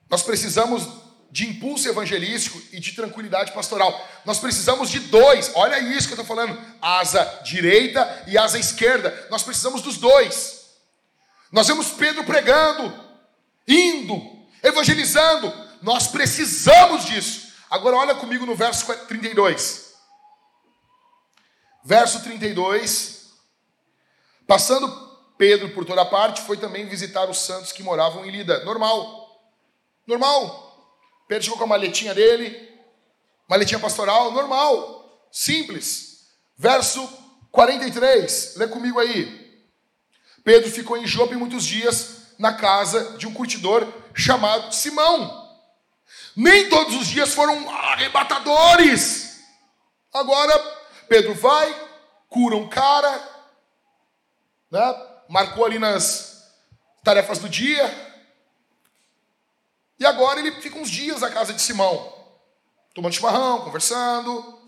[0.10, 0.88] nós precisamos
[1.30, 3.94] de impulso evangelístico e de tranquilidade pastoral.
[4.24, 5.52] Nós precisamos de dois.
[5.54, 9.28] Olha isso que eu estou falando: asa direita e asa esquerda.
[9.30, 10.70] Nós precisamos dos dois.
[11.52, 12.98] Nós vemos Pedro pregando,
[13.68, 15.54] indo, evangelizando.
[15.82, 17.52] Nós precisamos disso.
[17.70, 19.89] Agora, olha comigo no verso 32.
[21.84, 23.32] Verso 32.
[24.46, 24.90] Passando
[25.38, 28.64] Pedro por toda parte, foi também visitar os santos que moravam em Lida.
[28.66, 29.42] Normal.
[30.06, 30.70] Normal.
[31.28, 32.70] Pedro chegou com a maletinha dele,
[33.48, 35.28] maletinha pastoral, normal.
[35.32, 36.26] Simples.
[36.58, 37.08] Verso
[37.52, 38.56] 43.
[38.58, 39.64] Lê comigo aí.
[40.44, 45.48] Pedro ficou em Jope muitos dias na casa de um curtidor chamado Simão.
[46.36, 49.42] Nem todos os dias foram arrebatadores.
[50.14, 50.79] Agora
[51.10, 51.90] Pedro vai,
[52.30, 53.12] cura um cara,
[54.70, 55.08] né?
[55.28, 56.54] marcou ali nas
[57.04, 57.84] tarefas do dia.
[60.00, 62.14] E agora ele fica uns dias na casa de Simão,
[62.94, 64.62] tomando chimarrão, conversando,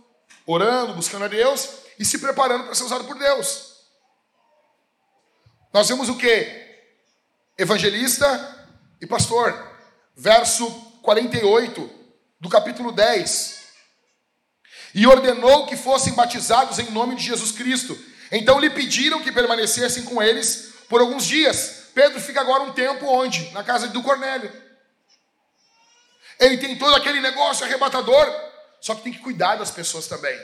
[0.45, 1.69] orando, buscando a Deus
[1.99, 3.71] e se preparando para ser usado por Deus.
[5.71, 6.59] Nós vemos o que?
[7.57, 8.67] Evangelista
[8.99, 9.69] e pastor.
[10.15, 10.69] Verso
[11.03, 11.89] 48
[12.39, 13.60] do capítulo 10
[14.93, 17.97] e ordenou que fossem batizados em nome de Jesus Cristo.
[18.31, 21.89] Então lhe pediram que permanecessem com eles por alguns dias.
[21.93, 23.49] Pedro fica agora um tempo onde?
[23.51, 24.51] Na casa do Cornélio.
[26.39, 28.27] Ele tem todo aquele negócio arrebatador,
[28.79, 30.37] só que tem que cuidar das pessoas também.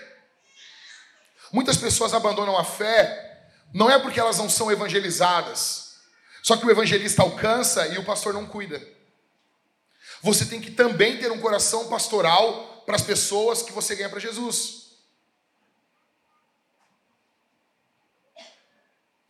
[1.51, 5.95] Muitas pessoas abandonam a fé, não é porque elas não são evangelizadas,
[6.43, 8.81] só que o evangelista alcança e o pastor não cuida.
[10.21, 14.17] Você tem que também ter um coração pastoral para as pessoas que você ganha para
[14.17, 14.93] Jesus.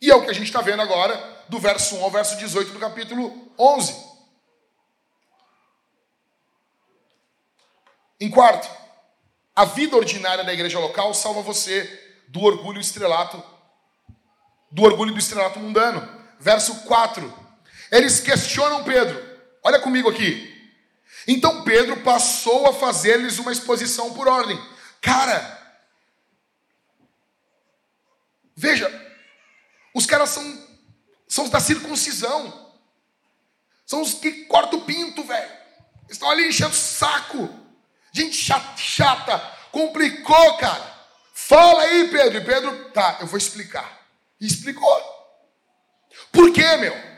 [0.00, 1.16] E é o que a gente está vendo agora,
[1.48, 3.96] do verso 1 ao verso 18 do capítulo 11.
[8.20, 8.70] Em quarto,
[9.56, 11.82] a vida ordinária da igreja local salva você
[12.28, 13.42] do orgulho estrelato,
[14.70, 16.16] do orgulho do estrelato mundano.
[16.38, 17.48] Verso 4.
[17.90, 19.20] Eles questionam Pedro.
[19.64, 20.57] Olha comigo aqui.
[21.28, 24.58] Então Pedro passou a fazer-lhes uma exposição por ordem.
[24.98, 25.78] Cara,
[28.56, 28.90] veja,
[29.94, 30.68] os caras são,
[31.28, 32.66] são os da circuncisão.
[33.84, 35.50] São os que cortam o pinto, velho.
[36.08, 37.48] Estão ali enchendo o saco.
[38.10, 39.38] Gente chata, chata.
[39.70, 40.96] Complicou, cara.
[41.34, 42.38] Fala aí, Pedro.
[42.38, 44.00] E Pedro, tá, eu vou explicar.
[44.40, 44.98] E explicou.
[46.32, 47.17] Por quê, meu?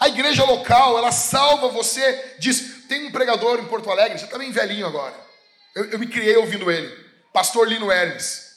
[0.00, 4.38] A igreja local, ela salva você, diz, tem um pregador em Porto Alegre, já está
[4.38, 5.14] bem velhinho agora.
[5.74, 6.88] Eu, eu, me criei ouvindo ele,
[7.32, 8.56] pastor Lino Hermes.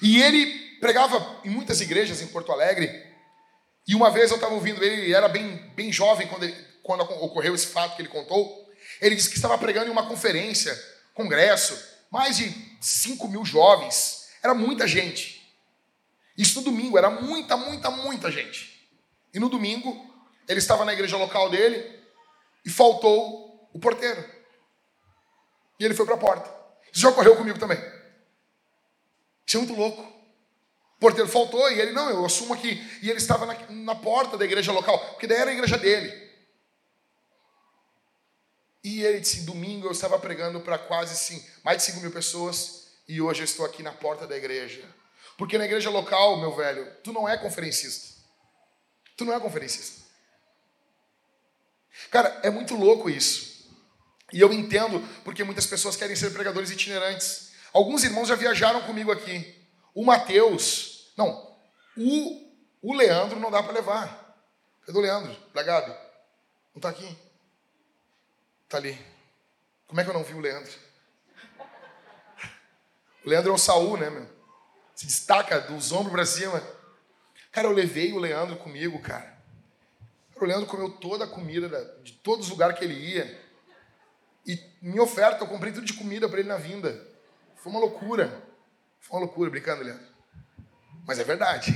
[0.00, 2.90] E ele pregava em muitas igrejas em Porto Alegre.
[3.86, 7.02] E uma vez eu estava ouvindo ele, ele era bem, bem jovem quando, ele, quando
[7.02, 8.64] ocorreu esse fato que ele contou.
[9.00, 10.74] Ele disse que estava pregando em uma conferência,
[11.14, 11.78] congresso,
[12.10, 14.28] mais de 5 mil jovens.
[14.42, 15.42] Era muita gente.
[16.36, 18.88] Isso no domingo, era muita, muita, muita gente.
[19.32, 20.13] E no domingo,
[20.48, 22.02] ele estava na igreja local dele,
[22.64, 24.24] e faltou o porteiro.
[25.78, 26.48] E ele foi para a porta.
[26.92, 27.78] Isso já ocorreu comigo também.
[29.46, 30.12] Isso é muito louco.
[30.98, 32.80] porteiro faltou e ele, não, eu assumo aqui.
[33.02, 36.24] E ele estava na, na porta da igreja local, porque daí era a igreja dele.
[38.82, 42.84] E ele disse: domingo eu estava pregando para quase sim, mais de 5 mil pessoas
[43.08, 44.82] e hoje eu estou aqui na porta da igreja.
[45.36, 48.14] Porque na igreja local, meu velho, tu não é conferencista.
[49.16, 50.03] Tu não é conferencista.
[52.10, 53.54] Cara, é muito louco isso.
[54.32, 57.52] E eu entendo porque muitas pessoas querem ser pregadores itinerantes.
[57.72, 59.54] Alguns irmãos já viajaram comigo aqui.
[59.94, 61.56] O Mateus, não,
[61.96, 62.52] o,
[62.82, 64.24] o Leandro não dá para levar.
[64.84, 65.36] Cadê o Leandro?
[65.52, 65.90] Da Gabi?
[65.90, 67.16] Não está aqui?
[68.64, 68.98] Está ali.
[69.86, 70.72] Como é que eu não vi o Leandro?
[73.24, 74.28] O Leandro é o Saul, né, meu?
[74.94, 76.62] Se destaca dos ombros para cima.
[77.50, 79.33] Cara, eu levei o Leandro comigo, cara.
[80.40, 81.68] O Leandro comeu toda a comida
[82.02, 83.40] de todos os lugares que ele ia.
[84.46, 87.06] E minha oferta, eu comprei tudo de comida para ele na vinda.
[87.56, 88.42] Foi uma loucura.
[89.00, 90.06] Foi uma loucura, brincando, Leandro.
[91.06, 91.72] Mas é verdade.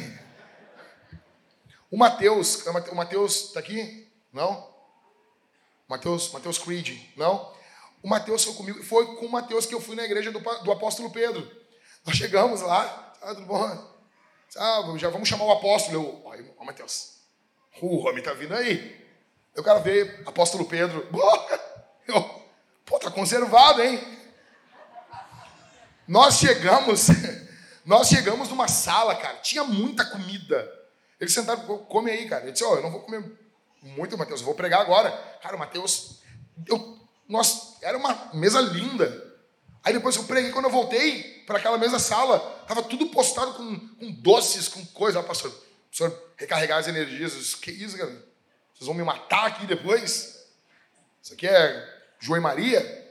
[1.91, 4.11] O Mateus, o Mateus está aqui?
[4.33, 4.69] Não?
[5.89, 7.51] Mateus, Mateus Creed, não?
[8.03, 10.71] O Mateus foi comigo, foi com o Mateus que eu fui na igreja do, do
[10.71, 11.51] apóstolo Pedro.
[12.05, 13.99] Nós chegamos lá, ah, tudo bom?
[14.57, 15.95] Ah, já vamos chamar o apóstolo.
[15.95, 17.18] Eu, ó, Mateus,
[17.87, 18.97] o homem tá vindo aí.
[19.55, 21.07] Eu quero ver apóstolo Pedro.
[22.07, 22.43] Eu,
[22.85, 24.01] pô, tá conservado, hein?
[26.07, 27.09] Nós chegamos,
[27.85, 30.73] nós chegamos numa sala, cara, tinha muita comida.
[31.21, 32.45] Eles sentaram, come aí, cara.
[32.45, 33.23] Ele disse, ó, oh, eu não vou comer
[33.83, 35.11] muito, Mateus, eu vou pregar agora.
[35.43, 36.21] Cara, o Mateus,
[36.67, 36.99] eu
[37.29, 39.27] nós, era uma mesa linda.
[39.85, 43.79] Aí depois eu preguei, quando eu voltei para aquela mesma sala, estava tudo postado com,
[43.79, 45.23] com, doces, com coisa.
[45.23, 45.53] Pastor,
[45.91, 47.55] pastor, recarregar as energias.
[47.57, 48.11] Que isso, cara?
[48.73, 50.47] Vocês vão me matar aqui depois?
[51.23, 53.07] Isso aqui é João e Maria?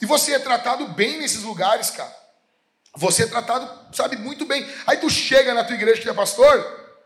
[0.00, 2.14] E você é tratado bem nesses lugares, cara.
[2.94, 4.66] Você é tratado, sabe, muito bem.
[4.86, 6.96] Aí tu chega na tua igreja que é pastor,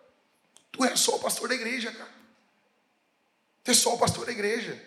[0.70, 2.10] tu é só o pastor da igreja, cara.
[3.62, 4.80] Tu é só o pastor da igreja.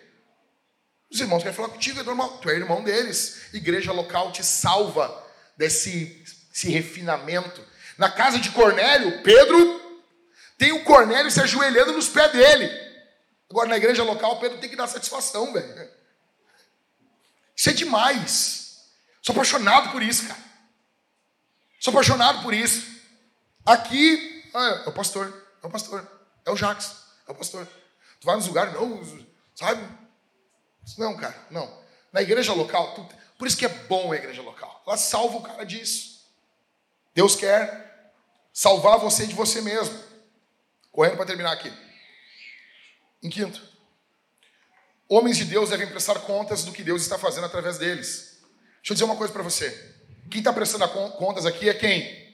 [1.10, 2.38] Os irmãos querem falar contigo, é normal.
[2.38, 3.52] Tu é irmão deles.
[3.52, 5.24] Igreja local te salva
[5.56, 6.24] desse
[6.64, 7.64] refinamento.
[7.96, 9.83] Na casa de Cornélio, Pedro
[10.56, 12.70] tem o Cornélio se ajoelhando nos pés dele.
[13.50, 15.90] Agora, na igreja local, Pedro tem que dar satisfação, velho.
[17.56, 18.88] Isso é demais.
[19.22, 20.40] Sou apaixonado por isso, cara.
[21.80, 22.86] Sou apaixonado por isso.
[23.64, 25.26] Aqui, ah, é o pastor,
[25.62, 26.06] é o pastor,
[26.44, 26.92] é o Jacques,
[27.26, 27.66] é o pastor.
[28.20, 29.86] Tu vai nos lugares, não, sabe?
[30.98, 31.82] Não, cara, não.
[32.12, 33.08] Na igreja local, tu...
[33.38, 34.82] por isso que é bom a igreja local.
[34.86, 36.24] Ela salva o cara disso.
[37.14, 38.12] Deus quer
[38.52, 39.98] salvar você de você mesmo.
[40.94, 41.72] Correndo para terminar aqui.
[43.20, 43.60] Em quinto,
[45.08, 48.40] homens de Deus devem prestar contas do que Deus está fazendo através deles.
[48.76, 49.72] Deixa eu dizer uma coisa para você.
[50.30, 50.88] Quem está prestando
[51.18, 52.32] contas aqui é quem?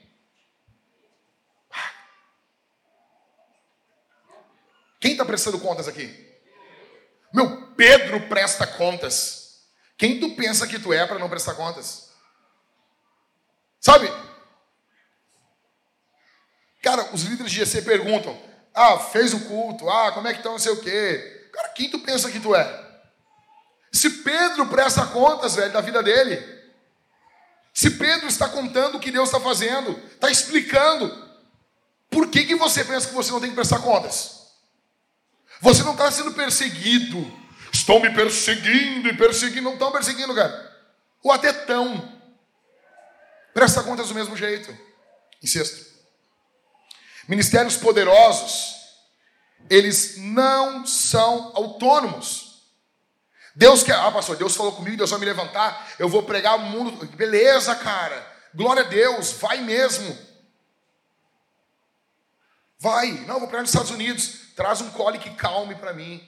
[4.99, 6.31] Quem está prestando contas aqui?
[7.33, 9.71] Meu, Pedro presta contas.
[9.97, 12.11] Quem tu pensa que tu é para não prestar contas?
[13.79, 14.07] Sabe?
[16.83, 20.53] Cara, os líderes de GC perguntam: ah, fez o culto, ah, como é que estão,
[20.53, 21.49] não sei o quê.
[21.53, 22.91] Cara, quem tu pensa que tu é?
[23.91, 26.41] Se Pedro presta contas, velho, da vida dele,
[27.73, 31.29] se Pedro está contando o que Deus está fazendo, está explicando,
[32.09, 34.41] por que, que você pensa que você não tem que prestar contas?
[35.61, 37.39] Você não está sendo perseguido.
[37.71, 39.61] Estão me perseguindo e perseguindo.
[39.61, 40.71] Não estão perseguindo, cara.
[41.23, 42.19] Ou até tão.
[43.53, 44.75] Presta contas do mesmo jeito.
[45.41, 45.90] Em sexto.
[47.31, 48.75] Ministérios poderosos,
[49.69, 52.61] eles não são autônomos.
[53.55, 56.59] Deus quer, ah, pastor, Deus falou comigo, Deus vai me levantar, eu vou pregar o
[56.59, 57.05] mundo.
[57.15, 58.21] Beleza, cara.
[58.53, 60.17] Glória a Deus, vai mesmo.
[62.77, 63.13] Vai.
[63.25, 64.51] Não, vou pregar nos Estados Unidos.
[64.53, 66.21] Traz um colic calme para mim.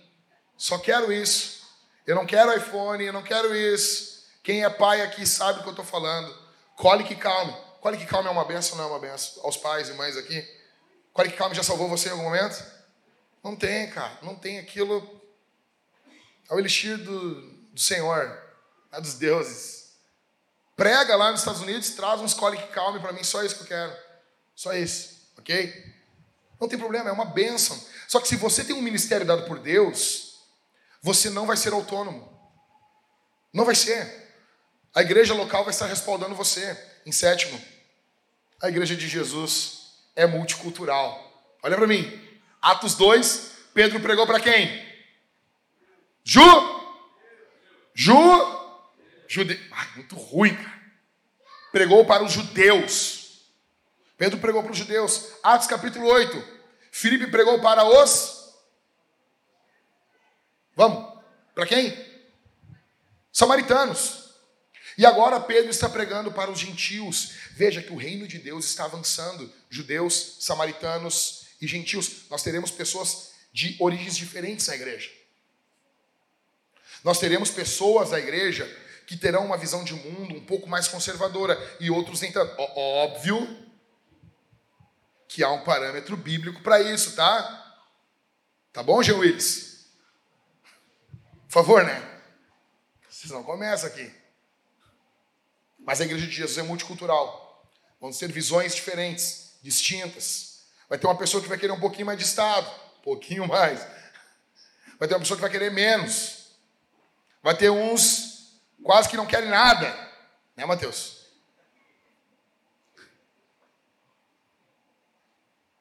[0.55, 1.63] Só quero isso.
[2.07, 4.23] Eu não quero iPhone, eu não quero isso.
[4.41, 6.33] Quem é pai aqui sabe o que eu estou falando.
[6.77, 7.53] Colic calme.
[7.81, 9.43] Colic calme é uma benção não é uma benção?
[9.43, 10.52] Aos pais e mães aqui.
[11.13, 12.63] Colic calme já salvou você em algum momento?
[13.43, 14.17] Não tem, cara.
[14.23, 15.21] Não tem aquilo.
[16.49, 17.41] É o elixir do,
[17.71, 18.41] do Senhor,
[18.91, 19.93] é dos deuses.
[20.75, 23.67] Prega lá nos Estados Unidos, traz uns colic calme para mim, só isso que eu
[23.67, 23.95] quero.
[24.55, 25.93] Só isso, ok?
[26.59, 27.79] Não tem problema, é uma bênção.
[28.07, 30.39] Só que se você tem um ministério dado por Deus,
[31.01, 32.31] você não vai ser autônomo.
[33.53, 34.33] Não vai ser.
[34.95, 36.91] A igreja local vai estar respaldando você.
[37.05, 37.61] Em sétimo,
[38.61, 39.82] a igreja de Jesus
[40.15, 41.19] é multicultural.
[41.61, 42.21] Olha para mim.
[42.61, 44.83] Atos 2, Pedro pregou para quem?
[46.23, 46.41] Ju?
[47.93, 48.13] Ju?
[49.27, 49.59] Jude...
[49.71, 50.81] Ai, muito ruim, cara.
[51.71, 53.49] Pregou para os judeus.
[54.17, 55.33] Pedro pregou para os judeus.
[55.41, 56.53] Atos capítulo 8.
[56.91, 58.53] Filipe pregou para os.
[60.75, 61.21] Vamos.
[61.55, 61.93] Para quem?
[63.31, 64.22] Samaritanos.
[64.97, 67.33] E agora Pedro está pregando para os gentios.
[67.51, 69.51] Veja que o reino de Deus está avançando.
[69.69, 72.29] Judeus, samaritanos e gentios.
[72.29, 75.09] Nós teremos pessoas de origens diferentes na igreja.
[77.03, 78.65] Nós teremos pessoas da igreja
[79.05, 82.55] que terão uma visão de mundo um pouco mais conservadora e outros nem tanto.
[82.57, 83.63] Óbvio
[85.27, 87.59] que há um parâmetro bíblico para isso, tá?
[88.71, 89.87] Tá bom, Jean Willis?
[91.47, 92.01] Por favor, né?
[93.09, 94.22] Vocês não começam aqui.
[95.85, 97.69] Mas a igreja de Jesus é multicultural.
[97.99, 100.63] Vão ter visões diferentes, distintas.
[100.89, 102.69] Vai ter uma pessoa que vai querer um pouquinho mais de Estado,
[102.99, 103.79] um pouquinho mais.
[104.99, 106.47] Vai ter uma pessoa que vai querer menos.
[107.41, 109.87] Vai ter uns quase que não querem nada.
[110.55, 111.23] Né, Mateus?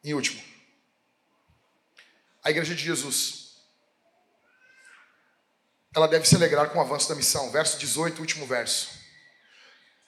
[0.04, 0.42] Em último,
[2.42, 3.52] a igreja de Jesus,
[5.94, 7.52] ela deve se alegrar com o avanço da missão.
[7.52, 9.01] Verso 18, último verso.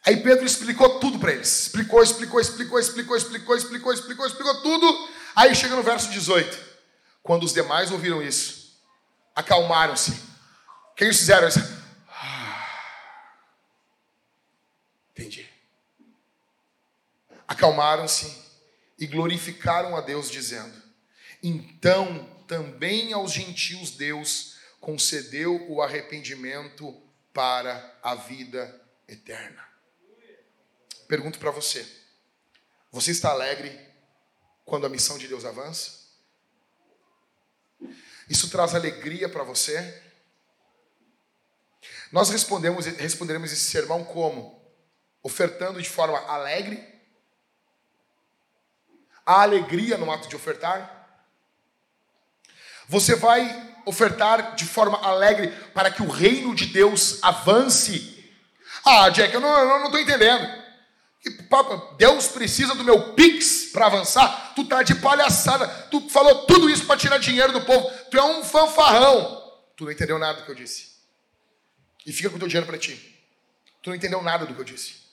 [0.06, 1.62] Aí Pedro explicou tudo para eles.
[1.62, 5.08] Explicou, explicou, explicou, explicou, explicou, explicou, explicou, explicou tudo.
[5.34, 6.74] Aí chega no verso 18.
[7.22, 8.78] Quando os demais ouviram isso,
[9.34, 10.10] acalmaram-se.
[10.10, 11.44] O que eles fizeram?
[11.44, 11.56] Eles...
[12.08, 13.00] Ah,
[15.12, 15.48] entendi.
[17.48, 18.44] Acalmaram-se
[18.98, 20.74] e glorificaram a Deus, dizendo:
[21.42, 26.94] Então também aos gentios Deus concedeu o arrependimento
[27.32, 29.73] para a vida eterna.
[31.14, 31.86] Pergunto para você:
[32.90, 33.70] você está alegre
[34.64, 35.92] quando a missão de Deus avança?
[38.28, 40.02] Isso traz alegria para você?
[42.10, 44.60] Nós respondemos, responderemos esse sermão como?
[45.22, 46.84] Ofertando de forma alegre
[49.24, 51.30] Há alegria no ato de ofertar?
[52.88, 58.34] Você vai ofertar de forma alegre para que o reino de Deus avance?
[58.84, 60.63] Ah, Jack, eu não estou entendendo.
[61.96, 64.52] Deus precisa do meu pix para avançar?
[64.54, 65.66] Tu tá de palhaçada.
[65.90, 67.90] Tu falou tudo isso para tirar dinheiro do povo.
[68.10, 69.42] Tu é um fanfarrão.
[69.76, 70.94] Tu não entendeu nada do que eu disse.
[72.04, 73.18] E fica com o teu dinheiro para ti.
[73.82, 75.04] Tu não entendeu nada do que eu disse.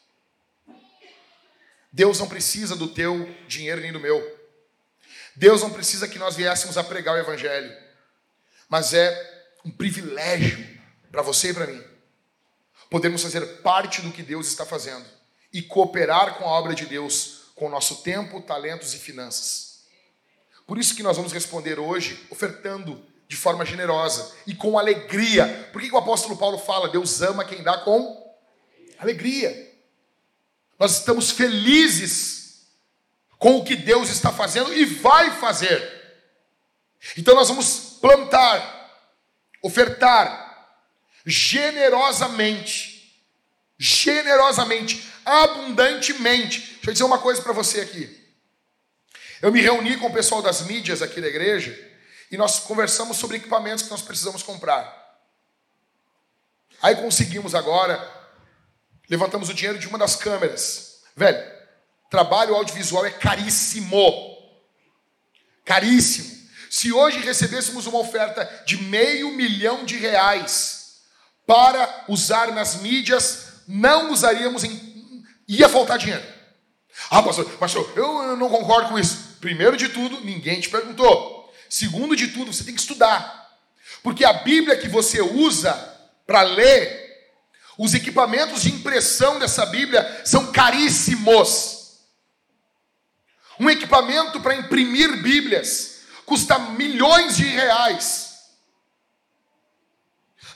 [1.92, 4.40] Deus não precisa do teu dinheiro nem do meu.
[5.36, 7.72] Deus não precisa que nós viéssemos a pregar o Evangelho.
[8.68, 10.80] Mas é um privilégio
[11.12, 11.84] para você e para mim
[12.90, 15.21] podermos fazer parte do que Deus está fazendo
[15.54, 19.84] e cooperar com a obra de Deus com o nosso tempo, talentos e finanças.
[20.66, 25.70] Por isso que nós vamos responder hoje ofertando de forma generosa e com alegria.
[25.72, 26.90] Por que o apóstolo Paulo fala?
[26.90, 28.36] Deus ama quem dá com
[28.98, 29.72] alegria.
[30.80, 32.68] Nós estamos felizes
[33.38, 36.02] com o que Deus está fazendo e vai fazer.
[37.18, 38.92] Então nós vamos plantar,
[39.62, 40.52] ofertar
[41.26, 43.01] generosamente,
[43.82, 46.60] generosamente, abundantemente.
[46.60, 48.16] Deixa eu dizer uma coisa para você aqui.
[49.42, 51.76] Eu me reuni com o pessoal das mídias aqui da igreja
[52.30, 55.02] e nós conversamos sobre equipamentos que nós precisamos comprar.
[56.80, 58.22] Aí conseguimos agora
[59.10, 61.02] levantamos o dinheiro de uma das câmeras.
[61.16, 61.44] Velho,
[62.10, 64.38] trabalho audiovisual é caríssimo.
[65.66, 66.40] Caríssimo.
[66.70, 71.02] Se hoje recebêssemos uma oferta de meio milhão de reais
[71.48, 75.24] para usar nas mídias, não usaríamos em.
[75.48, 76.24] ia faltar dinheiro.
[77.10, 79.38] Ah, pastor, pastor, eu não concordo com isso.
[79.40, 81.52] Primeiro de tudo, ninguém te perguntou.
[81.70, 83.50] Segundo de tudo, você tem que estudar.
[84.04, 85.74] Porque a Bíblia que você usa
[86.26, 87.02] para ler
[87.78, 92.00] os equipamentos de impressão dessa Bíblia são caríssimos.
[93.60, 98.21] Um equipamento para imprimir Bíblias custa milhões de reais.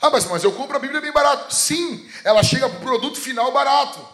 [0.00, 1.54] Ah, mas, mas eu compro a Bíblia bem barato.
[1.54, 4.06] Sim, ela chega para o produto final barato.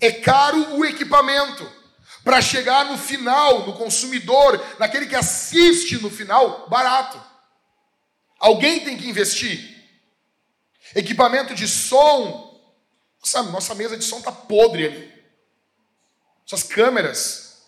[0.00, 1.70] É caro o equipamento.
[2.22, 7.22] Para chegar no final, no consumidor, naquele que assiste no final, barato.
[8.38, 9.74] Alguém tem que investir.
[10.94, 12.54] Equipamento de som,
[13.24, 15.14] Sabe, nossa mesa de som tá podre ali.
[16.46, 17.62] Essas câmeras.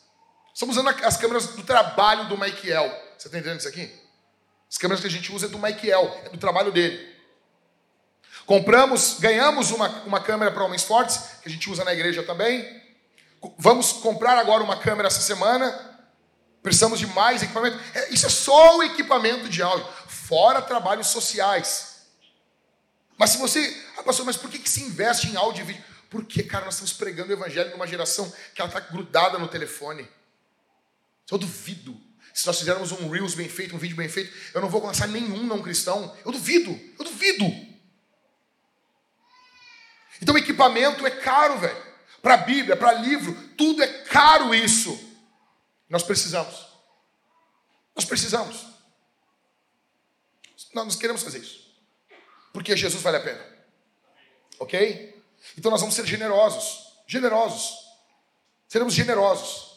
[0.53, 2.89] Estamos usando as câmeras do trabalho do Michael.
[3.17, 3.91] Você está entendendo isso aqui?
[4.71, 7.16] As câmeras que a gente usa é do Michael, é do trabalho dele.
[8.47, 12.65] Compramos, ganhamos uma, uma câmera para homens fortes, que a gente usa na igreja também.
[13.59, 15.97] Vamos comprar agora uma câmera essa semana.
[16.63, 17.79] Precisamos de mais equipamento.
[17.93, 21.97] É, isso é só o equipamento de áudio, fora trabalhos sociais.
[23.19, 25.85] Mas se você, ah, pastor, mas por que, que se investe em áudio e vídeo?
[26.09, 30.09] Porque, cara, nós estamos pregando o evangelho numa geração que ela está grudada no telefone.
[31.29, 32.01] Eu duvido.
[32.33, 35.09] Se nós fizermos um Reels bem feito, um vídeo bem feito, eu não vou alcançar
[35.09, 36.15] nenhum não cristão.
[36.25, 37.76] Eu duvido, eu duvido.
[40.21, 41.87] Então equipamento é caro, velho.
[42.23, 44.99] Para Bíblia, para livro, tudo é caro isso.
[45.89, 46.67] Nós precisamos.
[47.95, 48.67] Nós precisamos.
[50.75, 51.67] Nós queremos fazer isso.
[52.53, 53.45] Porque Jesus vale a pena.
[54.59, 55.23] Ok?
[55.57, 56.87] Então nós vamos ser generosos.
[57.07, 57.79] Generosos.
[58.69, 59.77] Seremos generosos.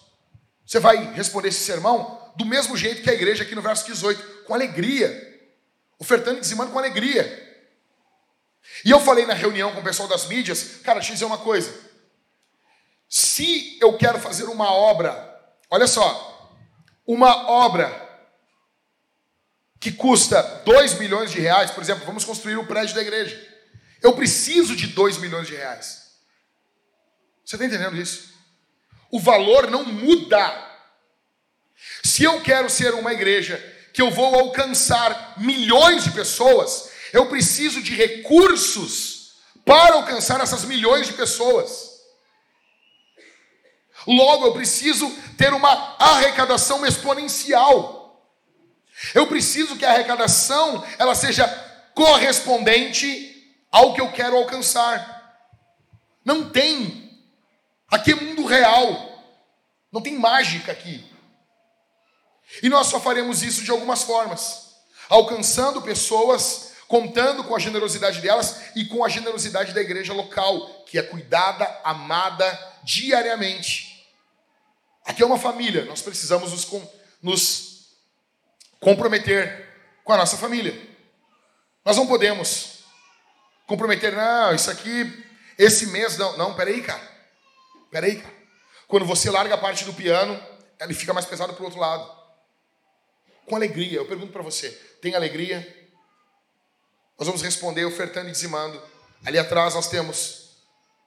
[0.65, 4.45] Você vai responder esse sermão do mesmo jeito que a igreja aqui no verso 18,
[4.45, 5.27] com alegria.
[5.97, 7.48] Ofertando e dizimando com alegria.
[8.86, 11.38] E eu falei na reunião com o pessoal das mídias, cara, deixa eu dizer uma
[11.38, 11.73] coisa.
[13.10, 15.38] Se eu quero fazer uma obra,
[15.69, 16.60] olha só,
[17.06, 18.07] uma obra
[19.80, 23.40] que custa 2 milhões de reais, por exemplo, vamos construir o prédio da igreja.
[24.02, 26.10] Eu preciso de 2 milhões de reais.
[27.44, 28.34] Você está entendendo isso?
[29.11, 30.68] O valor não muda.
[32.03, 33.57] Se eu quero ser uma igreja
[33.94, 39.34] que eu vou alcançar milhões de pessoas, eu preciso de recursos
[39.65, 41.90] para alcançar essas milhões de pessoas.
[44.07, 47.99] Logo, eu preciso ter uma arrecadação exponencial.
[49.14, 51.48] Eu preciso que a arrecadação ela seja
[51.94, 53.30] correspondente
[53.72, 55.19] ao que eu quero alcançar.
[56.23, 57.19] Não tem.
[57.90, 59.23] Aqui é mundo real.
[59.91, 61.03] Não tem mágica aqui.
[62.64, 64.76] E nós só faremos isso de algumas formas,
[65.07, 70.97] alcançando pessoas, contando com a generosidade delas e com a generosidade da igreja local, que
[70.97, 74.03] é cuidada, amada diariamente.
[75.05, 76.67] Aqui é uma família, nós precisamos nos,
[77.21, 77.89] nos
[78.79, 79.69] comprometer
[80.03, 80.75] com a nossa família.
[81.85, 82.79] Nós não podemos
[83.67, 85.25] comprometer, não, isso aqui,
[85.59, 86.37] esse mês, não.
[86.37, 87.07] Não, peraí, cara.
[87.91, 88.33] Peraí, cara.
[88.87, 90.43] Quando você larga a parte do piano,
[90.81, 92.11] ele fica mais pesado para o outro lado.
[93.45, 93.97] Com alegria.
[93.97, 94.69] Eu pergunto para você:
[95.01, 95.78] tem alegria?
[97.19, 98.81] Nós vamos responder ofertando e dizimando.
[99.25, 100.55] Ali atrás nós temos.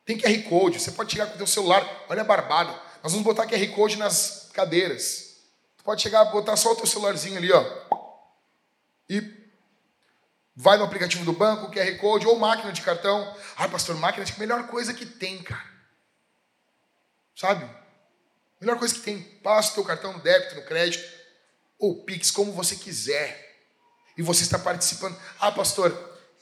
[0.05, 0.79] Tem QR Code.
[0.79, 2.05] Você pode chegar com o seu celular.
[2.11, 2.71] Olha a barbada.
[3.03, 5.39] Nós vamos botar QR Code nas cadeiras.
[5.79, 7.65] Tu pode chegar, botar só o teu celularzinho ali, ó.
[9.09, 9.23] E
[10.55, 13.35] vai no aplicativo do banco, QR Code ou máquina de cartão.
[13.57, 15.73] Ah, pastor, máquina de melhor coisa que tem, cara.
[17.35, 17.69] Sabe?
[18.61, 19.23] Melhor coisa que tem.
[19.43, 21.03] Passa o teu cartão no débito, no crédito,
[21.79, 23.52] ou Pix, como você quiser.
[24.23, 25.19] E você está participando.
[25.41, 25.91] Ah, pastor,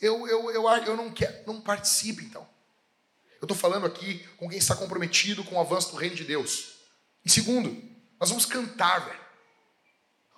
[0.03, 1.35] eu, eu, eu, eu não quero.
[1.47, 2.47] Não participe, então.
[3.41, 6.75] Eu estou falando aqui com quem está comprometido com o avanço do reino de Deus.
[7.25, 7.75] E segundo,
[8.21, 9.19] nós vamos cantar, velho.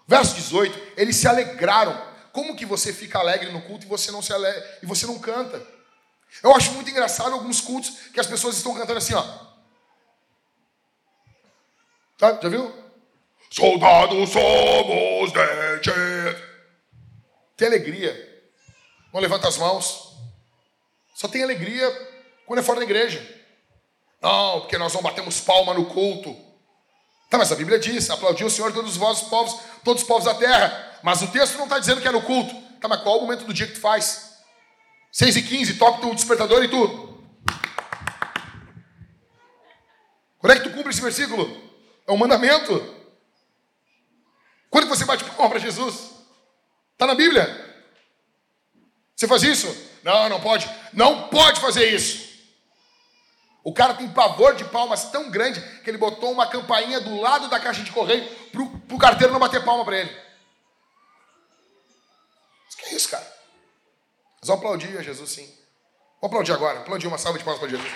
[0.07, 2.01] Verso 18, eles se alegraram.
[2.33, 5.19] Como que você fica alegre no culto e você não se alegra, e você não
[5.19, 5.61] canta?
[6.45, 9.23] Eu acho muito engraçado alguns cultos que as pessoas estão cantando assim, ó.
[12.17, 12.39] Tá?
[12.41, 12.73] Já viu?
[13.51, 16.12] Soldados somos de
[17.63, 18.43] Tem alegria.
[19.15, 20.17] Não levanta as mãos.
[21.15, 21.89] Só tem alegria
[22.45, 23.25] quando é fora da igreja.
[24.21, 26.37] Não, porque nós não batemos palma no culto.
[27.31, 30.25] Tá, mas a Bíblia diz: aplaudiu o Senhor todos os vossos povos, todos os povos
[30.25, 30.99] da terra.
[31.05, 32.53] Mas o texto não está dizendo que é no culto.
[32.81, 34.39] Tá, mas qual é o momento do dia que tu faz?
[35.13, 37.23] 6 e 15, toca o despertador e tu.
[40.37, 41.63] Quando é que tu cumpre esse versículo?
[42.09, 42.73] É um mandamento.
[44.69, 46.12] Quando que você bate palma para Jesus?
[47.03, 47.85] Está na Bíblia.
[49.17, 49.67] Você faz isso?
[50.05, 50.71] Não, não pode.
[50.93, 52.31] Não pode fazer isso.
[53.65, 57.49] O cara tem pavor de palmas tão grande que ele botou uma campainha do lado
[57.49, 60.17] da caixa de correio para o carteiro não bater palma para ele.
[62.67, 63.25] Mas que é isso, cara?
[64.41, 65.47] Nós vamos aplaudir a Jesus, sim.
[66.21, 66.79] Vamos aplaudir agora.
[66.79, 67.93] Aplaudir uma salva de palmas para Jesus.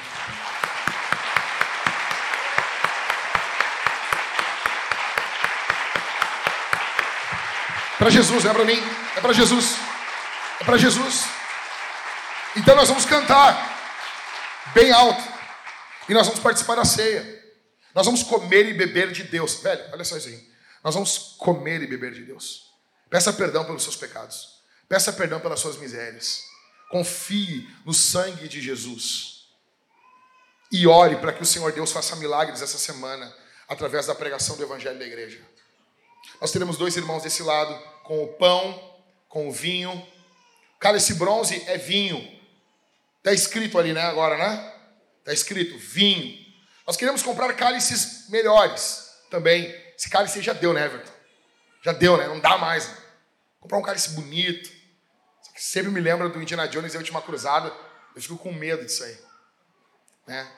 [8.07, 8.81] Para Jesus, não é para mim.
[9.17, 9.75] É para Jesus.
[10.61, 11.25] É para Jesus.
[12.55, 13.59] Então nós vamos cantar
[14.73, 15.21] bem alto.
[16.09, 17.45] E nós vamos participar da ceia.
[17.93, 19.57] Nós vamos comer e beber de Deus.
[19.57, 20.49] Velho, olha só isso aí.
[20.85, 22.71] Nós vamos comer e beber de Deus.
[23.11, 24.61] Peça perdão pelos seus pecados.
[24.89, 26.45] Peça perdão pelas suas misérias.
[26.89, 29.49] Confie no sangue de Jesus.
[30.71, 33.35] E ore para que o Senhor Deus faça milagres essa semana
[33.69, 35.41] através da pregação do Evangelho da igreja.
[36.41, 38.97] Nós teremos dois irmãos desse lado, com o pão,
[39.29, 40.07] com o vinho.
[40.79, 42.19] Cálice bronze é vinho.
[43.19, 44.03] Está escrito ali, né?
[44.03, 44.73] Agora, né?
[45.19, 46.47] Está escrito vinho.
[46.87, 49.75] Nós queremos comprar cálices melhores também.
[49.99, 51.13] Esse cálice já deu, né, Everton?
[51.83, 52.29] Já deu, né?
[52.29, 52.89] Não dá mais.
[52.89, 52.97] Né?
[53.61, 54.69] Comprar um cálice bonito.
[55.43, 57.73] Só que sempre me lembra do Indiana Jones e a última cruzada.
[58.15, 59.19] Eu fico com medo disso aí.
[60.27, 60.49] Né?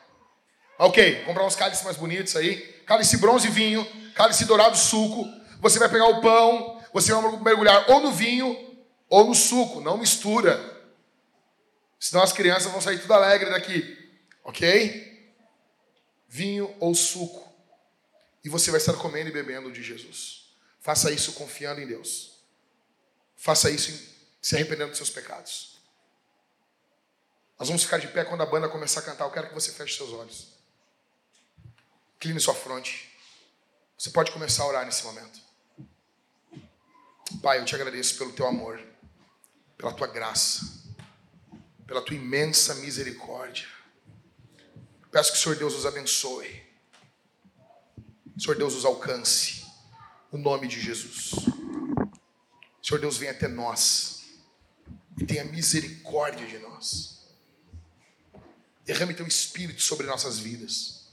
[0.79, 2.57] Ok, comprar uns cálices mais bonitos aí.
[2.87, 5.25] Cálice bronze vinho, cálice dourado suco.
[5.61, 8.77] Você vai pegar o pão, você vai mergulhar ou no vinho
[9.09, 9.81] ou no suco.
[9.81, 10.77] Não mistura.
[11.99, 13.97] Senão as crianças vão sair tudo alegre daqui.
[14.45, 15.35] Ok?
[16.29, 17.47] Vinho ou suco.
[18.45, 20.49] E você vai estar comendo e bebendo de Jesus.
[20.81, 22.39] Faça isso confiando em Deus.
[23.37, 25.79] Faça isso se arrependendo dos seus pecados.
[27.59, 29.25] Nós vamos ficar de pé quando a banda começar a cantar.
[29.25, 30.49] Eu quero que você feche seus olhos.
[32.21, 33.13] Cline sua fronte.
[33.99, 35.48] Você pode começar a orar nesse momento.
[37.37, 38.81] Pai, eu te agradeço pelo teu amor,
[39.77, 40.83] pela tua graça,
[41.87, 43.69] pela tua imensa misericórdia.
[45.13, 46.63] Peço que o Senhor Deus os abençoe.
[48.39, 49.67] Senhor Deus os alcance.
[50.33, 51.31] No nome de Jesus.
[52.83, 54.25] Senhor Deus venha até nós
[55.19, 57.27] e tenha misericórdia de nós.
[58.85, 61.11] Derrame teu espírito sobre nossas vidas.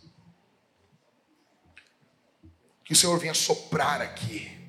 [2.85, 4.64] Que o Senhor venha soprar aqui.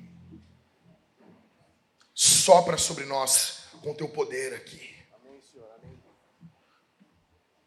[2.19, 4.97] Sopra sobre nós com teu poder aqui.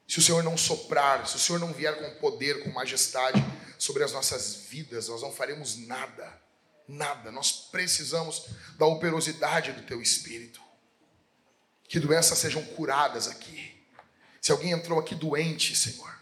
[0.09, 3.41] Se o Senhor não soprar, se o Senhor não vier com poder, com majestade
[3.79, 6.37] sobre as nossas vidas, nós não faremos nada.
[6.89, 7.31] Nada.
[7.31, 8.47] Nós precisamos
[8.77, 10.61] da operosidade do teu espírito.
[11.85, 13.81] Que doenças sejam curadas aqui.
[14.43, 16.13] Se alguém entrou aqui doente, Senhor,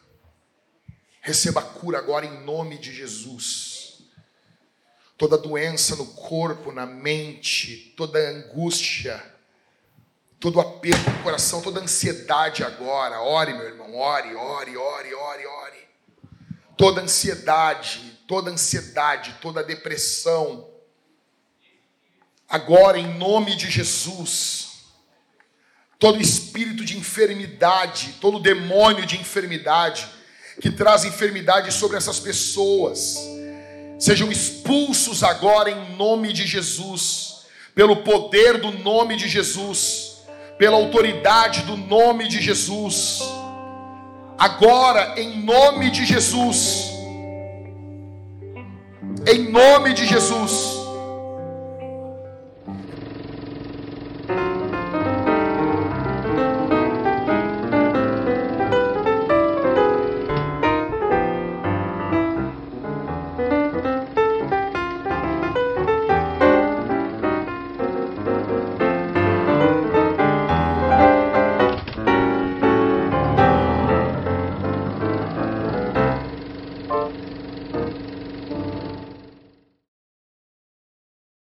[1.22, 3.67] receba a cura agora em nome de Jesus.
[5.18, 9.22] Toda doença no corpo, na mente, toda angústia,
[10.40, 13.20] todo aperto no coração, toda ansiedade agora.
[13.20, 15.88] Ore, meu irmão, ore, ore, ore, ore, ore.
[16.76, 20.70] Toda ansiedade, toda ansiedade, toda depressão.
[22.48, 24.68] Agora, em nome de Jesus
[25.98, 30.06] todo espírito de enfermidade, todo demônio de enfermidade
[30.60, 33.16] que traz enfermidade sobre essas pessoas,
[33.98, 40.22] sejam expulsos agora em nome de Jesus, pelo poder do nome de Jesus,
[40.56, 43.22] pela autoridade do nome de Jesus.
[44.38, 46.90] Agora, em nome de Jesus,
[49.26, 50.77] em nome de Jesus